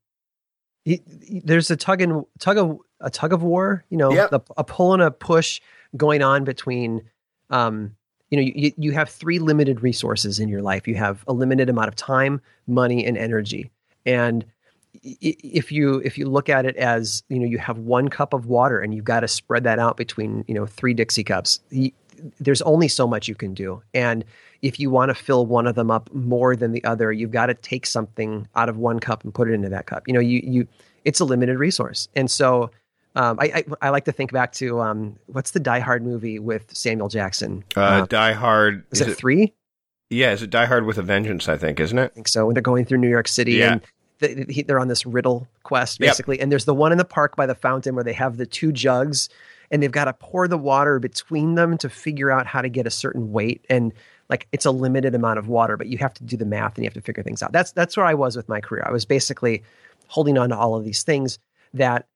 there's 0.85 1.71
a 1.71 1.75
tug 1.75 2.01
and 2.01 2.23
tug 2.39 2.57
of 2.57 2.79
a 2.99 3.09
tug 3.09 3.33
of 3.33 3.43
war. 3.43 3.83
You 3.89 3.97
know, 3.97 4.13
Yep. 4.13 4.29
the, 4.29 4.39
a 4.57 4.63
pull 4.63 4.93
and 4.93 5.01
a 5.01 5.11
push 5.11 5.61
going 5.97 6.21
on 6.21 6.43
between. 6.43 7.01
Um, 7.49 7.95
you 8.29 8.37
know, 8.37 8.43
you, 8.55 8.71
you 8.77 8.91
have 8.91 9.09
three 9.09 9.39
limited 9.39 9.81
resources 9.81 10.39
in 10.39 10.49
your 10.49 10.61
life. 10.61 10.87
You 10.87 10.93
have 10.93 11.23
a 11.27 11.33
limited 11.33 11.67
amount 11.67 11.87
of 11.87 11.95
time, 11.95 12.41
money, 12.67 13.03
and 13.03 13.17
energy. 13.17 13.71
And 14.05 14.45
if 15.03 15.71
you 15.71 16.01
if 16.05 16.17
you 16.17 16.27
look 16.27 16.49
at 16.49 16.65
it 16.65 16.75
as 16.75 17.23
you 17.29 17.39
know, 17.39 17.45
you 17.45 17.57
have 17.57 17.77
one 17.77 18.09
cup 18.09 18.33
of 18.33 18.45
water 18.47 18.79
and 18.79 18.93
you've 18.93 19.05
got 19.05 19.21
to 19.21 19.27
spread 19.27 19.63
that 19.63 19.79
out 19.79 19.97
between 19.97 20.43
you 20.47 20.53
know 20.53 20.65
three 20.65 20.93
Dixie 20.93 21.23
cups. 21.23 21.59
There's 22.39 22.61
only 22.63 22.89
so 22.89 23.07
much 23.07 23.27
you 23.29 23.35
can 23.35 23.53
do, 23.53 23.81
and 23.93 24.25
if 24.61 24.77
you 24.79 24.89
want 24.89 25.09
to 25.09 25.15
fill 25.15 25.45
one 25.45 25.65
of 25.67 25.75
them 25.75 25.89
up 25.89 26.13
more 26.13 26.53
than 26.55 26.73
the 26.73 26.83
other, 26.83 27.13
you've 27.13 27.31
got 27.31 27.45
to 27.45 27.53
take 27.53 27.85
something 27.85 28.45
out 28.55 28.67
of 28.67 28.75
one 28.77 28.99
cup 28.99 29.23
and 29.23 29.33
put 29.33 29.49
it 29.49 29.53
into 29.53 29.69
that 29.69 29.85
cup. 29.85 30.03
You 30.05 30.13
know, 30.13 30.19
you 30.19 30.41
you 30.43 30.67
it's 31.05 31.21
a 31.21 31.25
limited 31.25 31.57
resource, 31.57 32.09
and 32.15 32.29
so 32.29 32.71
Um, 33.15 33.39
I, 33.39 33.45
I, 33.45 33.87
I 33.87 33.89
like 33.89 34.05
to 34.05 34.11
think 34.11 34.31
back 34.31 34.51
to 34.53 34.81
um, 34.81 35.17
what's 35.27 35.51
the 35.51 35.59
Die 35.59 35.79
Hard 35.79 36.03
movie 36.03 36.37
with 36.39 36.75
Samuel 36.75 37.07
Jackson? 37.09 37.63
Uh, 37.75 38.05
Die 38.05 38.33
Hard. 38.33 38.83
Is, 38.91 39.01
it, 39.01 39.15
three? 39.17 39.53
Yeah, 40.11 40.31
is 40.31 40.43
it 40.43 40.49
Die 40.51 40.65
Hard 40.65 40.85
with 40.85 40.97
a 40.99 41.01
Vengeance? 41.01 41.49
I 41.49 41.57
think, 41.57 41.79
isn't 41.79 41.97
it? 41.97 42.11
I 42.11 42.13
think 42.15 42.27
so. 42.27 42.45
When 42.45 42.53
they're 42.53 42.61
going 42.61 42.85
through 42.85 42.99
New 42.99 43.09
York 43.09 43.27
City 43.27 43.53
Yeah. 43.53 43.73
and 43.73 43.81
they're 44.19 44.79
on 44.79 44.87
this 44.87 45.05
riddle 45.05 45.47
quest, 45.63 45.99
Yep. 45.99 46.09
basically. 46.09 46.39
And 46.39 46.51
there's 46.51 46.65
the 46.65 46.73
one 46.73 46.91
in 46.91 46.97
the 46.97 47.05
park 47.05 47.35
by 47.35 47.45
the 47.45 47.55
fountain 47.55 47.95
where 47.95 48.03
they 48.03 48.13
have 48.13 48.37
the 48.37 48.45
two 48.45 48.71
jugs 48.71 49.29
and 49.71 49.81
they've 49.81 49.91
got 49.91 50.05
to 50.05 50.13
pour 50.13 50.47
the 50.47 50.57
water 50.57 50.99
between 50.99 51.55
them 51.55 51.77
to 51.77 51.89
figure 51.89 52.31
out 52.31 52.47
how 52.47 52.61
to 52.61 52.69
get 52.69 52.87
a 52.87 52.91
certain 52.91 53.31
weight. 53.31 53.65
And 53.69 53.93
like 54.29 54.47
it's 54.51 54.65
a 54.65 54.71
limited 54.71 55.15
amount 55.15 55.39
of 55.39 55.47
water, 55.47 55.77
but 55.77 55.87
you 55.87 55.97
have 55.99 56.13
to 56.15 56.23
do 56.23 56.37
the 56.37 56.45
math 56.45 56.75
and 56.75 56.83
you 56.83 56.87
have 56.87 56.93
to 56.95 57.01
figure 57.01 57.23
things 57.23 57.41
out. 57.41 57.51
That's 57.51 57.71
that's 57.71 57.95
where 57.97 58.05
I 58.05 58.13
was 58.13 58.35
with 58.35 58.49
my 58.49 58.61
career. 58.61 58.83
I 58.85 58.91
was 58.91 59.05
basically 59.05 59.63
holding 60.07 60.37
on 60.37 60.49
to 60.49 60.57
all 60.57 60.75
of 60.75 60.83
these 60.83 61.03
things 61.03 61.39
that 61.73 62.07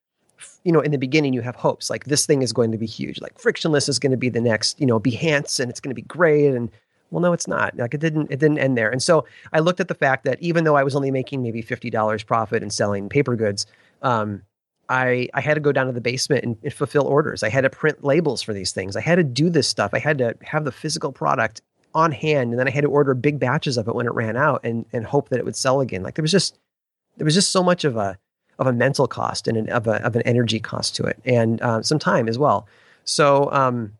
you 0.64 0.72
know 0.72 0.82
in 0.82 0.92
the 0.92 0.98
beginning 0.98 1.32
you 1.32 1.42
have 1.42 1.56
hopes 1.56 1.90
like 1.90 2.06
this 2.06 2.26
thing 2.26 2.42
is 2.42 2.52
going 2.52 2.72
to 2.72 2.78
be 2.78 2.88
huge 2.88 3.22
like 3.22 3.38
frictionless 3.40 3.88
is 3.88 4.00
going 4.00 4.12
to 4.12 4.18
be 4.18 4.30
the 4.30 4.42
next 4.42 4.78
you 4.80 4.86
know 4.86 5.00
behance 5.00 5.60
and 5.60 5.70
it's 5.70 5.80
going 5.80 5.92
to 5.92 5.96
be 5.96 6.02
great 6.02 6.54
and 6.54 6.70
well 7.14 7.22
no 7.22 7.32
it's 7.34 7.48
not 7.48 7.76
like 7.78 7.94
it 7.94 8.02
didn't 8.02 8.32
it 8.32 8.40
didn't 8.40 8.58
end 8.58 8.78
there 8.78 8.90
and 8.90 9.02
so 9.02 9.26
i 9.54 9.60
looked 9.60 9.80
at 9.80 9.88
the 9.88 9.96
fact 9.96 10.26
that 10.26 10.38
even 10.42 10.64
though 10.64 10.76
i 10.76 10.84
was 10.84 10.96
only 10.96 11.12
making 11.12 11.42
maybe 11.42 11.64
$50 11.64 12.26
profit 12.26 12.62
and 12.62 12.74
selling 12.74 13.10
paper 13.10 13.36
goods 13.36 13.66
um, 14.02 14.42
I, 14.90 15.30
I 15.34 15.40
had 15.40 15.54
to 15.54 15.62
go 15.62 15.72
down 15.72 15.88
to 15.88 15.94
the 15.94 16.02
basement 16.02 16.44
and, 16.44 16.58
and 16.62 16.74
fulfill 16.74 17.08
orders. 17.08 17.42
I 17.42 17.50
had 17.50 17.62
to 17.62 17.70
print 17.70 18.04
labels 18.04 18.42
for 18.42 18.54
these 18.54 18.74
things. 18.74 18.98
I 18.98 19.02
had 19.02 19.16
to 19.16 19.24
do 19.24 19.50
this 19.50 19.68
stuff. 19.68 19.92
I 19.94 20.00
had 20.00 20.18
to 20.18 20.36
have 20.44 20.66
the 20.66 20.74
physical 20.74 21.14
product 21.14 21.62
on 21.94 22.12
hand, 22.12 22.52
and 22.52 22.60
then 22.60 22.68
I 22.68 22.72
had 22.72 22.82
to 22.82 22.90
order 22.90 23.14
big 23.14 23.40
batches 23.40 23.78
of 23.78 23.88
it 23.88 23.96
when 23.96 24.06
it 24.06 24.14
ran 24.14 24.36
out, 24.36 24.62
and 24.64 24.86
and 24.92 25.06
hope 25.06 25.30
that 25.30 25.40
it 25.40 25.46
would 25.46 25.56
sell 25.56 25.80
again. 25.80 26.04
Like 26.04 26.16
there 26.16 26.24
was 26.24 26.32
just 26.32 26.60
there 27.18 27.26
was 27.26 27.34
just 27.34 27.52
so 27.52 27.64
much 27.64 27.84
of 27.84 27.96
a 27.96 28.18
of 28.60 28.68
a 28.68 28.74
mental 28.74 29.08
cost 29.08 29.48
and 29.48 29.58
an, 29.58 29.70
of 29.70 29.88
a 29.88 30.04
of 30.06 30.16
an 30.16 30.22
energy 30.24 30.60
cost 30.60 30.96
to 30.98 31.04
it, 31.04 31.20
and 31.26 31.62
uh, 31.62 31.82
some 31.82 32.00
time 32.00 32.28
as 32.28 32.38
well. 32.38 32.68
So, 33.06 33.52
um, 33.52 33.94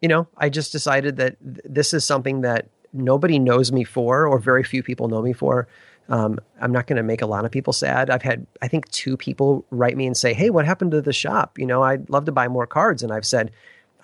you 0.00 0.08
know, 0.08 0.28
I 0.36 0.48
just 0.48 0.72
decided 0.72 1.16
that 1.16 1.36
th- 1.42 1.60
this 1.64 1.92
is 1.94 2.04
something 2.04 2.42
that 2.42 2.68
nobody 2.92 3.38
knows 3.38 3.72
me 3.72 3.84
for, 3.84 4.26
or 4.26 4.38
very 4.38 4.62
few 4.64 4.82
people 4.82 5.08
know 5.08 5.22
me 5.22 5.32
for. 5.32 5.66
Um, 6.08 6.38
I'm 6.60 6.70
not 6.70 6.86
going 6.86 6.98
to 6.98 7.02
make 7.02 7.20
a 7.22 7.26
lot 7.26 7.44
of 7.44 7.50
people 7.50 7.72
sad. 7.72 8.10
I've 8.10 8.22
had, 8.22 8.46
I 8.62 8.68
think, 8.68 8.88
two 8.90 9.16
people 9.16 9.64
write 9.70 9.96
me 9.96 10.06
and 10.06 10.16
say, 10.16 10.34
"Hey, 10.34 10.50
what 10.50 10.64
happened 10.64 10.92
to 10.92 11.02
the 11.02 11.12
shop? 11.12 11.58
You 11.58 11.66
know, 11.66 11.82
I'd 11.82 12.08
love 12.10 12.26
to 12.26 12.32
buy 12.32 12.46
more 12.48 12.66
cards." 12.66 13.02
And 13.02 13.12
I've 13.12 13.26
said, 13.26 13.50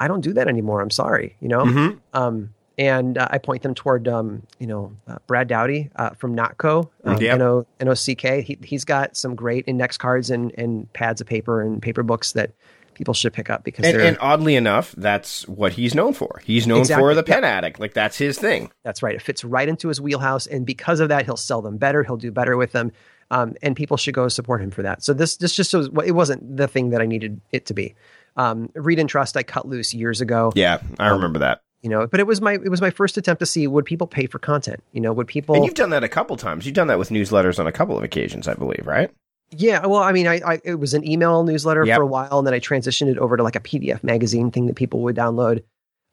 "I 0.01 0.09
don't 0.09 0.21
do 0.21 0.33
that 0.33 0.49
anymore. 0.49 0.81
I'm 0.81 0.91
sorry." 0.91 1.37
You 1.41 1.49
know, 1.49 1.65
Mm-hmm. 1.65 1.99
um, 2.13 2.55
and 2.79 3.19
uh, 3.19 3.29
I 3.31 3.37
point 3.39 3.63
them 3.63 3.75
toward, 3.75 4.09
um, 4.09 4.45
you 4.59 4.67
know, 4.67 4.97
uh, 5.07 5.19
Brad 5.27 5.47
Dowdy 5.47 5.91
uh, 5.95 6.11
from 6.11 6.35
Nock 6.35 6.57
Co., 6.57 6.91
um, 7.05 7.21
Yeah. 7.21 7.35
N-O- 7.35 7.67
N-O-C-K. 7.79 8.41
He, 8.43 8.59
he's 8.65 8.85
got 8.87 9.15
some 9.15 9.35
great 9.37 9.65
index 9.69 9.99
cards 9.99 10.31
and, 10.31 10.53
and 10.57 10.91
pads 10.95 11.21
of 11.21 11.27
paper 11.27 11.61
and 11.61 11.83
paper 11.83 12.03
books 12.03 12.33
that 12.33 12.51
people 12.95 13.15
should 13.15 13.33
pick 13.33 13.51
up 13.51 13.65
because 13.65 13.85
And, 13.85 13.95
they're, 13.99 14.07
and 14.07 14.19
oddly 14.21 14.57
enough, 14.57 14.93
that's 14.97 15.47
what 15.49 15.73
he's 15.73 15.95
known 15.95 16.13
for. 16.15 16.41
He's 16.45 16.67
known 16.67 16.81
Exactly, 16.81 17.03
for 17.03 17.15
the 17.15 17.25
yeah. 17.27 17.35
pen 17.35 17.45
addict. 17.45 17.81
Like 17.81 17.95
that's 17.95 18.17
his 18.19 18.39
thing. 18.39 18.71
That's 18.85 19.03
right. 19.03 19.15
It 19.15 19.23
fits 19.23 19.45
right 19.45 19.69
into 19.69 19.89
his 19.89 20.01
wheelhouse, 20.01 20.47
and 20.47 20.65
because 20.67 21.01
of 21.01 21.09
that, 21.09 21.25
he'll 21.25 21.37
sell 21.37 21.63
them 21.63 21.77
better. 21.79 22.03
He'll 22.05 22.17
do 22.17 22.31
better 22.31 22.57
with 22.57 22.73
them, 22.73 22.93
um, 23.31 23.55
and 23.63 23.75
people 23.77 23.97
should 23.97 24.15
go 24.15 24.29
support 24.29 24.61
him 24.63 24.71
for 24.71 24.83
that. 24.83 25.03
So 25.03 25.13
this 25.13 25.37
this 25.37 25.55
just 25.55 25.73
was 25.75 25.89
it 26.05 26.13
wasn't 26.13 26.57
the 26.57 26.69
thing 26.69 26.91
that 26.91 27.01
I 27.01 27.07
needed 27.07 27.41
it 27.51 27.67
to 27.67 27.75
be. 27.75 27.95
Um, 28.37 28.71
Read 28.75 28.99
and 28.99 29.09
Trust 29.09 29.37
I 29.37 29.43
cut 29.43 29.69
loose 29.69 29.93
years 29.93 30.21
ago, 30.21 30.53
Yeah, 30.55 30.79
I 30.99 31.09
Um, 31.09 31.17
remember 31.17 31.39
that. 31.41 31.61
you 31.83 31.91
know, 31.91 32.07
but 32.07 32.19
it 32.21 32.27
was 32.27 32.41
my 32.41 32.55
it 32.55 32.71
was 32.71 32.81
my 32.81 32.91
first 32.91 33.19
attempt 33.19 33.41
to 33.41 33.47
see 33.47 33.67
would 33.67 33.85
people 33.85 34.07
pay 34.07 34.27
for 34.27 34.39
content. 34.39 34.83
You 34.93 35.01
know, 35.03 35.13
would 35.13 35.27
people? 35.27 35.55
And 35.55 35.65
you've 35.65 35.75
done 35.75 35.91
that 35.91 36.03
a 36.05 36.09
couple 36.09 36.37
times. 36.37 36.65
You've 36.65 36.75
done 36.75 36.87
that 36.87 36.99
with 36.99 37.11
newsletters 37.11 37.59
on 37.59 37.67
a 37.67 37.73
couple 37.73 37.97
of 37.99 38.03
occasions, 38.05 38.49
I 38.49 38.55
believe, 38.55 38.87
right? 38.87 39.11
Yeah, 39.55 39.87
well, 39.87 40.03
I 40.03 40.13
mean, 40.13 40.27
I, 40.27 40.41
I 40.45 40.61
it 40.65 40.77
was 40.77 40.95
an 40.95 41.07
email 41.09 41.45
newsletter 41.45 41.85
Yep. 41.85 41.97
for 41.97 42.03
a 42.03 42.07
while, 42.07 42.39
and 42.39 42.47
then 42.47 42.55
I 42.55 42.61
transitioned 42.61 43.09
it 43.11 43.19
over 43.19 43.37
to 43.37 43.43
like 43.43 43.57
a 43.57 43.61
PDF 43.61 44.03
magazine 44.03 44.51
thing 44.51 44.67
that 44.67 44.77
people 44.77 45.01
would 45.01 45.15
download. 45.17 45.63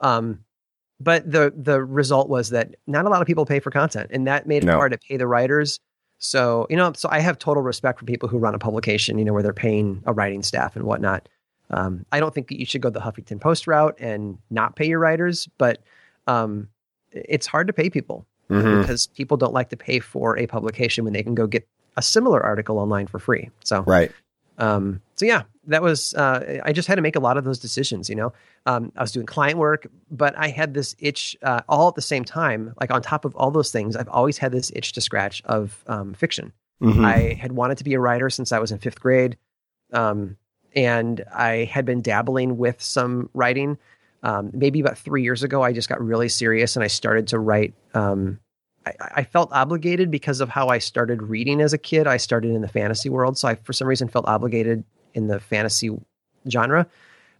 Um, 0.01 0.39
but 0.99 1.29
the 1.29 1.53
the 1.55 1.81
result 1.83 2.29
was 2.29 2.49
that 2.49 2.75
not 2.85 3.05
a 3.05 3.09
lot 3.09 3.21
of 3.21 3.27
people 3.27 3.45
pay 3.45 3.59
for 3.59 3.71
content, 3.71 4.11
and 4.13 4.27
that 4.27 4.45
made 4.47 4.63
it 4.63 4.67
No. 4.67 4.75
hard 4.75 4.91
to 4.91 4.97
pay 4.97 5.15
the 5.17 5.27
writers. 5.27 5.79
So 6.17 6.67
you 6.69 6.75
know, 6.75 6.91
so 6.93 7.07
I 7.11 7.19
have 7.19 7.39
total 7.39 7.63
respect 7.63 7.99
for 7.99 8.05
people 8.05 8.27
who 8.27 8.37
run 8.37 8.53
a 8.55 8.59
publication, 8.59 9.17
you 9.17 9.23
know, 9.25 9.31
where 9.33 9.41
they're 9.43 9.53
paying 9.53 10.03
a 10.05 10.11
writing 10.13 10.43
staff 10.43 10.75
and 10.75 10.83
whatnot. 10.83 11.29
Um, 11.71 12.05
I 12.11 12.19
don't 12.19 12.33
think 12.33 12.49
that 12.49 12.59
you 12.59 12.65
should 12.65 12.81
go 12.81 12.89
the 12.89 12.99
Huffington 12.99 13.39
Post 13.39 13.67
route 13.67 13.95
and 13.99 14.37
not 14.49 14.75
pay 14.75 14.87
your 14.87 14.99
writers, 14.99 15.47
but 15.57 15.81
um, 16.27 16.67
it's 17.11 17.47
hard 17.47 17.67
to 17.67 17.73
pay 17.73 17.89
people 17.89 18.25
Mm-hmm. 18.49 18.81
because 18.81 19.05
people 19.05 19.37
don't 19.37 19.53
like 19.53 19.69
to 19.69 19.77
pay 19.77 19.99
for 19.99 20.35
a 20.35 20.47
publication 20.47 21.03
when 21.03 21.13
they 21.13 21.21
can 21.21 21.35
go 21.35 21.45
get 21.45 21.67
a 21.97 22.01
similar 22.01 22.41
article 22.43 22.77
online 22.79 23.07
for 23.07 23.19
free. 23.19 23.49
So 23.63 23.83
Right. 23.83 24.11
um, 24.57 25.01
so 25.15 25.25
yeah, 25.25 25.43
that 25.67 25.81
was 25.81 26.13
uh, 26.13 26.61
I 26.63 26.73
just 26.73 26.87
had 26.87 26.95
to 26.95 27.01
make 27.01 27.15
a 27.15 27.19
lot 27.19 27.37
of 27.37 27.43
those 27.43 27.59
decisions. 27.59 28.09
You 28.09 28.15
know, 28.15 28.33
um, 28.65 28.91
I 28.95 29.01
was 29.01 29.11
doing 29.11 29.25
client 29.25 29.57
work, 29.57 29.87
but 30.09 30.37
I 30.37 30.47
had 30.49 30.73
this 30.73 30.95
itch 30.99 31.37
uh, 31.43 31.61
all 31.67 31.87
at 31.87 31.95
the 31.95 32.01
same 32.01 32.23
time. 32.23 32.73
Like 32.79 32.91
on 32.91 33.01
top 33.01 33.25
of 33.25 33.35
all 33.35 33.51
those 33.51 33.71
things, 33.71 33.95
I've 33.95 34.09
always 34.09 34.37
had 34.37 34.51
this 34.51 34.71
itch 34.75 34.93
to 34.93 35.01
scratch 35.01 35.41
of 35.45 35.83
um, 35.87 36.13
fiction. 36.13 36.53
Mhm. 36.81 37.05
I 37.05 37.33
had 37.33 37.51
wanted 37.51 37.77
to 37.79 37.83
be 37.83 37.93
a 37.93 37.99
writer 37.99 38.29
since 38.29 38.51
I 38.51 38.59
was 38.59 38.71
in 38.71 38.79
fifth 38.79 38.99
grade, 39.01 39.37
um, 39.91 40.37
and 40.75 41.23
I 41.33 41.65
had 41.65 41.85
been 41.85 42.01
dabbling 42.01 42.57
with 42.57 42.81
some 42.81 43.29
writing. 43.33 43.77
Um, 44.23 44.51
maybe 44.53 44.79
about 44.81 44.97
three 44.97 45.23
years 45.23 45.43
ago, 45.43 45.61
I 45.61 45.71
just 45.71 45.87
got 45.89 46.01
really 46.01 46.29
serious 46.29 46.75
and 46.75 46.83
I 46.83 46.87
started 46.87 47.27
to 47.27 47.39
write. 47.39 47.73
I, 48.99 49.11
I 49.17 49.23
felt 49.23 49.51
obligated 49.51 50.11
because 50.11 50.41
of 50.41 50.49
how 50.49 50.67
I 50.67 50.77
started 50.77 51.23
reading 51.23 51.61
as 51.61 51.73
a 51.73 51.77
kid. 51.77 52.07
I 52.07 52.17
started 52.17 52.51
in 52.51 52.61
the 52.61 52.67
fantasy 52.67 53.09
world, 53.09 53.37
so 53.37 53.47
I, 53.47 53.55
for 53.55 53.73
some 53.73 53.87
reason, 53.87 54.07
felt 54.07 54.27
obligated 54.27 54.83
in 55.13 55.27
the 55.27 55.39
fantasy 55.39 55.89
genre. 56.49 56.87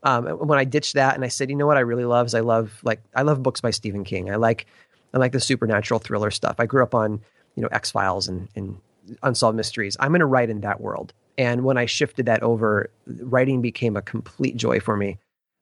Um, 0.04 0.26
when 0.26 0.58
I 0.60 0.64
ditched 0.64 0.94
that 0.94 1.16
and 1.16 1.26
I 1.26 1.28
said, 1.28 1.50
you 1.50 1.56
know 1.56 1.68
what, 1.68 1.78
I 1.78 1.82
really 1.82 2.06
love 2.06 2.28
is 2.28 2.36
I 2.36 2.40
love 2.40 2.80
like 2.84 3.02
I 3.16 3.24
love 3.24 3.44
books 3.44 3.62
by 3.62 3.72
Stephen 3.72 4.04
King. 4.04 4.32
I 4.32 4.36
like 4.36 4.66
I 5.14 5.18
like 5.18 5.34
the 5.34 5.40
supernatural 5.40 6.00
thriller 6.00 6.32
stuff. 6.32 6.56
I 6.60 6.66
grew 6.66 6.84
up 6.84 6.96
on 6.96 7.22
you 7.56 7.64
know 7.64 7.70
X 7.72 7.92
Files 7.92 8.28
and, 8.28 8.48
and 8.56 8.78
unsolved 9.24 9.58
mysteries. 9.58 9.98
I'm 10.00 10.10
going 10.12 10.20
to 10.20 10.26
write 10.26 10.50
in 10.50 10.62
that 10.62 10.82
world. 10.82 11.14
And 11.38 11.64
when 11.64 11.78
I 11.78 11.86
shifted 11.86 12.26
that 12.26 12.44
over, 12.44 12.90
writing 13.08 13.62
became 13.62 13.96
a 13.96 14.02
complete 14.02 14.56
joy 14.56 14.80
for 14.80 14.98
me. 14.98 15.18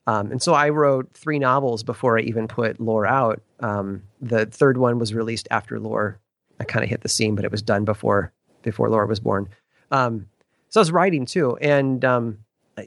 Um, 0.07 0.31
and 0.31 0.41
so 0.41 0.53
I 0.53 0.69
wrote 0.69 1.11
three 1.13 1.37
novels 1.37 1.83
before 1.83 2.17
I 2.17 2.21
even 2.21 2.47
put 2.47 2.79
Lore 2.79 3.05
out. 3.05 3.41
Um, 3.59 4.03
the 4.21 4.45
third 4.45 4.77
one 4.77 4.97
was 4.99 5.13
released 5.13 5.47
after 5.51 5.79
Lore. 5.79 6.19
I 6.59 6.63
kind 6.63 6.83
of 6.83 6.89
hit 6.89 7.01
the 7.01 7.09
scene, 7.09 7.35
but 7.35 7.45
it 7.45 7.51
was 7.51 7.61
done 7.61 7.83
before 7.85 8.31
before 8.63 8.89
Lore 8.89 9.05
was 9.05 9.19
born. 9.19 9.49
Um, 9.91 10.27
so 10.69 10.79
I 10.79 10.81
was 10.81 10.91
writing 10.91 11.25
too, 11.25 11.57
and 11.57 12.03
um, 12.05 12.39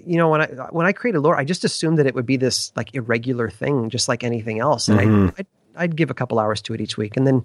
you 0.05 0.17
know 0.17 0.29
when 0.31 0.41
I 0.41 0.47
when 0.71 0.87
I 0.87 0.93
created 0.93 1.21
Lore, 1.21 1.37
I 1.39 1.45
just 1.45 1.63
assumed 1.65 1.99
that 1.99 2.07
it 2.07 2.15
would 2.15 2.27
be 2.27 2.37
this 2.39 2.73
like 2.75 2.95
irregular 2.95 3.49
thing, 3.51 3.91
just 3.91 4.09
like 4.09 4.25
anything 4.25 4.59
else, 4.59 4.89
and 4.89 4.99
Mhm. 4.99 5.29
I'd, 5.31 5.35
I'd 5.39 5.47
I'd 5.77 5.97
give 5.97 6.11
a 6.11 6.15
couple 6.15 6.39
hours 6.39 6.61
to 6.63 6.75
it 6.75 6.81
each 6.81 6.97
week, 6.97 7.17
and 7.17 7.27
then 7.27 7.45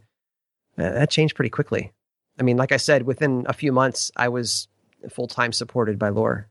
uh, 0.78 0.90
that 0.92 1.10
changed 1.12 1.36
pretty 1.36 1.50
quickly. 1.52 1.92
I 2.40 2.44
mean, 2.44 2.58
like 2.58 2.72
I 2.72 2.78
said, 2.78 3.04
within 3.04 3.46
a 3.48 3.54
few 3.54 3.72
months, 3.72 4.10
I 4.16 4.30
was 4.30 4.68
full 5.10 5.28
time 5.28 5.52
supported 5.52 6.00
by 6.00 6.10
Lore. 6.10 6.48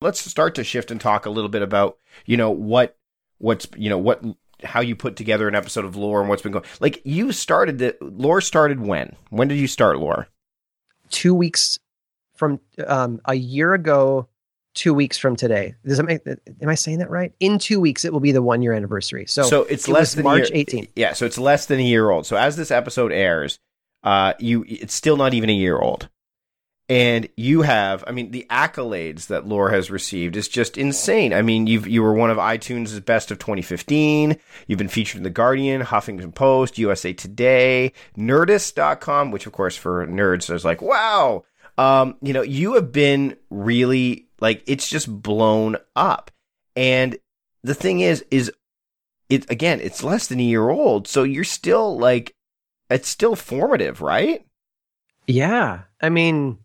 Let's 0.00 0.20
start 0.20 0.54
to 0.56 0.64
shift 0.64 0.90
and 0.90 1.00
talk 1.00 1.26
a 1.26 1.30
little 1.30 1.48
bit 1.48 1.62
about, 1.62 1.98
you 2.26 2.36
know, 2.36 2.50
what 2.50 2.96
what's 3.38 3.66
you 3.76 3.88
know, 3.90 3.98
what 3.98 4.22
how 4.62 4.80
you 4.80 4.96
put 4.96 5.16
together 5.16 5.48
an 5.48 5.54
episode 5.54 5.84
of 5.84 5.96
lore 5.96 6.20
and 6.20 6.28
what's 6.28 6.42
been 6.42 6.52
going 6.52 6.64
like 6.80 7.02
you 7.04 7.32
started 7.32 7.78
the 7.78 7.96
lore 8.00 8.40
started 8.40 8.80
when? 8.80 9.16
When 9.30 9.48
did 9.48 9.58
you 9.58 9.66
start 9.66 9.98
lore? 9.98 10.28
two 11.10 11.34
weeks 11.34 11.78
from 12.34 12.60
um, 12.86 13.20
a 13.26 13.34
year 13.34 13.74
ago, 13.74 14.28
two 14.74 14.92
weeks 14.92 15.16
from 15.18 15.36
today. 15.36 15.74
Does 15.84 15.98
it 15.98 16.02
make, 16.04 16.20
am 16.26 16.68
I 16.68 16.74
saying 16.74 16.98
that 16.98 17.10
right? 17.10 17.32
In 17.40 17.58
two 17.58 17.80
weeks, 17.80 18.04
it 18.04 18.12
will 18.12 18.20
be 18.20 18.32
the 18.32 18.42
one 18.42 18.62
year 18.62 18.72
anniversary. 18.72 19.26
So, 19.26 19.44
So 19.44 19.62
it's 19.64 19.88
it 19.88 19.92
less 19.92 20.14
than 20.14 20.24
March 20.24 20.50
a 20.50 20.56
year, 20.56 20.64
18th. 20.64 20.88
Yeah, 20.96 21.12
so 21.12 21.26
it's 21.26 21.38
less 21.38 21.66
than 21.66 21.78
a 21.80 21.84
year 21.84 22.10
old. 22.10 22.26
So 22.26 22.36
as 22.36 22.56
this 22.56 22.70
episode 22.70 23.12
airs, 23.12 23.58
uh, 24.02 24.34
you 24.38 24.64
it's 24.68 24.94
still 24.94 25.16
not 25.16 25.34
even 25.34 25.50
a 25.50 25.54
year 25.54 25.78
old, 25.78 26.08
and 26.88 27.28
you 27.36 27.62
have, 27.62 28.04
I 28.06 28.12
mean, 28.12 28.30
the 28.30 28.46
accolades 28.48 29.26
that 29.26 29.46
Lore 29.46 29.70
has 29.70 29.90
received 29.90 30.36
is 30.36 30.48
just 30.48 30.78
insane. 30.78 31.32
I 31.32 31.42
mean, 31.42 31.66
you've 31.66 31.86
you 31.86 32.02
were 32.02 32.12
one 32.12 32.30
of 32.30 32.38
iTunes' 32.38 33.04
best 33.04 33.30
of 33.30 33.38
2015. 33.38 34.36
You've 34.66 34.78
been 34.78 34.88
featured 34.88 35.18
in 35.18 35.24
the 35.24 35.30
Guardian, 35.30 35.82
Huffington 35.82 36.34
Post, 36.34 36.78
USA 36.78 37.12
Today, 37.12 37.92
Nerdist.com, 38.16 39.30
which 39.30 39.46
of 39.46 39.52
course 39.52 39.76
for 39.76 40.06
nerds 40.06 40.52
is 40.52 40.64
like, 40.64 40.80
wow. 40.80 41.44
Um, 41.78 42.16
you 42.22 42.32
know, 42.32 42.42
you 42.42 42.74
have 42.74 42.92
been 42.92 43.36
really 43.50 44.28
like 44.40 44.62
it's 44.66 44.88
just 44.88 45.10
blown 45.22 45.76
up, 45.94 46.30
and 46.74 47.18
the 47.62 47.74
thing 47.74 48.00
is, 48.00 48.24
is 48.30 48.52
it 49.28 49.50
again 49.50 49.80
it's 49.80 50.04
less 50.04 50.28
than 50.28 50.38
a 50.38 50.44
year 50.44 50.68
old 50.68 51.08
so 51.08 51.24
you're 51.24 51.42
still 51.42 51.98
like 51.98 52.32
it's 52.88 53.08
still 53.08 53.34
formative 53.34 54.00
right 54.00 54.46
Yeah. 55.26 55.80
I 56.00 56.08
mean, 56.08 56.58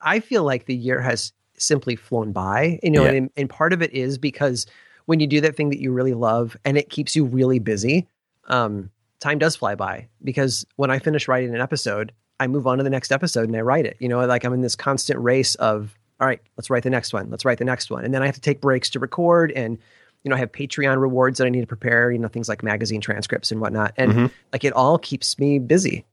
I, 0.00 0.20
feel 0.20 0.44
like 0.44 0.66
the 0.66 0.74
year 0.74 1.00
has 1.00 1.32
simply 1.56 1.96
flown 1.96 2.32
by, 2.32 2.78
you 2.82 2.90
know, 2.90 3.04
Yeah. 3.04 3.12
and, 3.12 3.30
and 3.36 3.50
part 3.50 3.72
of 3.72 3.82
it 3.82 3.92
is 3.92 4.18
because 4.18 4.66
when 5.06 5.20
you 5.20 5.26
do 5.26 5.40
that 5.40 5.56
thing 5.56 5.70
that 5.70 5.80
you 5.80 5.92
really 5.92 6.14
love 6.14 6.56
and 6.64 6.76
it 6.76 6.90
keeps 6.90 7.16
you 7.16 7.24
really 7.24 7.58
busy, 7.58 8.06
um, 8.48 8.90
time 9.20 9.38
does 9.38 9.56
fly 9.56 9.74
by 9.74 10.08
because 10.22 10.66
when 10.76 10.90
I 10.90 10.98
finish 10.98 11.28
writing 11.28 11.54
an 11.54 11.60
episode, 11.60 12.12
I 12.40 12.46
move 12.46 12.66
on 12.66 12.78
to 12.78 12.84
the 12.84 12.90
next 12.90 13.10
episode 13.10 13.48
and 13.48 13.56
I 13.56 13.60
write 13.62 13.86
it. 13.86 13.96
You 13.98 14.08
know, 14.08 14.24
like 14.26 14.44
I'm 14.44 14.52
in 14.52 14.60
this 14.60 14.76
constant 14.76 15.18
race 15.20 15.54
of 15.56 15.96
all 16.20 16.26
right, 16.26 16.40
let's 16.56 16.68
write 16.68 16.82
the 16.82 16.90
next 16.90 17.12
one. 17.12 17.30
Let's 17.30 17.44
write 17.44 17.58
the 17.58 17.64
next 17.64 17.90
one. 17.90 18.04
And 18.04 18.12
then 18.12 18.22
I 18.22 18.26
have 18.26 18.34
to 18.34 18.40
take 18.40 18.60
breaks 18.60 18.90
to 18.90 18.98
record 18.98 19.52
and 19.52 19.78
you 20.24 20.30
know, 20.30 20.36
I 20.36 20.40
have 20.40 20.50
Patreon 20.50 21.00
rewards 21.00 21.38
that 21.38 21.46
I 21.46 21.48
need 21.48 21.60
to 21.60 21.66
prepare, 21.66 22.10
you 22.10 22.18
know, 22.18 22.28
things 22.28 22.48
like 22.48 22.62
magazine 22.62 23.00
transcripts 23.00 23.52
and 23.52 23.60
whatnot. 23.60 23.94
And 23.96 24.12
mm-hmm. 24.12 24.26
like 24.52 24.64
it 24.64 24.72
all 24.72 24.98
keeps 24.98 25.38
me 25.38 25.58
busy. 25.58 26.04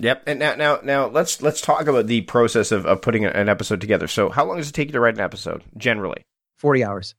Yep. 0.00 0.22
And 0.26 0.38
now, 0.38 0.54
now, 0.54 0.80
now 0.82 1.06
let's 1.08 1.42
let's 1.42 1.60
talk 1.60 1.86
about 1.86 2.06
the 2.06 2.22
process 2.22 2.72
of, 2.72 2.86
of 2.86 3.02
putting 3.02 3.24
an 3.24 3.48
episode 3.48 3.80
together. 3.80 4.06
So, 4.06 4.28
how 4.28 4.44
long 4.44 4.58
does 4.58 4.68
it 4.68 4.72
take 4.72 4.88
you 4.88 4.92
to 4.92 5.00
write 5.00 5.14
an 5.14 5.20
episode 5.20 5.64
generally? 5.76 6.24
Forty 6.56 6.84
hours. 6.84 7.14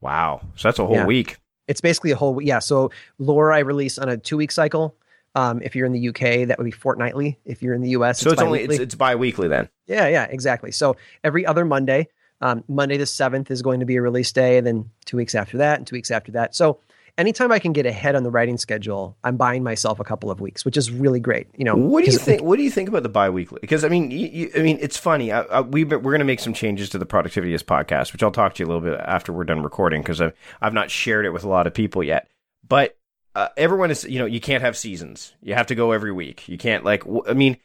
Wow. 0.00 0.42
So 0.56 0.68
that's 0.68 0.78
a 0.78 0.86
whole 0.86 0.96
yeah. 0.96 1.06
week. 1.06 1.38
It's 1.68 1.80
basically 1.80 2.10
a 2.10 2.16
whole 2.16 2.42
yeah. 2.42 2.58
So 2.58 2.90
lore 3.18 3.52
I 3.52 3.60
release 3.60 3.98
on 3.98 4.08
a 4.08 4.18
two 4.18 4.36
week 4.36 4.52
cycle. 4.52 4.94
Um, 5.34 5.62
if 5.62 5.74
you're 5.74 5.86
in 5.86 5.92
the 5.92 6.08
UK, 6.08 6.48
that 6.48 6.58
would 6.58 6.64
be 6.64 6.70
fortnightly. 6.70 7.38
If 7.46 7.62
you're 7.62 7.72
in 7.72 7.80
the 7.80 7.90
US, 7.90 8.20
so 8.20 8.30
it's, 8.30 8.34
it's 8.34 8.42
only 8.42 8.64
it's, 8.64 8.78
it's 8.78 8.94
bi-weekly 8.94 9.48
then. 9.48 9.70
Yeah, 9.86 10.08
yeah, 10.08 10.24
exactly. 10.24 10.72
So 10.72 10.96
every 11.24 11.46
other 11.46 11.64
Monday, 11.64 12.08
um, 12.42 12.64
Monday 12.68 12.98
the 12.98 13.06
seventh 13.06 13.50
is 13.50 13.62
going 13.62 13.80
to 13.80 13.86
be 13.86 13.96
a 13.96 14.02
release 14.02 14.30
day, 14.32 14.58
and 14.58 14.66
then 14.66 14.90
two 15.06 15.16
weeks 15.16 15.34
after 15.34 15.58
that, 15.58 15.78
and 15.78 15.86
two 15.86 15.96
weeks 15.96 16.10
after 16.10 16.32
that. 16.32 16.54
So 16.54 16.80
anytime 17.18 17.52
I 17.52 17.58
can 17.58 17.72
get 17.72 17.86
ahead 17.86 18.14
on 18.14 18.22
the 18.22 18.30
writing 18.30 18.56
schedule, 18.56 19.16
I'm 19.22 19.36
buying 19.36 19.62
myself 19.62 20.00
a 20.00 20.04
couple 20.04 20.30
of 20.30 20.40
weeks, 20.40 20.64
which 20.64 20.76
is 20.76 20.90
really 20.90 21.20
great. 21.20 21.48
You 21.56 21.64
know, 21.64 21.76
what 21.76 22.04
do 22.04 22.10
you 22.10 22.18
think? 22.18 22.42
What 22.42 22.56
do 22.56 22.62
you 22.62 22.70
think 22.70 22.88
about 22.88 23.02
the 23.02 23.08
biweekly? 23.08 23.58
Because 23.60 23.84
I 23.84 23.88
mean, 23.88 24.10
you, 24.10 24.26
you, 24.28 24.50
I 24.56 24.60
mean, 24.60 24.78
it's 24.80 24.96
funny. 24.96 25.32
I, 25.32 25.42
I, 25.42 25.60
we 25.60 25.84
we're 25.84 26.00
going 26.00 26.20
to 26.20 26.24
make 26.24 26.40
some 26.40 26.54
changes 26.54 26.88
to 26.90 26.98
the 26.98 27.06
productivity 27.06 27.52
podcast, 27.58 28.12
which 28.12 28.22
I'll 28.22 28.30
talk 28.30 28.54
to 28.54 28.62
you 28.62 28.66
a 28.66 28.68
little 28.68 28.82
bit 28.82 29.00
after 29.00 29.32
we're 29.32 29.44
done 29.44 29.62
recording 29.62 30.02
because 30.02 30.20
I've 30.20 30.34
I've 30.60 30.74
not 30.74 30.90
shared 30.90 31.26
it 31.26 31.30
with 31.30 31.44
a 31.44 31.48
lot 31.48 31.66
of 31.66 31.74
people 31.74 32.02
yet. 32.02 32.28
But 32.66 32.96
uh, 33.34 33.48
everyone 33.56 33.90
is, 33.90 34.04
you 34.04 34.18
know, 34.18 34.26
you 34.26 34.40
can't 34.40 34.62
have 34.62 34.76
seasons. 34.76 35.34
You 35.42 35.54
have 35.54 35.66
to 35.68 35.74
go 35.74 35.92
every 35.92 36.12
week. 36.12 36.48
You 36.48 36.58
can't 36.58 36.84
like. 36.84 37.04
W- 37.04 37.24
I 37.26 37.34
mean, 37.34 37.58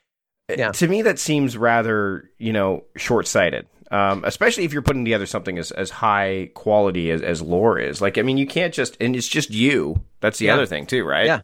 yeah. 0.49 0.71
to 0.71 0.87
me 0.87 1.03
that 1.03 1.19
seems 1.19 1.57
rather, 1.57 2.29
you 2.37 2.53
know, 2.53 2.83
short 2.95 3.27
sighted 3.27 3.67
um, 3.91 4.23
especially 4.25 4.65
if 4.65 4.73
you're 4.73 4.81
putting 4.81 5.05
together 5.05 5.25
something 5.25 5.57
as, 5.57 5.71
as 5.71 5.89
high 5.89 6.51
quality 6.53 7.11
as, 7.11 7.21
as 7.21 7.41
lore 7.41 7.79
is. 7.79 8.01
Like, 8.01 8.17
I 8.17 8.21
mean, 8.21 8.37
you 8.37 8.47
can't 8.47 8.73
just, 8.73 8.97
and 8.99 9.15
it's 9.15 9.27
just 9.27 9.49
you. 9.49 10.01
That's 10.19 10.39
the 10.39 10.47
yeah. 10.47 10.53
other 10.53 10.65
thing, 10.65 10.85
too, 10.85 11.05
right? 11.05 11.25
Yeah. 11.25 11.41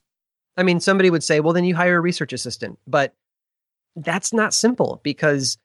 I 0.57 0.63
mean, 0.63 0.79
somebody 0.79 1.09
would 1.09 1.23
say, 1.23 1.39
well, 1.39 1.53
then 1.53 1.65
you 1.65 1.75
hire 1.75 1.97
a 1.97 2.01
research 2.01 2.33
assistant. 2.33 2.79
But 2.85 3.15
that's 3.95 4.33
not 4.33 4.53
simple 4.53 4.99
because 5.03 5.57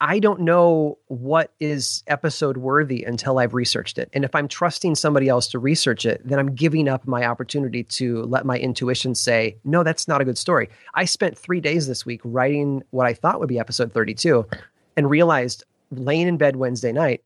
I 0.00 0.18
don't 0.18 0.40
know 0.40 0.98
what 1.06 1.52
is 1.60 2.02
episode 2.08 2.56
worthy 2.56 3.04
until 3.04 3.38
I've 3.38 3.54
researched 3.54 3.98
it. 3.98 4.10
And 4.12 4.24
if 4.24 4.34
I'm 4.34 4.48
trusting 4.48 4.96
somebody 4.96 5.28
else 5.28 5.46
to 5.50 5.60
research 5.60 6.04
it, 6.04 6.20
then 6.24 6.40
I'm 6.40 6.56
giving 6.56 6.88
up 6.88 7.06
my 7.06 7.24
opportunity 7.24 7.84
to 7.84 8.24
let 8.24 8.44
my 8.44 8.58
intuition 8.58 9.14
say, 9.14 9.58
no, 9.64 9.84
that's 9.84 10.08
not 10.08 10.20
a 10.20 10.24
good 10.24 10.38
story. 10.38 10.70
I 10.94 11.04
spent 11.04 11.38
three 11.38 11.60
days 11.60 11.86
this 11.86 12.04
week 12.04 12.20
writing 12.24 12.82
what 12.90 13.06
I 13.06 13.14
thought 13.14 13.38
would 13.38 13.48
be 13.48 13.60
episode 13.60 13.92
32 13.92 14.44
and 14.96 15.08
realized 15.08 15.64
laying 15.92 16.28
in 16.28 16.36
bed 16.36 16.56
Wednesday 16.56 16.92
night, 16.92 17.22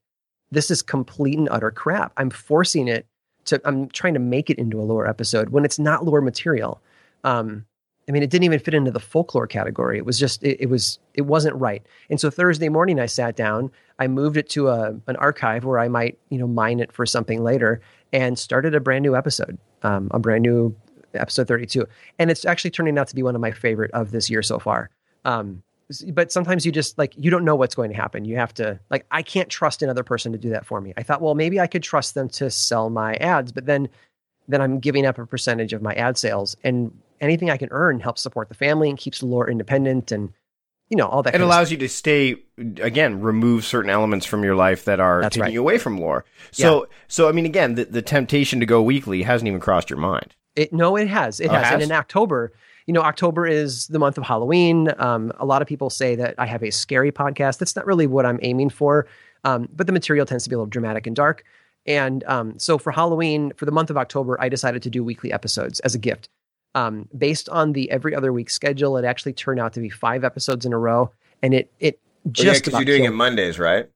this 0.51 0.71
is 0.71 0.83
complete 0.83 1.39
and 1.39 1.49
utter 1.51 1.71
crap. 1.71 2.13
I'm 2.17 2.31
forcing 2.31 2.89
it 2.89 3.07
to, 3.47 3.61
I'm 3.65 3.89
trying 3.89 4.15
to 4.15 4.21
make 4.21 4.51
it 4.51 4.59
into 4.59 4.81
a 4.81 4.85
lore 4.85 5.07
episode 5.07 5.51
when 5.51 5.65
it's 5.65 5.79
not 5.79 6.05
lore 6.05 6.21
material. 6.21 6.81
Um, 7.25 7.65
I 8.09 8.13
mean, 8.13 8.23
it 8.23 8.31
didn't 8.31 8.45
even 8.45 8.61
fit 8.61 8.75
into 8.75 8.93
the 8.93 9.01
folklore 9.01 9.49
category. 9.49 9.99
It 9.99 10.07
was 10.07 10.19
just, 10.19 10.43
it, 10.45 10.59
it, 10.61 10.67
was, 10.67 11.01
it 11.15 11.23
wasn't 11.23 11.57
right. 11.57 11.85
And 12.09 12.21
so 12.21 12.31
Thursday 12.31 12.69
morning, 12.69 13.01
I 13.01 13.07
sat 13.07 13.35
down, 13.35 13.73
I 13.99 14.07
moved 14.07 14.37
it 14.37 14.49
to 14.51 14.69
a, 14.69 14.91
an 15.09 15.17
archive 15.17 15.65
where 15.65 15.81
I 15.81 15.89
might, 15.89 16.19
you 16.29 16.39
know, 16.39 16.47
mine 16.47 16.79
it 16.79 16.93
for 16.93 17.05
something 17.05 17.43
later 17.43 17.81
and 18.13 18.39
started 18.39 18.75
a 18.77 18.81
brand 18.81 19.03
new 19.03 19.17
episode, 19.17 19.59
um, 19.83 20.09
a 20.13 20.21
brand 20.21 20.43
new 20.43 20.77
episode 21.15 21.49
32. 21.49 21.87
And 22.19 22.31
it's 22.31 22.45
actually 22.45 22.71
turning 22.71 22.97
out 22.97 23.09
to 23.09 23.15
be 23.15 23.25
one 23.25 23.35
of 23.35 23.41
my 23.41 23.51
favorite 23.51 23.91
of 23.91 24.13
this 24.13 24.31
year 24.31 24.43
so 24.43 24.61
far. 24.61 24.91
Um, 25.25 25.65
but 26.13 26.33
sometimes 26.33 26.67
you 26.67 26.73
just 26.73 26.99
like 26.99 27.15
you 27.17 27.31
don't 27.31 27.45
know 27.45 27.55
what's 27.55 27.75
going 27.75 27.91
to 27.91 27.97
happen. 27.97 28.25
You 28.25 28.37
have 28.37 28.55
to 28.55 28.79
like 28.91 29.07
i 29.11 29.23
can't 29.23 29.49
trust 29.49 29.83
another 29.83 30.03
person 30.03 30.33
to 30.33 30.39
do 30.39 30.51
that 30.51 30.67
for 30.67 30.81
me. 30.81 30.93
I 30.97 31.03
thought 31.03 31.21
well 31.23 31.35
maybe 31.35 31.61
i 31.61 31.67
could 31.67 31.83
trust 31.83 32.15
them 32.15 32.29
to 32.31 32.51
sell 32.51 32.91
my 32.91 33.15
ads 33.15 33.53
but 33.53 33.67
then 33.67 33.89
then 34.49 34.61
i'm 34.61 34.79
giving 34.79 35.07
up 35.07 35.19
a 35.19 35.27
percentage 35.27 35.73
of 35.73 35.83
my 35.83 35.95
ad 35.95 36.19
sales 36.19 36.57
and 36.65 36.97
anything 37.21 37.51
i 37.51 37.57
can 37.57 37.69
earn 37.71 38.01
helps 38.01 38.23
support 38.23 38.49
the 38.49 38.55
family 38.55 38.89
and 38.89 38.99
keeps 38.99 39.23
lore 39.23 39.49
independent 39.49 40.13
and 40.13 40.33
you 40.89 40.97
know 40.97 41.07
all 41.07 41.23
that 41.23 41.35
it 41.35 41.41
allows 41.41 41.71
you 41.71 41.77
to 41.77 41.89
stay 41.89 42.37
again 42.79 43.21
remove 43.21 43.65
certain 43.65 43.91
elements 43.91 44.25
from 44.27 44.45
your 44.45 44.55
life 44.55 44.85
that 44.85 45.01
are 45.01 45.23
That's 45.23 45.35
taking 45.35 45.43
right. 45.43 45.53
you 45.53 45.61
away 45.61 45.79
from 45.79 45.99
lore. 45.99 46.25
So 46.53 46.83
yeah. 46.83 46.97
so 47.09 47.29
i 47.29 47.33
mean 47.33 47.47
again 47.47 47.75
the, 47.75 47.85
the 47.87 48.03
temptation 48.03 48.61
to 48.61 48.67
go 48.67 48.83
weekly 48.83 49.23
hasn't 49.23 49.49
even 49.49 49.61
crossed 49.61 49.91
your 49.91 49.99
mind. 49.99 50.35
It 50.55 50.73
no 50.73 50.97
it 50.97 51.09
has. 51.09 51.41
It 51.41 51.49
oh, 51.49 51.55
has. 51.55 51.65
has. 51.65 51.75
And 51.75 51.83
in 51.83 51.93
october 51.93 52.53
you 52.87 52.93
know, 52.93 53.03
October 53.03 53.47
is 53.47 53.89
the 53.89 53.99
month 53.99 54.17
of 54.17 54.25
Halloween. 54.25 54.93
Um, 54.99 55.33
a 55.39 55.45
lot 55.45 55.61
of 55.61 55.69
people 55.69 55.91
say 55.91 56.15
that 56.15 56.37
I 56.39 56.47
have 56.47 56.63
a 56.63 56.71
scary 56.71 57.11
podcast. 57.11 57.59
That's 57.59 57.75
not 57.75 57.85
really 57.85 58.07
what 58.07 58.25
I'm 58.25 58.39
aiming 58.43 58.71
for, 58.71 59.07
um, 59.45 59.69
but 59.75 59.87
the 59.87 59.93
material 59.93 60.25
tends 60.25 60.45
to 60.45 60.51
be 60.51 60.55
a 60.55 60.59
little 60.59 60.71
dramatic 60.71 61.07
and 61.07 61.17
dark. 61.17 61.45
And 61.87 62.25
um, 62.25 62.59
so 62.59 62.79
for 62.79 62.93
Halloween, 62.93 63.53
for 63.57 63.65
the 63.65 63.73
month 63.73 63.91
of 63.91 63.97
October, 63.97 64.41
I 64.41 64.49
decided 64.49 64.83
to 64.83 64.91
do 64.91 65.05
weekly 65.05 65.33
episodes 65.33 65.81
as 65.81 65.95
a 65.95 65.99
gift. 65.99 66.29
Um, 66.75 67.09
based 67.17 67.49
on 67.49 67.73
the 67.73 67.91
every 67.91 68.15
other 68.15 68.33
week 68.33 68.51
schedule, 68.51 68.97
it 68.99 69.05
actually 69.05 69.33
turned 69.33 69.59
out 69.61 69.73
to 69.75 69.81
be 69.81 69.89
five 69.89 70.25
episodes 70.25 70.67
in 70.67 70.73
a 70.73 70.79
row, 70.79 71.11
and 71.43 71.55
it 71.55 71.73
it 71.81 72.01
just 72.31 72.45
well, 72.45 72.55
yeah, 72.55 72.61
because 72.61 72.73
you're 72.75 72.85
doing 72.85 73.03
killed. 73.03 73.15
it 73.15 73.17
Mondays, 73.17 73.59
right? 73.59 73.89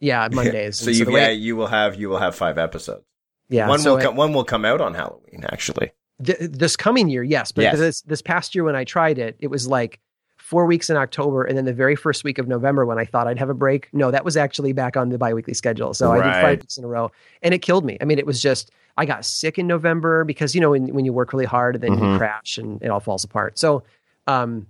Yeah, 0.00 0.28
Mondays. 0.32 0.76
so, 0.78 0.90
you, 0.90 1.10
yeah, 1.16 1.30
you 1.30 1.56
will 1.56 1.68
have 1.68 1.94
you 1.94 2.10
will 2.10 2.18
have 2.18 2.34
five 2.34 2.58
episodes. 2.58 3.04
Yeah, 3.48 3.68
one 3.68 3.78
so 3.78 3.92
will 3.92 3.98
it, 3.98 4.02
come, 4.02 4.16
one 4.16 4.34
will 4.34 4.44
come 4.44 4.66
out 4.66 4.82
on 4.82 4.92
Halloween 4.92 5.44
actually. 5.50 5.92
Th- 6.24 6.38
this 6.40 6.76
coming 6.76 7.08
year, 7.08 7.22
yes, 7.22 7.52
but 7.52 7.62
yes. 7.62 7.78
this 7.78 8.00
this 8.02 8.22
past 8.22 8.54
year 8.54 8.64
when 8.64 8.76
I 8.76 8.84
tried 8.84 9.18
it, 9.18 9.36
it 9.38 9.48
was 9.48 9.68
like 9.68 10.00
four 10.38 10.64
weeks 10.64 10.88
in 10.88 10.96
October, 10.96 11.44
and 11.44 11.58
then 11.58 11.64
the 11.64 11.74
very 11.74 11.96
first 11.96 12.24
week 12.24 12.38
of 12.38 12.48
November 12.48 12.86
when 12.86 12.98
I 12.98 13.04
thought 13.04 13.26
I'd 13.26 13.38
have 13.38 13.50
a 13.50 13.54
break. 13.54 13.88
No, 13.92 14.10
that 14.10 14.24
was 14.24 14.36
actually 14.36 14.72
back 14.72 14.96
on 14.96 15.10
the 15.10 15.18
biweekly 15.18 15.54
schedule, 15.54 15.92
so 15.92 16.10
right. 16.10 16.22
I 16.22 16.24
did 16.24 16.42
five 16.42 16.60
weeks 16.60 16.78
in 16.78 16.84
a 16.84 16.88
row, 16.88 17.10
and 17.42 17.52
it 17.52 17.58
killed 17.58 17.84
me. 17.84 17.98
I 18.00 18.04
mean, 18.04 18.18
it 18.18 18.26
was 18.26 18.40
just 18.40 18.70
I 18.96 19.04
got 19.04 19.24
sick 19.24 19.58
in 19.58 19.66
November 19.66 20.24
because 20.24 20.54
you 20.54 20.60
know 20.60 20.70
when 20.70 20.94
when 20.94 21.04
you 21.04 21.12
work 21.12 21.32
really 21.32 21.44
hard, 21.44 21.74
and 21.74 21.84
then 21.84 21.92
mm-hmm. 21.92 22.12
you 22.12 22.18
crash 22.18 22.58
and 22.58 22.80
it 22.82 22.88
all 22.88 23.00
falls 23.00 23.24
apart. 23.24 23.58
So, 23.58 23.82
um, 24.26 24.66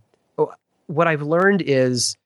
what 0.86 1.06
I've 1.06 1.22
learned 1.22 1.62
is 1.62 2.16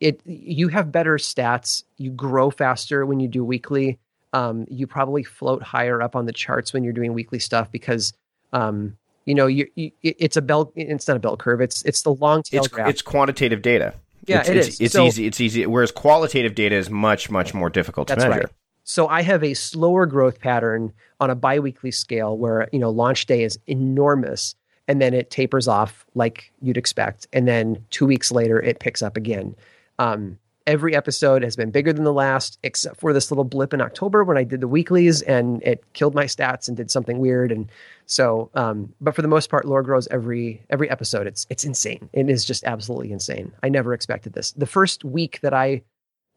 it 0.00 0.20
you 0.26 0.68
have 0.68 0.92
better 0.92 1.16
stats, 1.16 1.84
you 1.96 2.10
grow 2.10 2.50
faster 2.50 3.06
when 3.06 3.20
you 3.20 3.28
do 3.28 3.44
weekly 3.44 3.98
um, 4.32 4.66
you 4.70 4.86
probably 4.86 5.22
float 5.22 5.62
higher 5.62 6.00
up 6.02 6.16
on 6.16 6.26
the 6.26 6.32
charts 6.32 6.72
when 6.72 6.84
you're 6.84 6.92
doing 6.92 7.12
weekly 7.12 7.38
stuff 7.38 7.70
because 7.70 8.12
um, 8.52 8.96
you 9.24 9.34
know 9.34 9.46
you, 9.46 9.66
you, 9.74 9.90
it's 10.02 10.36
a 10.36 10.42
bell 10.42 10.72
it's 10.74 11.08
not 11.08 11.16
a 11.16 11.20
bell 11.20 11.36
curve 11.36 11.60
it's 11.60 11.82
it's 11.82 12.02
the 12.02 12.14
long 12.14 12.42
tail 12.42 12.64
it's, 12.64 12.72
graph. 12.72 12.88
it's 12.88 13.02
quantitative 13.02 13.62
data 13.62 13.94
yeah 14.26 14.40
it's, 14.40 14.48
it 14.48 14.56
it's, 14.56 14.68
is. 14.68 14.80
it's 14.80 14.92
so, 14.92 15.06
easy 15.06 15.26
it's 15.26 15.40
easy 15.40 15.66
whereas 15.66 15.90
qualitative 15.90 16.54
data 16.54 16.74
is 16.74 16.90
much 16.90 17.30
much 17.30 17.54
more 17.54 17.70
difficult 17.70 18.08
to 18.08 18.16
measure 18.16 18.30
right. 18.30 18.46
so 18.84 19.06
i 19.08 19.22
have 19.22 19.44
a 19.44 19.54
slower 19.54 20.06
growth 20.06 20.40
pattern 20.40 20.92
on 21.20 21.30
a 21.30 21.34
biweekly 21.34 21.90
scale 21.90 22.36
where 22.36 22.68
you 22.72 22.78
know 22.78 22.90
launch 22.90 23.26
day 23.26 23.42
is 23.42 23.58
enormous 23.66 24.54
and 24.88 25.00
then 25.00 25.14
it 25.14 25.30
tapers 25.30 25.68
off 25.68 26.04
like 26.14 26.52
you'd 26.60 26.76
expect 26.76 27.26
and 27.32 27.46
then 27.46 27.84
two 27.90 28.06
weeks 28.06 28.32
later 28.32 28.60
it 28.60 28.80
picks 28.80 29.02
up 29.02 29.16
again 29.16 29.54
um, 29.98 30.38
every 30.66 30.94
episode 30.94 31.42
has 31.42 31.56
been 31.56 31.70
bigger 31.70 31.92
than 31.92 32.04
the 32.04 32.12
last, 32.12 32.58
except 32.62 33.00
for 33.00 33.12
this 33.12 33.30
little 33.30 33.44
blip 33.44 33.74
in 33.74 33.80
October 33.80 34.24
when 34.24 34.36
I 34.36 34.44
did 34.44 34.60
the 34.60 34.68
weeklies 34.68 35.22
and 35.22 35.62
it 35.62 35.84
killed 35.92 36.14
my 36.14 36.24
stats 36.24 36.68
and 36.68 36.76
did 36.76 36.90
something 36.90 37.18
weird. 37.18 37.52
And 37.52 37.70
so, 38.06 38.50
um, 38.54 38.92
but 39.00 39.14
for 39.14 39.22
the 39.22 39.28
most 39.28 39.50
part, 39.50 39.64
lore 39.64 39.82
grows 39.82 40.08
every 40.08 40.64
every 40.70 40.90
episode. 40.90 41.26
It's 41.26 41.46
it's 41.50 41.64
insane. 41.64 42.08
It 42.12 42.28
is 42.28 42.44
just 42.44 42.64
absolutely 42.64 43.12
insane. 43.12 43.52
I 43.62 43.68
never 43.68 43.94
expected 43.94 44.32
this. 44.32 44.52
The 44.52 44.66
first 44.66 45.04
week 45.04 45.40
that 45.40 45.54
I, 45.54 45.82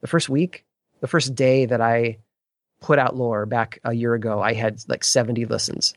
the 0.02 0.08
first 0.08 0.30
week, 0.30 0.66
the 1.02 1.08
first 1.08 1.36
day 1.36 1.66
that 1.66 1.82
I 1.82 2.20
put 2.82 3.00
out 3.00 3.16
lore 3.16 3.46
back 3.46 3.80
a 3.84 3.94
year 3.94 4.14
ago, 4.14 4.42
I 4.42 4.54
had 4.54 4.82
like 4.88 5.04
seventy 5.04 5.46
listens. 5.46 5.94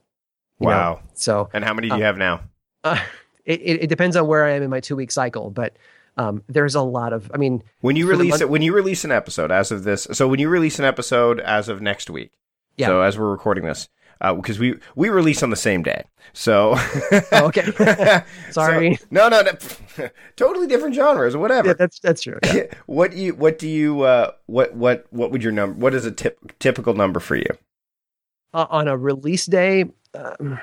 Wow. 0.59 0.95
Know? 0.95 1.01
So, 1.15 1.51
and 1.53 1.65
how 1.65 1.75
many 1.75 1.89
do 1.89 1.97
you 1.97 2.03
uh, 2.03 2.07
have 2.07 2.19
now? 2.19 2.41
Uh, 2.85 2.99
it, 3.45 3.61
it, 3.61 3.83
it 3.85 3.87
depends 3.87 4.17
on 4.17 4.27
where 4.27 4.45
I 4.45 4.53
am 4.53 4.63
in 4.63 4.71
my 4.71 4.81
two 4.81 4.97
week 4.97 5.11
cycle, 5.11 5.51
but 5.51 5.77
um, 6.19 6.43
there's 6.49 6.75
a 6.75 6.83
lot 6.83 7.13
of, 7.13 7.31
I 7.33 7.37
mean, 7.37 7.63
when 7.81 7.97
you 7.97 8.07
release 8.07 8.31
month- 8.31 8.43
it, 8.43 8.51
when 8.51 8.61
you 8.61 8.75
release 8.75 9.05
an 9.05 9.13
episode 9.13 9.51
as 9.51 9.71
of 9.71 9.85
this, 9.85 10.07
so 10.13 10.29
when 10.29 10.41
you 10.41 10.49
release 10.49 10.79
an 10.79 10.85
episode 10.85 11.41
as 11.41 11.69
of 11.69 11.81
next 11.81 12.11
week, 12.11 12.33
yeah. 12.77 12.89
So 12.89 13.03
as 13.03 13.19
we're 13.19 13.31
recording 13.31 13.65
this, 13.65 13.89
because 14.21 14.59
uh, 14.59 14.61
we 14.61 14.79
we 14.95 15.09
release 15.09 15.43
on 15.43 15.51
the 15.51 15.57
same 15.57 15.83
day. 15.83 16.05
So 16.33 16.75
oh, 16.77 17.47
okay, 17.47 18.23
sorry. 18.51 18.97
So, 18.97 19.07
no, 19.11 19.29
no, 19.29 19.43
no, 19.43 20.09
totally 20.37 20.67
different 20.67 20.95
genres. 20.95 21.37
Whatever. 21.37 21.69
Yeah, 21.69 21.75
that's 21.75 22.01
that's 22.01 22.23
true. 22.23 22.39
Yeah. 22.45 22.65
what 22.87 23.13
do 23.13 23.19
you 23.19 23.35
what 23.35 23.59
do 23.59 23.69
you 23.69 24.03
uh, 24.03 24.33
what 24.47 24.75
what 24.75 25.07
what 25.11 25.31
would 25.31 25.43
your 25.43 25.53
number? 25.53 25.79
What 25.79 25.95
is 25.95 26.05
a 26.05 26.11
tip, 26.11 26.59
typical 26.59 26.95
number 26.95 27.21
for 27.21 27.37
you? 27.37 27.47
Uh, 28.55 28.67
on 28.71 28.89
a 28.89 28.97
release 28.97 29.47
day, 29.47 29.85
um, 30.15 30.59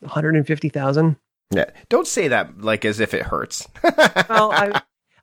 one 0.00 0.10
hundred 0.10 0.36
and 0.36 0.46
fifty 0.46 0.68
thousand. 0.68 1.16
Yeah, 1.50 1.70
don't 1.88 2.06
say 2.06 2.28
that 2.28 2.60
like 2.60 2.84
as 2.84 2.98
if 2.98 3.14
it 3.14 3.22
hurts. 3.22 3.68
well, 3.82 4.52
I, 4.52 4.82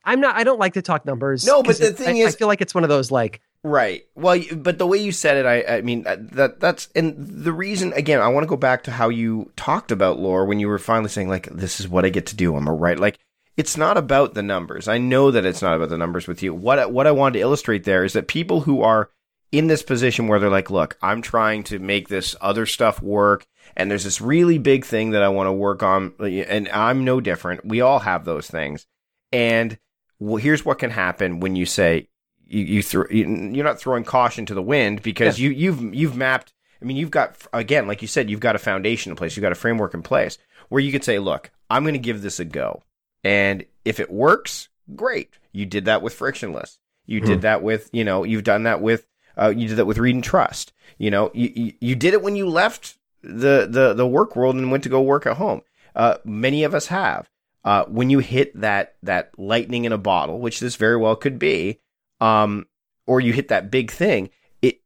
I'm 0.10 0.22
not. 0.22 0.36
I 0.36 0.44
don't 0.44 0.60
like 0.60 0.74
to 0.74 0.82
talk 0.82 1.06
numbers. 1.06 1.46
No, 1.46 1.62
but 1.62 1.78
the 1.78 1.94
thing 1.94 2.18
I, 2.18 2.26
is, 2.26 2.34
I 2.34 2.38
feel 2.38 2.48
like 2.48 2.62
it's 2.62 2.74
one 2.74 2.84
of 2.84 2.90
those 2.90 3.12
like 3.12 3.42
right. 3.64 4.06
Well, 4.16 4.42
but 4.56 4.80
the 4.80 4.88
way 4.88 4.98
you 4.98 5.12
said 5.12 5.38
it, 5.38 5.46
I, 5.46 5.78
I 5.78 5.82
mean 5.82 6.08
uh, 6.08 6.18
that 6.32 6.60
that's 6.60 6.90
and 6.96 7.16
the 7.18 7.54
reason 7.54 7.94
again, 7.94 8.20
I 8.20 8.28
want 8.30 8.44
to 8.44 8.50
go 8.50 8.58
back 8.58 8.84
to 8.86 8.92
how 8.92 9.10
you 9.10 9.52
talked 9.56 9.92
about 9.92 10.20
lore 10.20 10.46
when 10.46 10.60
you 10.60 10.68
were 10.68 10.80
finally 10.80 11.10
saying 11.10 11.30
like, 11.30 11.48
"This 11.52 11.80
is 11.80 11.88
what 11.88 12.06
I 12.06 12.10
get 12.10 12.26
to 12.28 12.36
do." 12.36 12.56
I'm 12.56 12.68
a 12.68 12.74
right. 12.74 13.00
Like 13.00 13.20
it's 13.56 13.78
not 13.78 13.98
about 13.98 14.34
the 14.34 14.42
numbers. 14.42 14.88
I 14.88 14.98
know 14.98 15.30
that 15.30 15.46
it's 15.46 15.62
not 15.62 15.76
about 15.76 15.90
the 15.90 15.98
numbers 15.98 16.28
with 16.28 16.42
you. 16.42 16.56
What 16.56 16.92
what 16.92 17.06
I 17.06 17.12
wanted 17.12 17.34
to 17.34 17.44
illustrate 17.44 17.84
there 17.84 18.04
is 18.04 18.14
that 18.14 18.28
people 18.28 18.62
who 18.62 18.82
are 18.82 19.12
in 19.52 19.68
this 19.68 19.84
position 19.84 20.28
where 20.28 20.40
they're 20.40 20.50
like, 20.50 20.72
look, 20.72 20.98
I'm 21.04 21.22
trying 21.22 21.64
to 21.66 21.78
make 21.78 22.08
this 22.08 22.36
other 22.42 22.66
stuff 22.66 23.00
work 23.02 23.46
and 23.76 23.92
there's 23.92 24.04
this 24.04 24.22
really 24.22 24.58
big 24.58 24.86
thing 24.86 25.12
that 25.12 25.22
I 25.22 25.30
want 25.30 25.48
to 25.48 25.54
work 25.54 25.84
on 25.84 26.14
and 26.20 26.68
I'm 26.70 27.04
no 27.04 27.22
different. 27.22 27.64
We 27.64 27.82
all 27.82 28.00
have 28.00 28.26
those 28.26 28.48
things. 28.48 28.88
And 29.32 29.78
well, 30.20 30.38
here's 30.38 30.66
what 30.66 30.80
can 30.80 30.90
happen 30.90 31.40
when 31.40 31.56
you 31.56 31.66
say 31.66 32.08
you, 32.46 32.64
you 32.64 32.84
throw, 32.84 33.06
you're 33.10 33.64
not 33.64 33.80
throwing 33.80 34.04
caution 34.04 34.46
to 34.48 34.54
the 34.54 34.62
wind 34.62 35.02
because 35.02 35.40
yeah. 35.40 35.50
you, 35.50 35.56
you've, 35.56 35.96
you've 35.96 36.16
mapped, 36.16 36.54
I 36.82 36.86
mean, 36.86 36.98
you've 36.98 37.12
got, 37.12 37.36
again, 37.54 37.88
like 37.88 38.02
you 38.02 38.08
said, 38.08 38.30
you've 38.30 38.40
got 38.40 38.56
a 38.56 38.60
foundation 38.60 39.12
in 39.12 39.16
place. 39.16 39.36
You've 39.36 39.44
got 39.44 39.52
a 39.52 39.56
framework 39.56 39.94
in 39.94 40.02
place 40.02 40.38
where 40.70 40.82
you 40.82 40.92
could 40.92 41.04
say, 41.04 41.20
look, 41.20 41.52
I'm 41.70 41.84
going 41.84 41.94
to 41.94 42.00
give 42.00 42.22
this 42.22 42.40
a 42.40 42.46
go. 42.46 42.84
And 43.24 43.66
if 43.86 44.00
it 44.00 44.12
works, 44.12 44.70
great. 44.96 45.30
You 45.52 45.66
did 45.66 45.86
that 45.86 46.02
with 46.02 46.14
frictionless. 46.14 46.80
You 47.06 47.20
hmm. 47.20 47.26
did 47.26 47.42
that 47.42 47.62
with, 47.62 47.90
you 47.92 48.04
know, 48.04 48.24
you've 48.24 48.44
done 48.44 48.64
that 48.64 48.82
with, 48.82 49.08
uh, 49.38 49.54
you 49.56 49.68
did 49.68 49.78
that 49.78 49.86
with 49.86 49.98
read 49.98 50.16
and 50.16 50.24
trust. 50.24 50.74
You 50.98 51.12
know, 51.12 51.32
you, 51.34 51.52
you, 51.56 51.74
you 51.80 51.96
did 51.96 52.14
it 52.14 52.22
when 52.22 52.36
you 52.36 52.48
left 52.48 52.98
the, 53.22 53.68
the, 53.70 53.94
the 53.94 54.08
work 54.08 54.36
world 54.36 54.56
and 54.56 54.72
went 54.72 54.84
to 54.84 54.90
go 54.90 55.02
work 55.02 55.26
at 55.26 55.38
home. 55.38 55.62
Uh, 55.96 56.18
many 56.24 56.64
of 56.64 56.74
us 56.74 56.88
have. 56.88 57.30
Uh, 57.64 57.86
when 57.86 58.10
you 58.10 58.20
hit 58.20 58.60
that, 58.60 58.96
that 59.04 59.32
lightning 59.38 59.86
in 59.86 59.92
a 59.92 59.98
bottle, 59.98 60.40
which 60.40 60.60
this 60.60 60.76
very 60.76 60.98
well 60.98 61.16
could 61.16 61.38
be, 61.38 61.80
um, 62.22 62.66
or 63.06 63.20
you 63.20 63.34
hit 63.34 63.50
that 63.50 63.70
big 63.72 63.92
thing, 63.92 64.30
it, 64.62 64.82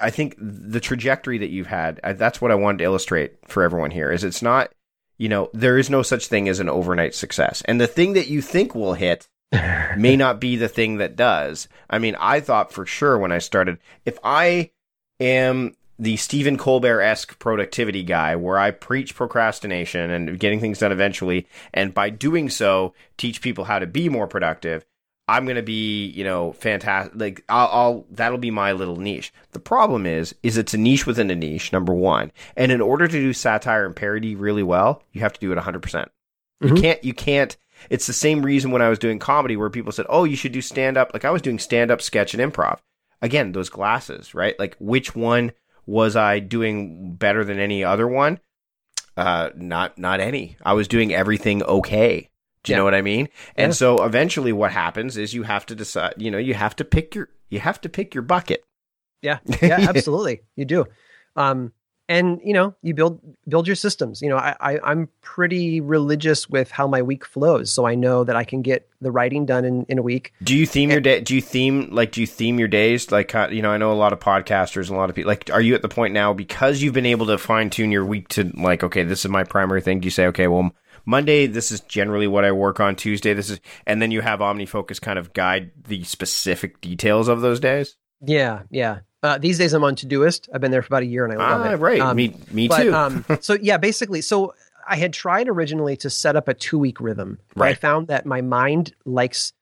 I 0.00 0.10
think 0.10 0.34
the 0.38 0.80
trajectory 0.80 1.38
that 1.38 1.50
you've 1.50 1.66
had, 1.66 2.00
uh, 2.02 2.14
that's 2.14 2.40
what 2.40 2.50
I 2.50 2.56
wanted 2.56 2.78
to 2.78 2.84
illustrate 2.84 3.36
for 3.46 3.62
everyone 3.62 3.90
here 3.90 4.10
is 4.10 4.24
it's 4.24 4.42
not, 4.42 4.72
you 5.18 5.28
know, 5.28 5.50
there 5.52 5.76
is 5.76 5.90
no 5.90 6.02
such 6.02 6.28
thing 6.28 6.48
as 6.48 6.60
an 6.60 6.68
overnight 6.68 7.14
success. 7.14 7.62
And 7.66 7.80
the 7.80 7.86
thing 7.86 8.14
that 8.14 8.28
you 8.28 8.40
think 8.40 8.74
will 8.74 8.94
hit 8.94 9.28
may 9.96 10.16
not 10.16 10.40
be 10.40 10.56
the 10.56 10.68
thing 10.68 10.98
that 10.98 11.16
does. 11.16 11.68
I 11.90 11.98
mean, 11.98 12.16
I 12.18 12.40
thought 12.40 12.72
for 12.72 12.86
sure 12.86 13.18
when 13.18 13.32
I 13.32 13.38
started, 13.38 13.78
if 14.04 14.18
I 14.22 14.70
am 15.20 15.74
the 15.98 16.16
Stephen 16.16 16.56
Colbert 16.56 17.00
esque 17.00 17.38
productivity 17.38 18.02
guy 18.02 18.36
where 18.36 18.58
I 18.58 18.70
preach 18.70 19.14
procrastination 19.14 20.10
and 20.10 20.38
getting 20.38 20.60
things 20.60 20.78
done 20.78 20.92
eventually, 20.92 21.46
and 21.74 21.92
by 21.92 22.10
doing 22.10 22.48
so, 22.48 22.94
teach 23.16 23.42
people 23.42 23.64
how 23.64 23.78
to 23.78 23.86
be 23.86 24.08
more 24.08 24.28
productive, 24.28 24.84
I'm 25.26 25.44
gonna 25.44 25.62
be, 25.62 26.06
you 26.06 26.24
know, 26.24 26.52
fantastic. 26.52 27.20
Like, 27.20 27.44
I'll, 27.48 27.68
I'll, 27.68 28.06
that'll 28.10 28.38
be 28.38 28.50
my 28.50 28.72
little 28.72 28.96
niche. 28.96 29.32
The 29.50 29.60
problem 29.60 30.06
is, 30.06 30.34
is 30.42 30.56
it's 30.56 30.72
a 30.72 30.78
niche 30.78 31.06
within 31.06 31.30
a 31.30 31.36
niche. 31.36 31.72
Number 31.72 31.92
one, 31.92 32.32
and 32.56 32.72
in 32.72 32.80
order 32.80 33.06
to 33.06 33.12
do 33.12 33.32
satire 33.32 33.84
and 33.84 33.94
parody 33.94 34.34
really 34.34 34.62
well, 34.62 35.02
you 35.12 35.20
have 35.20 35.34
to 35.34 35.40
do 35.40 35.52
it 35.52 35.56
100. 35.56 35.82
percent 35.82 36.10
You 36.60 36.68
mm-hmm. 36.68 36.76
can't, 36.82 37.04
you 37.04 37.12
can't. 37.12 37.56
It's 37.90 38.06
the 38.06 38.12
same 38.12 38.42
reason 38.42 38.70
when 38.70 38.82
I 38.82 38.88
was 38.88 38.98
doing 38.98 39.18
comedy 39.18 39.56
where 39.56 39.70
people 39.70 39.92
said, 39.92 40.06
"Oh, 40.08 40.24
you 40.24 40.34
should 40.34 40.52
do 40.52 40.62
stand 40.62 40.96
up." 40.96 41.10
Like 41.12 41.26
I 41.26 41.30
was 41.30 41.42
doing 41.42 41.58
stand 41.58 41.90
up, 41.90 42.00
sketch, 42.00 42.34
and 42.34 42.52
improv. 42.52 42.78
Again, 43.20 43.52
those 43.52 43.68
glasses, 43.68 44.34
right? 44.34 44.58
Like 44.58 44.76
which 44.78 45.14
one 45.14 45.52
was 45.88 46.16
I 46.16 46.38
doing 46.38 47.14
better 47.14 47.44
than 47.44 47.58
any 47.58 47.82
other 47.82 48.06
one? 48.06 48.40
Uh, 49.16 49.48
not 49.56 49.96
not 49.96 50.20
any. 50.20 50.58
I 50.62 50.74
was 50.74 50.86
doing 50.86 51.14
everything 51.14 51.62
okay. 51.62 52.28
Do 52.62 52.70
you 52.70 52.74
yeah. 52.74 52.78
know 52.78 52.84
what 52.84 52.94
I 52.94 53.00
mean? 53.00 53.30
And 53.56 53.70
yeah. 53.70 53.74
so 53.74 54.04
eventually 54.04 54.52
what 54.52 54.70
happens 54.70 55.16
is 55.16 55.32
you 55.32 55.44
have 55.44 55.64
to 55.66 55.74
decide, 55.74 56.14
you 56.18 56.30
know, 56.30 56.36
you 56.36 56.52
have 56.52 56.76
to 56.76 56.84
pick 56.84 57.14
your 57.14 57.30
you 57.48 57.58
have 57.60 57.80
to 57.80 57.88
pick 57.88 58.14
your 58.14 58.22
bucket. 58.22 58.62
Yeah. 59.22 59.38
Yeah, 59.62 59.86
absolutely. 59.88 60.42
you 60.56 60.66
do. 60.66 60.84
Um 61.34 61.72
and 62.08 62.40
you 62.42 62.52
know, 62.52 62.74
you 62.82 62.94
build 62.94 63.20
build 63.48 63.66
your 63.66 63.76
systems. 63.76 64.22
You 64.22 64.30
know, 64.30 64.36
I, 64.36 64.56
I 64.60 64.78
I'm 64.82 65.08
pretty 65.20 65.80
religious 65.80 66.48
with 66.48 66.70
how 66.70 66.86
my 66.86 67.02
week 67.02 67.24
flows. 67.24 67.72
So 67.72 67.86
I 67.86 67.94
know 67.94 68.24
that 68.24 68.36
I 68.36 68.44
can 68.44 68.62
get 68.62 68.88
the 69.00 69.10
writing 69.10 69.46
done 69.46 69.64
in, 69.64 69.84
in 69.84 69.98
a 69.98 70.02
week. 70.02 70.32
Do 70.42 70.56
you 70.56 70.66
theme 70.66 70.90
and, 70.90 70.92
your 70.92 71.00
day 71.00 71.20
do 71.20 71.34
you 71.34 71.42
theme 71.42 71.88
like 71.92 72.12
do 72.12 72.20
you 72.20 72.26
theme 72.26 72.58
your 72.58 72.68
days? 72.68 73.12
Like 73.12 73.32
you 73.50 73.62
know, 73.62 73.70
I 73.70 73.76
know 73.76 73.92
a 73.92 73.94
lot 73.94 74.12
of 74.12 74.20
podcasters 74.20 74.88
and 74.88 74.96
a 74.96 75.00
lot 75.00 75.10
of 75.10 75.16
people 75.16 75.28
like 75.28 75.50
are 75.52 75.60
you 75.60 75.74
at 75.74 75.82
the 75.82 75.88
point 75.88 76.14
now 76.14 76.32
because 76.32 76.82
you've 76.82 76.94
been 76.94 77.06
able 77.06 77.26
to 77.26 77.38
fine 77.38 77.70
tune 77.70 77.92
your 77.92 78.04
week 78.04 78.28
to 78.28 78.50
like, 78.56 78.82
okay, 78.82 79.02
this 79.02 79.24
is 79.24 79.30
my 79.30 79.44
primary 79.44 79.82
thing. 79.82 80.00
Do 80.00 80.06
you 80.06 80.10
say, 80.10 80.26
okay, 80.26 80.48
well 80.48 80.72
Monday, 81.04 81.46
this 81.46 81.72
is 81.72 81.80
generally 81.80 82.26
what 82.26 82.44
I 82.44 82.52
work 82.52 82.80
on. 82.80 82.94
Tuesday, 82.94 83.32
this 83.32 83.48
is, 83.48 83.60
and 83.86 84.02
then 84.02 84.10
you 84.10 84.20
have 84.20 84.40
OmniFocus 84.40 85.00
kind 85.00 85.18
of 85.18 85.32
guide 85.32 85.70
the 85.86 86.04
specific 86.04 86.82
details 86.82 87.28
of 87.28 87.40
those 87.40 87.60
days. 87.60 87.96
Yeah, 88.20 88.64
yeah. 88.68 88.98
Uh, 89.22 89.38
these 89.38 89.58
days 89.58 89.72
I'm 89.72 89.84
on 89.84 89.96
Todoist. 89.96 90.48
I've 90.52 90.60
been 90.60 90.70
there 90.70 90.82
for 90.82 90.88
about 90.88 91.02
a 91.02 91.06
year 91.06 91.24
and 91.24 91.32
I 91.32 91.36
love 91.36 91.66
ah, 91.66 91.72
it. 91.72 91.76
Right, 91.76 92.00
um, 92.00 92.16
me, 92.16 92.36
me 92.50 92.68
but, 92.68 92.82
too. 92.82 92.94
um, 92.94 93.24
so 93.40 93.54
yeah, 93.60 93.76
basically, 93.76 94.20
so 94.20 94.54
I 94.86 94.96
had 94.96 95.12
tried 95.12 95.48
originally 95.48 95.96
to 95.98 96.10
set 96.10 96.36
up 96.36 96.48
a 96.48 96.54
two 96.54 96.78
week 96.78 97.00
rhythm. 97.00 97.38
Right. 97.56 97.70
I 97.70 97.74
found 97.74 98.08
that 98.08 98.26
my 98.26 98.40
mind 98.40 98.94
likes 99.04 99.52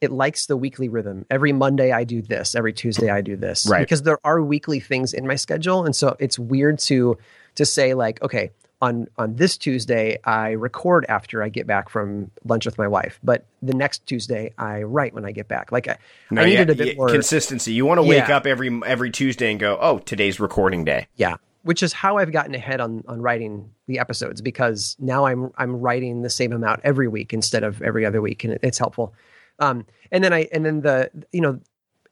it 0.00 0.12
likes 0.12 0.46
the 0.46 0.56
weekly 0.56 0.88
rhythm. 0.88 1.26
Every 1.28 1.52
Monday 1.52 1.90
I 1.90 2.04
do 2.04 2.22
this. 2.22 2.54
Every 2.54 2.72
Tuesday 2.72 3.10
I 3.10 3.20
do 3.20 3.36
this. 3.36 3.66
Right. 3.68 3.80
Because 3.80 4.02
there 4.02 4.18
are 4.22 4.40
weekly 4.40 4.78
things 4.78 5.12
in 5.12 5.26
my 5.26 5.34
schedule, 5.34 5.84
and 5.84 5.94
so 5.94 6.16
it's 6.18 6.38
weird 6.38 6.78
to 6.80 7.18
to 7.56 7.64
say 7.64 7.94
like, 7.94 8.22
okay, 8.22 8.50
on 8.80 9.08
on 9.16 9.34
this 9.36 9.56
Tuesday 9.56 10.18
I 10.24 10.50
record 10.50 11.04
after 11.08 11.42
I 11.42 11.48
get 11.48 11.66
back 11.66 11.88
from 11.88 12.30
lunch 12.44 12.64
with 12.64 12.78
my 12.78 12.86
wife, 12.86 13.18
but 13.22 13.44
the 13.62 13.74
next 13.74 14.06
Tuesday 14.06 14.52
I 14.58 14.82
write 14.82 15.14
when 15.14 15.24
I 15.24 15.32
get 15.32 15.48
back. 15.48 15.72
Like 15.72 15.88
I, 15.88 15.98
no, 16.30 16.42
I 16.42 16.46
needed 16.46 16.68
yeah, 16.68 16.72
a 16.72 16.76
bit 16.76 16.86
yeah, 16.88 16.94
more 16.94 17.08
consistency. 17.08 17.72
You 17.72 17.84
want 17.86 17.98
to 17.98 18.02
wake 18.02 18.28
yeah. 18.28 18.36
up 18.36 18.46
every 18.46 18.80
every 18.86 19.10
Tuesday 19.10 19.50
and 19.50 19.58
go, 19.58 19.78
"Oh, 19.80 19.98
today's 19.98 20.38
recording 20.38 20.84
day." 20.84 21.08
Yeah, 21.16 21.36
which 21.62 21.82
is 21.82 21.92
how 21.92 22.18
I've 22.18 22.32
gotten 22.32 22.54
ahead 22.54 22.80
on 22.80 23.02
on 23.08 23.20
writing 23.20 23.70
the 23.86 23.98
episodes 23.98 24.40
because 24.40 24.96
now 25.00 25.26
I'm 25.26 25.50
I'm 25.58 25.80
writing 25.80 26.22
the 26.22 26.30
same 26.30 26.52
amount 26.52 26.80
every 26.84 27.08
week 27.08 27.32
instead 27.32 27.64
of 27.64 27.82
every 27.82 28.06
other 28.06 28.20
week, 28.20 28.44
and 28.44 28.52
it, 28.54 28.60
it's 28.62 28.78
helpful. 28.78 29.12
Um, 29.58 29.86
and 30.12 30.22
then 30.22 30.32
I 30.32 30.48
and 30.52 30.64
then 30.64 30.82
the 30.82 31.10
you 31.32 31.40
know 31.40 31.60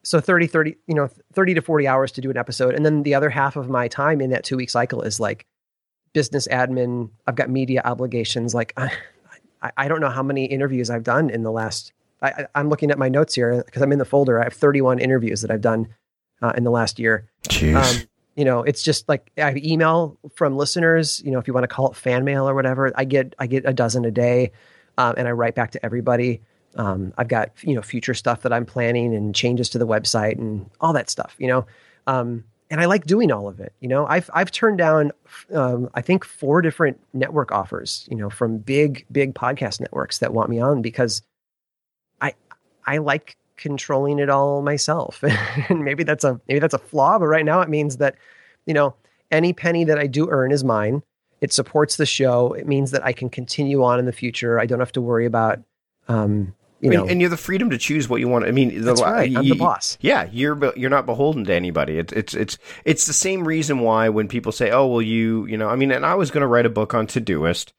so 0.03 0.21
30 0.21 0.47
30 0.47 0.77
you 0.87 0.95
know 0.95 1.09
30 1.33 1.55
to 1.55 1.63
40 1.63 1.89
hours 1.89 2.13
to 2.13 2.21
do 2.21 2.31
an 2.31 2.37
episode 2.37 2.75
and 2.77 2.87
then 2.87 3.03
the 3.03 3.13
other 3.13 3.29
half 3.29 3.57
of 3.57 3.69
my 3.69 3.89
time 3.89 4.21
in 4.21 4.31
that 4.31 4.45
two 4.45 4.57
week 4.57 4.71
cycle 4.71 5.03
is 5.03 5.19
like 5.19 5.47
business 6.17 6.49
admin. 6.49 7.11
I've 7.27 7.35
got 7.35 7.51
media 7.51 7.83
obligations. 7.85 8.55
Like 8.55 8.73
I, 8.79 8.91
I 9.77 9.87
don't 9.87 10.01
know 10.01 10.09
how 10.09 10.23
many 10.23 10.47
interviews 10.47 10.89
I've 10.89 11.03
done 11.03 11.29
in 11.29 11.43
the 11.43 11.53
last. 11.53 11.93
I, 12.23 12.47
am 12.55 12.71
looking 12.71 12.91
at 12.91 12.99
my 12.99 13.11
notes 13.11 13.35
here 13.35 13.63
because 13.67 13.83
I'm 13.83 13.93
in 13.93 13.99
the 13.99 14.07
folder. 14.07 14.41
I 14.41 14.45
have 14.45 14.55
31 14.55 14.99
interviews 14.99 15.43
that 15.43 15.51
I've 15.51 15.61
done 15.61 15.89
uh, 16.41 16.55
in 16.57 16.65
the 16.65 16.71
last 16.71 16.99
year. 16.99 17.29
Jeez. 17.51 17.77
Um, 17.77 18.09
you 18.35 18.47
know, 18.47 18.63
it's 18.63 18.83
just 18.83 19.07
like 19.11 19.31
I 19.37 19.43
have 19.43 19.59
email 19.59 20.17
from 20.35 20.57
listeners. 20.57 21.21
You 21.23 21.33
know, 21.33 21.39
if 21.39 21.47
you 21.47 21.53
want 21.53 21.65
to 21.65 21.69
call 21.69 21.91
it 21.91 21.97
fan 21.97 22.25
mail 22.25 22.49
or 22.49 22.55
whatever, 22.55 22.91
I 22.95 23.05
get 23.05 23.35
I 23.39 23.47
get 23.47 23.67
a 23.67 23.75
dozen 23.75 24.07
a 24.07 24.11
day, 24.11 24.53
uh, 24.97 25.13
and 25.19 25.29
I 25.29 25.33
write 25.33 25.55
back 25.55 25.73
to 25.73 25.85
everybody. 25.85 26.41
Um, 26.77 27.13
I've 27.19 27.29
got 27.29 27.51
you 27.63 27.75
know 27.75 27.83
future 27.83 28.15
stuff 28.15 28.41
that 28.43 28.55
I'm 28.55 28.65
planning 28.65 29.15
and 29.15 29.35
changes 29.35 29.69
to 29.71 29.79
the 29.79 29.87
website 29.87 30.39
and 30.39 30.71
all 30.81 30.95
that 30.95 31.11
stuff. 31.11 31.35
You 31.39 31.49
know, 31.49 31.67
um, 32.07 32.45
and 32.71 32.81
I 32.81 32.87
like 32.87 33.07
doing 33.07 33.31
all 33.31 33.49
of 33.49 33.61
it. 33.61 33.73
You 33.81 33.89
know, 33.89 34.07
I've 34.07 34.29
I've 34.35 34.51
turned 34.51 34.79
down 34.79 35.13
um, 35.53 35.89
I 35.95 36.01
think 36.01 36.25
four 36.25 36.63
different 36.63 37.01
network 37.13 37.53
offers. 37.53 38.07
You 38.11 38.17
know, 38.17 38.31
from 38.31 38.59
big 38.59 39.05
big 39.13 39.35
podcast 39.35 39.81
networks 39.81 40.19
that 40.19 40.33
want 40.33 40.51
me 40.51 40.61
on 40.61 40.83
because 40.83 41.23
I 42.21 42.35
I 42.87 42.99
like 42.99 43.37
controlling 43.57 44.19
it 44.19 44.29
all 44.29 44.63
myself. 44.63 45.23
and 45.69 45.85
maybe 45.85 46.05
that's 46.05 46.25
a 46.25 46.41
maybe 46.49 46.61
that's 46.61 46.75
a 46.75 46.79
flaw, 46.79 47.19
but 47.19 47.27
right 47.27 47.45
now 47.45 47.61
it 47.61 47.69
means 47.69 47.99
that 47.99 48.17
you 48.67 48.75
know 48.75 48.95
any 49.31 49.53
penny 49.53 49.85
that 49.85 49.99
I 49.99 50.07
do 50.07 50.29
earn 50.31 50.53
is 50.53 50.65
mine. 50.65 51.03
It 51.41 51.53
supports 51.53 51.97
the 51.97 52.07
show. 52.07 52.53
It 52.55 52.67
means 52.67 52.91
that 52.93 53.05
I 53.05 53.13
can 53.13 53.29
continue 53.29 53.85
on 53.85 53.99
in 53.99 54.07
the 54.07 54.13
future. 54.13 54.59
I 54.59 54.67
don't 54.67 54.79
have 54.79 54.93
to 54.93 55.03
worry 55.03 55.27
about 55.27 55.61
um, 56.09 56.55
you 56.81 56.91
know, 56.91 57.07
and 57.07 57.21
you 57.21 57.27
have 57.27 57.31
the 57.31 57.43
freedom 57.43 57.71
to 57.71 57.79
choose 57.79 58.09
what 58.09 58.21
you 58.21 58.29
want. 58.29 58.45
I 58.45 58.51
mean, 58.51 58.69
the, 58.69 58.81
that's 58.81 59.03
right. 59.03 59.35
I'm 59.35 59.49
the 59.49 59.55
boss. 59.55 59.97
Yeah, 60.01 60.29
you're 60.31 60.75
you're 60.77 60.91
not 60.91 61.07
beholden 61.07 61.45
to 61.45 61.55
anybody. 61.55 61.99
It's 61.99 62.13
it's 62.13 62.35
it's 62.35 62.59
it's 62.85 63.07
the 63.07 63.13
same 63.13 63.47
reason 63.47 63.81
why 63.81 64.11
when 64.11 64.29
people 64.29 64.53
say, 64.53 64.71
"Oh, 64.71 64.87
well, 64.87 65.03
you 65.03 65.47
you 65.47 65.57
know," 65.57 65.69
I 65.69 65.77
mean, 65.77 65.91
and 65.91 66.05
I 66.05 66.15
was 66.15 66.31
going 66.31 66.43
to 66.43 66.47
write 66.47 66.67
a 66.67 66.71
book 66.71 66.93
on 66.93 67.07
Todoist, 67.07 67.73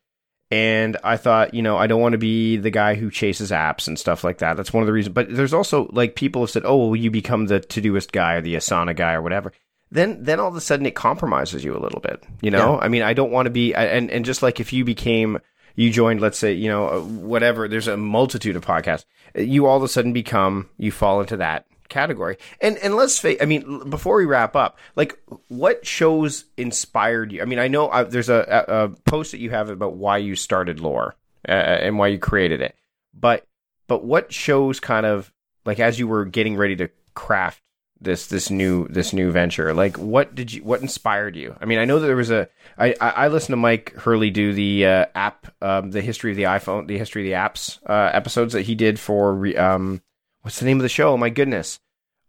and 0.50 0.98
I 1.04 1.18
thought, 1.18 1.54
you 1.54 1.62
know, 1.62 1.78
I 1.78 1.88
don't 1.88 2.02
want 2.02 2.14
to 2.14 2.18
be 2.18 2.58
the 2.58 2.72
guy 2.72 2.96
who 2.96 3.12
chases 3.12 3.52
apps 3.52 3.88
and 3.88 4.00
stuff 4.00 4.24
like 4.24 4.40
that. 4.40 4.58
That's 4.58 4.74
one 4.74 4.82
of 4.82 4.88
the 4.88 4.94
reasons. 4.94 5.14
But 5.14 5.28
there's 5.30 5.54
also 5.54 5.90
like 5.92 6.16
people 6.16 6.42
have 6.42 6.50
said, 6.50 6.64
"Oh, 6.66 6.88
well, 6.88 6.96
you 6.96 7.12
become 7.12 7.46
the 7.46 7.60
Todoist 7.60 8.12
guy 8.12 8.36
or 8.36 8.42
the 8.42 8.56
Asana 8.56 8.96
guy 8.96 9.14
or 9.14 9.22
whatever." 9.22 9.52
Then, 9.90 10.22
then 10.24 10.40
all 10.40 10.50
of 10.50 10.56
a 10.56 10.62
sudden, 10.62 10.86
it 10.86 10.96
compromises 10.96 11.64
you 11.64 11.74
a 11.74 11.80
little 11.80 12.02
bit. 12.02 12.22
You 12.42 12.52
know, 12.52 12.74
yeah. 12.74 12.80
I 12.80 12.90
mean, 12.90 13.04
I 13.04 13.14
don't 13.14 13.32
want 13.32 13.46
to 13.46 13.52
be, 13.52 13.74
and 13.74 14.10
and 14.10 14.26
just 14.26 14.42
like 14.42 14.60
if 14.60 14.74
you 14.74 14.84
became 14.84 15.40
you 15.78 15.92
joined, 15.92 16.20
let's 16.20 16.40
say, 16.40 16.54
you 16.54 16.70
know, 16.70 16.90
uh, 16.90 17.00
whatever, 17.02 17.68
there's 17.68 17.88
a 17.88 17.96
multitude 17.96 18.56
of 18.56 18.66
podcasts. 18.66 19.06
You 19.36 19.68
all 19.68 19.78
of 19.78 19.84
a 19.84 19.88
sudden 19.88 20.12
become, 20.12 20.70
you 20.78 20.92
fall 20.92 21.22
into 21.22 21.38
that 21.38 21.68
category. 21.88 22.38
And 22.60 22.78
and 22.80 22.96
let's 22.96 23.20
face, 23.20 23.38
I 23.40 23.46
mean, 23.46 23.90
before 23.90 24.18
we 24.18 24.26
wrap 24.26 24.56
up, 24.56 24.80
like 24.96 25.18
what 25.48 25.86
shows 25.86 26.46
inspired 26.58 27.32
you? 27.32 27.44
I 27.44 27.46
mean, 27.46 27.60
I 27.60 27.68
know 27.68 27.90
uh, 27.90 28.04
there's 28.04 28.28
a, 28.28 28.66
a, 28.68 28.86
a, 28.86 28.90
post 28.90 29.32
that 29.32 29.40
you 29.40 29.52
have 29.52 29.70
about 29.70 29.96
why 29.96 30.18
you 30.18 30.36
started 30.36 30.80
Lore 30.80 31.16
uh, 31.48 31.52
and 31.52 31.98
why 32.00 32.08
you 32.08 32.18
created 32.18 32.60
it, 32.60 32.76
but 33.14 33.46
but 33.86 34.04
what 34.04 34.34
shows 34.34 34.80
kind 34.80 35.06
of 35.06 35.32
like 35.64 35.80
as 35.80 36.00
you 36.00 36.08
were 36.08 36.26
getting 36.26 36.58
ready 36.58 36.76
to 36.78 36.90
craft 37.14 37.62
this 38.02 38.28
this 38.28 38.50
new 38.50 38.88
this 38.88 39.14
new 39.14 39.32
venture? 39.32 39.74
Like, 39.74 39.98
what 39.98 40.36
did 40.36 40.54
you 40.54 40.64
what 40.64 40.82
inspired 40.82 41.36
you? 41.36 41.56
I 41.60 41.66
mean, 41.66 41.80
I 41.80 41.86
know 41.86 42.00
that 42.00 42.08
there 42.08 42.16
was 42.16 42.32
a 42.32 42.50
I 42.78 42.96
I, 43.00 43.28
listened 43.28 43.54
to 43.54 43.58
Mike 43.58 43.94
Hurley 43.96 44.30
do 44.30 44.54
the 44.54 44.86
uh, 44.86 45.06
app 45.16 45.48
um, 45.62 45.92
the 45.92 46.02
history 46.02 46.32
of 46.32 46.38
the 46.38 46.44
iPhone 46.44 46.88
the 46.88 46.98
history 46.98 47.24
of 47.24 47.26
the 47.26 47.34
apps 47.34 47.80
uh, 47.90 48.12
episodes 48.14 48.54
that 48.54 48.64
he 48.64 48.76
did 48.76 49.00
for 49.00 49.34
re, 49.34 49.56
um 49.56 50.02
what's 50.42 50.60
the 50.60 50.66
name 50.66 50.78
of 50.78 50.84
the 50.84 50.90
show? 50.90 51.14
Oh 51.14 51.18
my 51.18 51.30
goodness, 51.30 51.80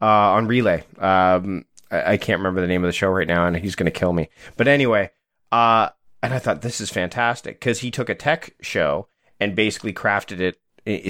uh, 0.01 0.07
on 0.07 0.47
Relay. 0.47 0.85
Um, 0.99 1.64
I, 1.91 2.12
I 2.12 2.16
can't 2.16 2.41
remember 2.41 2.61
the 2.61 2.66
name 2.66 2.85
of 2.85 2.89
the 2.89 2.93
show 2.93 3.11
right 3.11 3.29
now, 3.29 3.47
and 3.47 3.57
he's 3.57 3.77
to 3.91 3.99
kill 3.99 4.12
me. 4.12 4.29
But 4.57 4.69
anyway, 4.69 5.11
uh, 5.53 5.91
and 6.23 6.35
I 6.35 6.39
thought 6.39 6.62
this 6.62 6.81
is 6.81 6.91
fantastic 6.91 7.61
because 7.61 7.81
he 7.81 7.91
took 7.91 8.09
a 8.09 8.14
tech 8.14 8.55
show 8.61 9.09
and 9.41 9.55
basically 9.55 9.93
crafted 9.93 10.41
it 10.41 10.59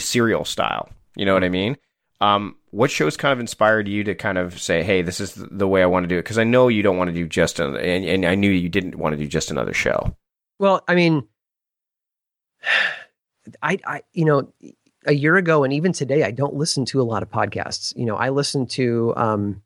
serial 0.01 0.45
style. 0.45 0.89
You 1.17 1.25
know 1.25 1.35
what 1.35 1.45
I 1.45 1.49
mean? 1.49 1.77
Um, 2.21 2.57
what 2.71 2.91
shows 2.91 3.17
kind 3.17 3.33
of 3.33 3.39
inspired 3.41 3.87
you 3.89 4.03
to 4.05 4.15
kind 4.15 4.39
of 4.39 4.61
say, 4.61 4.83
"Hey, 4.83 5.03
this 5.03 5.21
is 5.21 5.35
the 5.35 5.69
way 5.69 5.83
I 5.83 5.87
want 5.87 6.05
to 6.05 6.09
do 6.09 6.17
it"? 6.17 6.23
Because 6.23 6.39
I 6.39 6.45
know 6.45 6.69
you 6.69 6.83
don't 6.83 6.97
want 6.97 7.09
to 7.09 7.15
do 7.15 7.27
just 7.27 7.61
another, 7.61 7.79
and, 7.79 8.05
and 8.05 8.25
I 8.27 8.35
knew 8.35 8.51
you 8.51 8.69
didn't 8.69 8.97
want 8.97 9.13
to 9.13 9.17
do 9.17 9.27
just 9.27 9.51
another 9.51 9.73
show. 9.73 10.17
Well, 10.59 10.83
I 10.89 10.95
mean, 10.97 11.27
I, 13.63 13.79
I, 13.87 14.03
you 14.13 14.25
know, 14.25 14.53
a 15.07 15.13
year 15.13 15.37
ago 15.37 15.65
and 15.65 15.73
even 15.73 15.93
today, 15.93 16.25
I 16.25 16.31
don't 16.31 16.55
listen 16.55 16.85
to 16.87 17.01
a 17.01 17.05
lot 17.05 17.23
of 17.23 17.31
podcasts. 17.31 17.97
You 17.97 18.05
know, 18.05 18.17
I 18.17 18.29
listen 18.31 18.67
to, 18.69 19.15
um, 19.17 19.63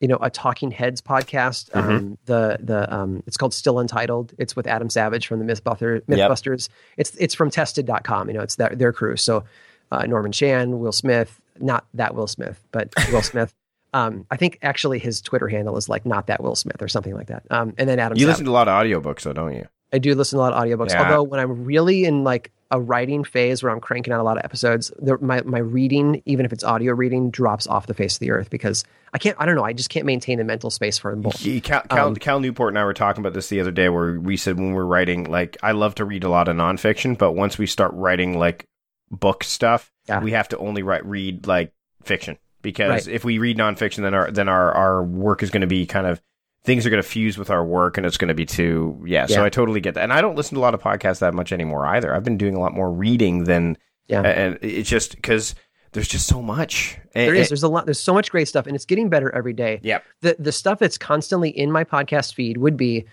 you 0.00 0.08
know, 0.08 0.18
a 0.20 0.30
Talking 0.30 0.70
Heads 0.70 1.00
podcast. 1.02 1.70
Mhm. 1.70 1.76
Um, 1.88 2.18
the 2.24 2.58
the 2.60 2.92
um, 2.92 3.22
it's 3.26 3.36
called 3.36 3.52
Still 3.54 3.78
Untitled. 3.78 4.32
It's 4.38 4.56
with 4.56 4.66
Adam 4.66 4.88
Savage 4.88 5.26
from 5.26 5.44
the 5.44 5.52
Mythbuster, 5.52 6.00
Yep. 6.08 6.30
Mythbusters. 6.30 6.68
It's 6.96 7.14
it's 7.16 7.34
from 7.34 7.50
Tested.com. 7.50 8.28
You 8.28 8.34
know, 8.34 8.40
it's 8.42 8.56
their 8.56 8.70
their 8.70 8.92
crew. 8.92 9.16
So 9.16 9.44
uh, 9.92 10.06
Norman 10.06 10.32
Chan, 10.32 10.78
Will 10.78 10.92
Smith, 10.92 11.40
not 11.60 11.86
that 11.94 12.14
Will 12.14 12.26
Smith, 12.26 12.60
but 12.72 12.92
Will 13.12 13.22
Smith. 13.32 13.54
Um, 13.92 14.24
I 14.30 14.36
think 14.36 14.58
actually 14.62 14.98
his 15.00 15.20
Twitter 15.20 15.48
handle 15.48 15.76
is 15.76 15.88
like 15.88 16.06
not 16.06 16.28
that 16.28 16.42
Will 16.42 16.54
Smith 16.54 16.80
or 16.80 16.88
something 16.88 17.14
like 17.14 17.26
that. 17.26 17.42
Um, 17.50 17.74
and 17.76 17.88
then 17.88 17.98
Adam. 17.98 18.16
You 18.16 18.22
Savage. 18.22 18.32
listen 18.34 18.44
to 18.46 18.50
a 18.50 18.52
lot 18.52 18.68
of 18.68 18.74
audiobooks, 18.74 19.22
though, 19.22 19.32
don't 19.32 19.54
you? 19.54 19.66
I 19.92 19.98
do 19.98 20.14
listen 20.14 20.36
to 20.38 20.40
a 20.40 20.46
lot 20.48 20.52
of 20.52 20.62
audiobooks. 20.62 20.90
Yeah. 20.90 21.02
Although 21.02 21.24
when 21.24 21.40
I'm 21.40 21.64
really 21.64 22.04
in 22.04 22.22
like 22.22 22.52
a 22.70 22.80
writing 22.80 23.24
phase 23.24 23.60
where 23.64 23.72
I'm 23.72 23.80
cranking 23.80 24.12
out 24.12 24.20
a 24.20 24.22
lot 24.22 24.38
of 24.38 24.44
episodes, 24.44 24.92
the, 25.00 25.18
my 25.18 25.42
my 25.42 25.58
reading, 25.58 26.22
even 26.26 26.46
if 26.46 26.52
it's 26.52 26.62
audio 26.62 26.94
reading, 26.94 27.32
drops 27.32 27.66
off 27.66 27.88
the 27.88 27.94
face 27.94 28.14
of 28.14 28.20
the 28.20 28.30
earth 28.30 28.48
because 28.50 28.84
I 29.12 29.18
can't. 29.18 29.36
I 29.40 29.46
don't 29.46 29.56
know. 29.56 29.64
I 29.64 29.72
just 29.72 29.90
can't 29.90 30.06
maintain 30.06 30.38
the 30.38 30.44
mental 30.44 30.70
space 30.70 30.96
for 30.96 31.10
them 31.10 31.22
both. 31.22 31.40
He, 31.40 31.60
Cal, 31.60 31.82
Cal, 31.90 32.06
Um, 32.06 32.14
Cal 32.14 32.38
Newport 32.38 32.68
and 32.72 32.78
I 32.78 32.84
were 32.84 32.94
talking 32.94 33.20
about 33.20 33.32
this 33.34 33.48
the 33.48 33.58
other 33.58 33.72
day, 33.72 33.88
where 33.88 34.20
we 34.20 34.36
said 34.36 34.56
when 34.56 34.74
we're 34.74 34.84
writing, 34.84 35.24
like 35.24 35.56
I 35.64 35.72
love 35.72 35.96
to 35.96 36.04
read 36.04 36.22
a 36.22 36.28
lot 36.28 36.46
of 36.46 36.54
nonfiction, 36.54 37.18
but 37.18 37.32
once 37.32 37.58
we 37.58 37.66
start 37.66 37.90
writing 37.94 38.38
like 38.38 38.66
book 39.10 39.44
stuff, 39.44 39.90
Yeah. 40.08 40.20
we 40.20 40.32
have 40.32 40.48
to 40.48 40.58
only 40.58 40.82
write 40.82 41.04
read 41.04 41.46
like 41.46 41.72
fiction 42.02 42.38
because 42.62 43.06
Right. 43.06 43.14
if 43.14 43.24
we 43.24 43.38
read 43.38 43.56
nonfiction, 43.58 44.02
then 44.02 44.14
our 44.14 44.30
then 44.30 44.48
our 44.48 44.72
our 44.72 45.02
work 45.02 45.42
is 45.42 45.50
going 45.50 45.62
to 45.62 45.66
be 45.66 45.86
kind 45.86 46.06
of 46.06 46.20
things 46.64 46.84
are 46.86 46.90
going 46.90 47.02
to 47.02 47.08
fuse 47.08 47.38
with 47.38 47.48
our 47.50 47.64
work, 47.64 47.96
and 47.96 48.06
it's 48.06 48.18
going 48.18 48.28
to 48.28 48.34
be 48.34 48.44
too 48.46 49.02
yeah. 49.06 49.26
So 49.26 49.44
I 49.44 49.48
totally 49.48 49.80
get 49.80 49.94
that, 49.94 50.02
and 50.02 50.12
I 50.12 50.20
don't 50.20 50.36
listen 50.36 50.54
to 50.56 50.60
a 50.60 50.62
lot 50.62 50.74
of 50.74 50.82
podcasts 50.82 51.20
that 51.20 51.34
much 51.34 51.52
anymore 51.52 51.86
either. 51.86 52.14
I've 52.14 52.24
been 52.24 52.36
doing 52.38 52.54
a 52.54 52.60
lot 52.60 52.74
more 52.74 52.90
reading 52.92 53.44
than 53.44 53.76
Yeah. 54.08 54.22
and 54.22 54.58
it's 54.62 54.88
just 54.88 55.16
because 55.16 55.54
there's 55.92 56.06
just 56.08 56.26
so 56.28 56.40
much. 56.42 56.98
There 57.14 57.30
And- 57.30 57.36
is. 57.38 57.48
There's 57.48 57.62
a 57.64 57.68
lot. 57.68 57.84
There's 57.86 57.98
so 57.98 58.14
much 58.14 58.30
great 58.30 58.46
stuff, 58.46 58.66
and 58.66 58.76
it's 58.76 58.84
getting 58.84 59.08
better 59.08 59.34
every 59.34 59.52
day. 59.54 59.80
Yep. 59.82 60.04
The 60.20 60.36
the 60.38 60.52
stuff 60.52 60.78
that's 60.78 60.98
constantly 60.98 61.48
in 61.50 61.72
my 61.72 61.82
podcast 61.82 62.34
feed 62.34 62.58
would 62.58 62.76
be 62.76 63.06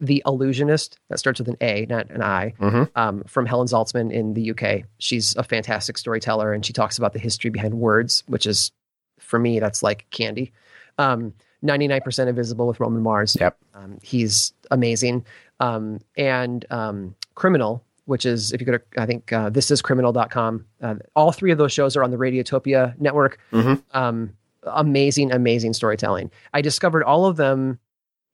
the 0.00 0.22
Allusionist 0.26 0.96
that 1.08 1.18
starts 1.18 1.38
with 1.40 1.48
an 1.48 1.56
A, 1.60 1.86
not 1.90 2.10
an 2.10 2.22
I, 2.22 2.54
Mhm. 2.58 2.88
um, 2.96 3.22
from 3.24 3.44
Helen 3.46 3.66
Zaltzman 3.68 4.10
in 4.10 4.32
the 4.34 4.42
UK. 4.50 4.84
She's 4.98 5.36
a 5.36 5.42
fantastic 5.42 5.98
storyteller, 5.98 6.52
and 6.52 6.64
she 6.64 6.72
talks 6.72 6.96
about 6.98 7.12
the 7.12 7.18
history 7.18 7.50
behind 7.50 7.74
words, 7.74 8.24
which 8.26 8.46
is 8.46 8.72
for 9.18 9.38
me 9.38 9.60
that's 9.60 9.82
like 9.82 10.06
candy. 10.10 10.52
Um, 10.98 11.34
99% 11.62 12.28
invisible 12.28 12.66
with 12.66 12.80
Roman 12.80 13.02
Mars. 13.02 13.36
Yep. 13.38 13.56
Um, 13.74 13.98
he's 14.02 14.52
amazing. 14.70 15.24
Um, 15.60 16.00
and 16.16 16.64
um, 16.70 17.14
Criminal, 17.34 17.84
which 18.06 18.24
is, 18.24 18.52
if 18.52 18.60
you 18.60 18.66
go 18.66 18.72
to, 18.78 18.82
I 18.96 19.04
think 19.06 19.30
uh, 19.32 19.50
this 19.50 19.70
is 19.70 19.82
criminal.com. 19.82 20.64
Uh, 20.80 20.94
all 21.14 21.32
three 21.32 21.52
of 21.52 21.58
those 21.58 21.72
shows 21.72 21.96
are 21.96 22.02
on 22.02 22.10
the 22.10 22.16
Radiotopia 22.16 22.98
network. 22.98 23.38
Mhm. 23.52 23.82
Um, 23.92 24.30
amazing, 24.62 25.32
amazing 25.32 25.74
storytelling. 25.74 26.30
I 26.54 26.62
discovered 26.62 27.04
all 27.04 27.26
of 27.26 27.36
them 27.36 27.78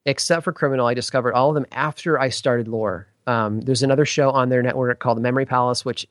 except 0.07 0.45
for 0.45 0.53
Criminal. 0.53 0.87
I 0.87 0.95
discovered 0.95 1.35
all 1.35 1.51
of 1.51 1.55
them 1.55 1.67
after 1.73 2.19
I 2.19 2.31
started 2.31 2.69
Lore. 2.69 3.09
Um, 3.27 3.61
there's 3.61 3.83
another 3.83 4.05
show 4.07 4.31
on 4.31 4.49
their 4.49 4.63
network 4.63 5.01
called 5.01 5.19
The 5.19 5.23
Memory 5.23 5.45
Palace, 5.47 5.85
which 5.85 6.05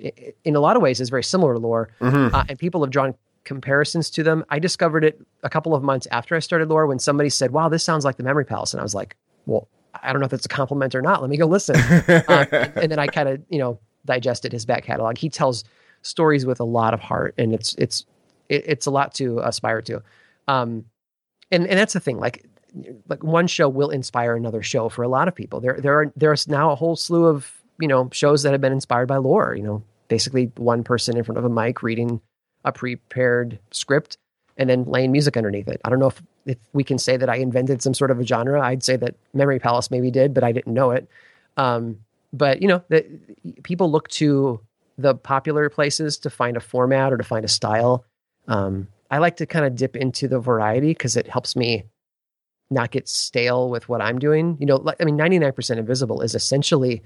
in 0.43 0.55
a 0.55 0.59
lot 0.59 0.75
of 0.75 0.81
ways 0.81 0.99
is 1.01 1.09
very 1.09 1.23
similar 1.23 1.53
to 1.53 1.59
Lore 1.59 1.89
Mhm. 2.01 2.33
uh, 2.33 2.43
and 2.49 2.59
people 2.59 2.81
have 2.83 2.91
drawn 2.91 3.15
comparisons 3.45 4.09
to 4.11 4.23
them. 4.23 4.43
I 4.49 4.59
discovered 4.59 5.03
it 5.05 5.21
a 5.43 5.49
couple 5.49 5.73
of 5.73 5.81
months 5.81 6.07
after 6.11 6.35
I 6.35 6.39
started 6.39 6.67
Lore 6.69 6.87
when 6.87 6.99
somebody 6.99 7.29
said, 7.29 7.51
"Wow, 7.51 7.69
this 7.69 7.83
sounds 7.83 8.03
like 8.05 8.17
the 8.17 8.23
Memory 8.23 8.45
Palace," 8.45 8.73
and 8.73 8.81
I 8.81 8.83
was 8.83 8.93
like, 8.95 9.15
"Well, 9.45 9.67
I 10.03 10.11
don't 10.11 10.19
know 10.19 10.25
if 10.25 10.31
that's 10.31 10.45
a 10.45 10.49
compliment 10.49 10.93
or 10.93 11.01
not. 11.01 11.21
Let 11.21 11.29
me 11.29 11.37
go 11.37 11.45
listen." 11.45 11.75
um, 12.27 12.47
and, 12.51 12.77
and 12.77 12.91
then 12.91 12.99
I 12.99 13.07
kind 13.07 13.29
of 13.29 13.41
you 13.49 13.59
know 13.59 13.79
digested 14.05 14.51
his 14.51 14.65
back 14.65 14.83
catalog. 14.83 15.17
He 15.17 15.29
tells 15.29 15.63
stories 16.01 16.45
with 16.45 16.59
a 16.59 16.63
lot 16.65 16.93
of 16.93 16.99
heart, 16.99 17.33
and 17.37 17.53
it's 17.53 17.75
it's 17.77 18.05
it, 18.49 18.63
it's 18.67 18.85
a 18.87 18.91
lot 18.91 19.13
to 19.15 19.39
aspire 19.39 19.81
to. 19.83 20.01
Um, 20.49 20.85
and 21.51 21.65
and 21.65 21.79
that's 21.79 21.93
the 21.93 21.99
thing, 22.01 22.17
like 22.17 22.45
like 23.07 23.23
one 23.23 23.47
show 23.47 23.69
will 23.69 23.89
inspire 23.89 24.35
another 24.35 24.61
show 24.61 24.89
for 24.89 25.03
a 25.03 25.07
lot 25.07 25.27
of 25.27 25.35
people. 25.35 25.59
There 25.59 25.79
there 25.79 25.99
are 25.99 26.11
there's 26.15 26.47
now 26.47 26.71
a 26.71 26.75
whole 26.75 26.95
slew 26.95 27.25
of 27.25 27.51
you 27.79 27.87
know 27.87 28.09
shows 28.11 28.43
that 28.43 28.51
have 28.51 28.61
been 28.61 28.73
inspired 28.73 29.07
by 29.07 29.17
lore. 29.17 29.55
You 29.55 29.63
know, 29.63 29.83
basically 30.07 30.51
one 30.57 30.83
person 30.83 31.17
in 31.17 31.23
front 31.23 31.37
of 31.37 31.45
a 31.45 31.49
mic 31.49 31.83
reading 31.83 32.21
a 32.63 32.71
prepared 32.71 33.59
script 33.71 34.17
and 34.57 34.69
then 34.69 34.85
laying 34.85 35.11
music 35.11 35.37
underneath 35.37 35.67
it. 35.67 35.79
I 35.85 35.89
don't 35.89 35.99
know 35.99 36.07
if 36.07 36.21
if 36.45 36.57
we 36.73 36.83
can 36.83 36.97
say 36.97 37.17
that 37.17 37.29
I 37.29 37.37
invented 37.37 37.81
some 37.81 37.93
sort 37.93 38.11
of 38.11 38.19
a 38.19 38.25
genre. 38.25 38.61
I'd 38.61 38.83
say 38.83 38.95
that 38.97 39.15
Memory 39.33 39.59
Palace 39.59 39.89
maybe 39.89 40.11
did, 40.11 40.33
but 40.33 40.43
I 40.43 40.51
didn't 40.51 40.73
know 40.73 40.91
it. 40.91 41.09
Um, 41.57 41.99
but 42.33 42.61
you 42.61 42.67
know, 42.67 42.83
the, 42.89 43.05
people 43.63 43.89
look 43.91 44.09
to 44.09 44.59
the 44.97 45.15
popular 45.15 45.69
places 45.69 46.17
to 46.19 46.29
find 46.29 46.55
a 46.57 46.61
format 46.61 47.11
or 47.11 47.17
to 47.17 47.23
find 47.23 47.45
a 47.45 47.49
style. 47.49 48.05
Um, 48.47 48.87
I 49.09 49.17
like 49.19 49.37
to 49.37 49.45
kind 49.45 49.65
of 49.65 49.75
dip 49.75 49.95
into 49.95 50.27
the 50.27 50.39
variety 50.39 50.89
because 50.89 51.17
it 51.17 51.27
helps 51.27 51.55
me 51.55 51.85
not 52.69 52.91
get 52.91 53.07
stale 53.07 53.69
with 53.69 53.87
what 53.87 54.01
I'm 54.01 54.19
doing. 54.19 54.57
You 54.59 54.65
know, 54.65 54.77
like, 54.77 54.97
I 54.99 55.05
mean, 55.05 55.17
99% 55.17 55.77
Invisible 55.77 56.21
is 56.21 56.35
essentially 56.35 57.03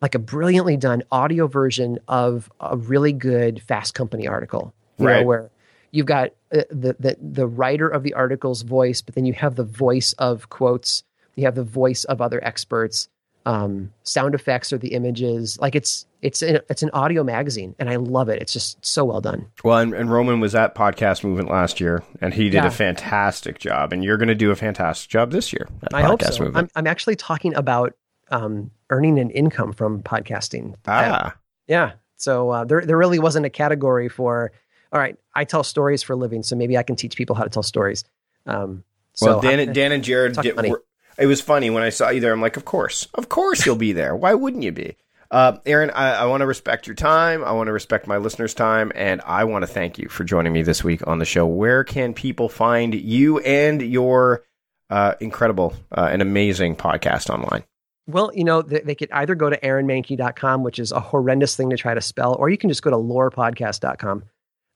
like 0.00 0.14
a 0.14 0.18
brilliantly 0.18 0.76
done 0.76 1.02
audio 1.10 1.46
version 1.46 1.98
of 2.06 2.50
a 2.60 2.76
really 2.76 3.12
good 3.12 3.60
Fast 3.62 3.94
Company 3.94 4.28
article, 4.28 4.72
Right. 4.98 5.20
know, 5.20 5.26
where 5.26 5.50
you've 5.90 6.06
got 6.06 6.30
uh, 6.52 6.62
the, 6.70 6.96
the 6.98 7.16
the 7.20 7.46
writer 7.46 7.88
of 7.88 8.02
the 8.02 8.14
article's 8.14 8.62
voice, 8.62 9.02
but 9.02 9.14
then 9.14 9.24
you 9.24 9.32
have 9.34 9.56
the 9.56 9.64
voice 9.64 10.12
of 10.14 10.48
quotes, 10.50 11.02
you 11.34 11.44
have 11.44 11.54
the 11.54 11.64
voice 11.64 12.04
of 12.04 12.20
other 12.20 12.42
experts, 12.44 13.08
um, 13.46 13.92
sound 14.02 14.34
effects 14.34 14.72
or 14.72 14.78
the 14.78 14.94
images. 14.94 15.58
Like 15.60 15.74
it's 15.74 16.06
it's 16.20 16.42
an, 16.42 16.60
it's 16.68 16.82
an 16.82 16.90
audio 16.92 17.22
magazine, 17.22 17.74
and 17.78 17.88
I 17.88 17.96
love 17.96 18.28
it. 18.28 18.42
It's 18.42 18.52
just 18.52 18.84
so 18.84 19.04
well 19.04 19.20
done. 19.20 19.46
Well, 19.62 19.78
and, 19.78 19.94
and 19.94 20.10
Roman 20.10 20.40
was 20.40 20.54
at 20.54 20.74
Podcast 20.74 21.22
Movement 21.24 21.48
last 21.48 21.80
year, 21.80 22.02
and 22.20 22.34
he 22.34 22.44
did 22.44 22.54
Yeah. 22.54 22.66
a 22.66 22.70
fantastic 22.70 23.58
job. 23.58 23.92
And 23.92 24.02
you're 24.04 24.16
going 24.16 24.28
to 24.28 24.34
do 24.34 24.50
a 24.50 24.56
fantastic 24.56 25.10
job 25.10 25.30
this 25.30 25.52
year. 25.52 25.68
At 25.82 25.94
I 25.94 26.02
hope 26.02 26.22
so. 26.22 26.44
Movement. 26.44 26.70
I'm 26.74 26.80
I'm 26.84 26.86
actually 26.86 27.16
talking 27.16 27.54
about 27.54 27.94
um, 28.30 28.70
earning 28.90 29.18
an 29.18 29.30
income 29.30 29.72
from 29.72 30.02
podcasting. 30.02 30.74
ah, 30.86 31.36
Yeah. 31.66 31.92
So 32.16 32.50
uh, 32.50 32.64
there, 32.64 32.80
there 32.84 32.98
really 32.98 33.20
wasn't 33.20 33.46
a 33.46 33.50
category 33.50 34.08
for, 34.08 34.50
all 34.92 34.98
right, 35.00 35.16
I 35.34 35.44
tell 35.44 35.62
stories 35.62 36.02
for 36.02 36.14
a 36.14 36.16
living, 36.16 36.42
so 36.42 36.56
maybe 36.56 36.76
I 36.76 36.82
can 36.82 36.96
teach 36.96 37.16
people 37.16 37.36
how 37.36 37.44
to 37.44 37.48
tell 37.50 37.62
stories. 37.62 38.02
Um, 38.44 38.82
so 39.12 39.26
well, 39.26 39.40
Dan, 39.40 39.60
I'm- 39.60 39.72
Dan 39.72 39.92
and 39.92 40.02
Jared 40.02 40.36
money. 40.56 40.70
Were, 40.70 40.82
it 41.16 41.26
was 41.26 41.40
funny 41.40 41.70
when 41.70 41.82
I 41.84 41.88
saw 41.90 42.10
you 42.10 42.20
there. 42.20 42.32
I'm 42.32 42.40
like, 42.40 42.56
of 42.56 42.64
course, 42.64 43.06
of 43.14 43.28
course 43.28 43.64
you'll 43.64 43.76
be 43.76 43.92
there. 43.92 44.14
Why 44.16 44.34
wouldn't 44.34 44.62
you 44.64 44.72
be? 44.72 44.96
Uh, 45.30 45.58
Aaron, 45.66 45.90
I, 45.90 46.14
I 46.14 46.24
want 46.26 46.40
to 46.40 46.46
respect 46.46 46.86
your 46.86 46.96
time. 46.96 47.44
I 47.44 47.52
want 47.52 47.66
to 47.66 47.72
respect 47.72 48.06
my 48.06 48.16
listeners' 48.16 48.54
time, 48.54 48.92
and 48.94 49.20
I 49.26 49.44
want 49.44 49.62
to 49.62 49.66
thank 49.66 49.98
you 49.98 50.08
for 50.08 50.24
joining 50.24 50.52
me 50.52 50.62
this 50.62 50.82
week 50.82 51.06
on 51.06 51.18
the 51.18 51.26
show. 51.26 51.46
Where 51.46 51.84
can 51.84 52.14
people 52.14 52.48
find 52.48 52.94
you 52.94 53.38
and 53.40 53.82
your 53.82 54.44
uh, 54.88 55.14
incredible 55.20 55.74
uh, 55.92 56.08
and 56.10 56.22
amazing 56.22 56.76
podcast 56.76 57.28
online? 57.28 57.64
well, 58.08 58.30
you 58.34 58.42
know, 58.42 58.62
they, 58.62 58.80
they 58.80 58.94
could 58.94 59.10
either 59.12 59.34
go 59.34 59.50
to 59.50 59.58
aaronmahnke.com, 59.58 60.64
which 60.64 60.78
is 60.78 60.92
a 60.92 61.00
horrendous 61.00 61.54
thing 61.54 61.70
to 61.70 61.76
try 61.76 61.92
to 61.94 62.00
spell, 62.00 62.34
or 62.38 62.48
you 62.48 62.56
can 62.56 62.70
just 62.70 62.82
go 62.82 62.90
to 62.90 62.96
lorepodcast.com. 62.96 64.24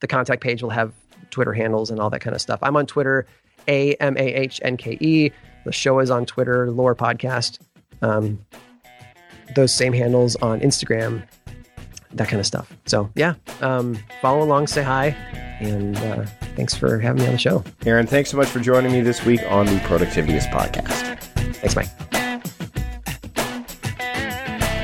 The 0.01 0.07
contact 0.07 0.43
page 0.43 0.63
will 0.63 0.71
have 0.71 0.93
Twitter 1.31 1.55
handles 1.55 1.91
and 1.91 1.99
all 1.99 2.11
that 2.11 2.21
kind 2.21 2.37
of 2.37 2.43
stuff. 2.43 2.61
I'm 2.63 2.77
on 2.77 2.87
Twitter, 2.87 3.27
A 3.67 3.95
M 3.95 4.17
A 4.19 4.35
H 4.35 4.61
N 4.63 4.77
K 4.77 4.99
E. 5.01 5.31
The 5.65 5.73
show 5.73 5.99
is 6.01 6.11
on 6.11 6.27
Twitter, 6.27 6.71
Lore 6.71 6.95
Podcast. 6.95 7.59
Um, 8.03 8.41
those 9.55 9.73
same 9.73 9.93
handles 9.93 10.37
on 10.37 10.61
Instagram, 10.61 11.23
that 12.13 12.29
kind 12.29 12.41
of 12.41 12.47
stuff. 12.47 12.73
So 12.87 13.11
yeah, 13.15 13.35
um, 13.61 13.99
follow 14.21 14.43
along, 14.43 14.67
say 14.67 14.83
hi, 14.83 15.09
and 15.61 15.97
uh, 15.97 16.25
thanks 16.57 16.75
for 16.75 16.99
having 16.99 17.23
me 17.23 17.27
on 17.29 17.33
the 17.35 17.39
show. 17.39 17.65
Aaron, 17.87 18.07
thanks 18.07 18.31
so 18.31 18.37
much 18.37 18.49
for 18.49 18.61
joining 18.61 18.93
me 18.93 19.01
this 19.01 19.25
week 19.25 19.41
on 19.49 19.67
the 19.67 19.77
Productivityist 19.81 20.51
podcast. 20.51 21.19
Thanks, 21.57 21.77
Mike. 21.77 21.89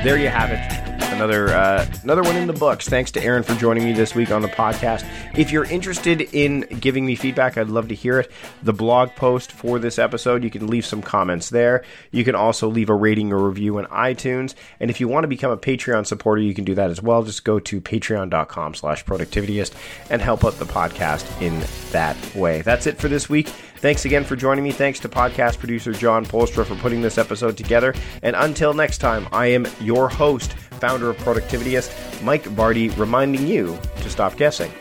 There 0.04 0.16
you 0.16 0.28
have 0.28 0.50
it. 0.52 0.77
Another 1.18 1.48
uh, 1.48 1.84
another 2.04 2.22
one 2.22 2.36
in 2.36 2.46
the 2.46 2.52
books. 2.52 2.88
Thanks 2.88 3.10
to 3.10 3.22
Aaron 3.22 3.42
for 3.42 3.54
joining 3.56 3.82
me 3.82 3.92
this 3.92 4.14
week 4.14 4.30
on 4.30 4.40
the 4.40 4.48
podcast. 4.48 5.04
If 5.36 5.50
you're 5.50 5.64
interested 5.64 6.20
in 6.32 6.60
giving 6.80 7.04
me 7.04 7.16
feedback, 7.16 7.58
I'd 7.58 7.68
love 7.68 7.88
to 7.88 7.94
hear 7.94 8.20
it. 8.20 8.30
The 8.62 8.72
blog 8.72 9.10
post 9.16 9.50
for 9.50 9.80
this 9.80 9.98
episode, 9.98 10.44
you 10.44 10.50
can 10.50 10.68
leave 10.68 10.86
some 10.86 11.02
comments 11.02 11.50
there. 11.50 11.84
You 12.12 12.22
can 12.22 12.36
also 12.36 12.68
leave 12.68 12.88
a 12.88 12.94
rating 12.94 13.32
or 13.32 13.48
review 13.48 13.78
in 13.78 13.86
iTunes. 13.86 14.54
And 14.78 14.90
if 14.90 15.00
you 15.00 15.08
want 15.08 15.24
to 15.24 15.28
become 15.28 15.50
a 15.50 15.56
Patreon 15.56 16.06
supporter, 16.06 16.40
you 16.40 16.54
can 16.54 16.64
do 16.64 16.76
that 16.76 16.90
as 16.90 17.02
well. 17.02 17.24
Just 17.24 17.44
go 17.44 17.58
to 17.58 17.80
patreon.com 17.80 18.74
slash 18.74 19.04
productivityist 19.04 19.74
and 20.10 20.22
help 20.22 20.44
out 20.44 20.54
the 20.54 20.66
podcast 20.66 21.42
in 21.42 21.64
that 21.90 22.16
way. 22.36 22.62
That's 22.62 22.86
it 22.86 22.98
for 22.98 23.08
this 23.08 23.28
week. 23.28 23.48
Thanks 23.78 24.04
again 24.04 24.24
for 24.24 24.34
joining 24.34 24.64
me. 24.64 24.72
Thanks 24.72 24.98
to 25.00 25.08
podcast 25.08 25.58
producer 25.58 25.92
John 25.92 26.26
Polstra 26.26 26.66
for 26.66 26.74
putting 26.76 27.00
this 27.00 27.16
episode 27.16 27.56
together. 27.56 27.94
And 28.22 28.34
until 28.34 28.74
next 28.74 28.98
time, 28.98 29.28
I 29.30 29.46
am 29.46 29.68
your 29.80 30.08
host, 30.08 30.56
founder 30.78 31.10
of 31.10 31.16
Productivityist, 31.18 32.22
Mike 32.22 32.44
Vardy, 32.44 32.96
reminding 32.96 33.46
you 33.46 33.78
to 34.00 34.10
stop 34.10 34.36
guessing 34.36 34.72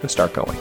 and 0.00 0.10
start 0.10 0.32
going. 0.32 0.56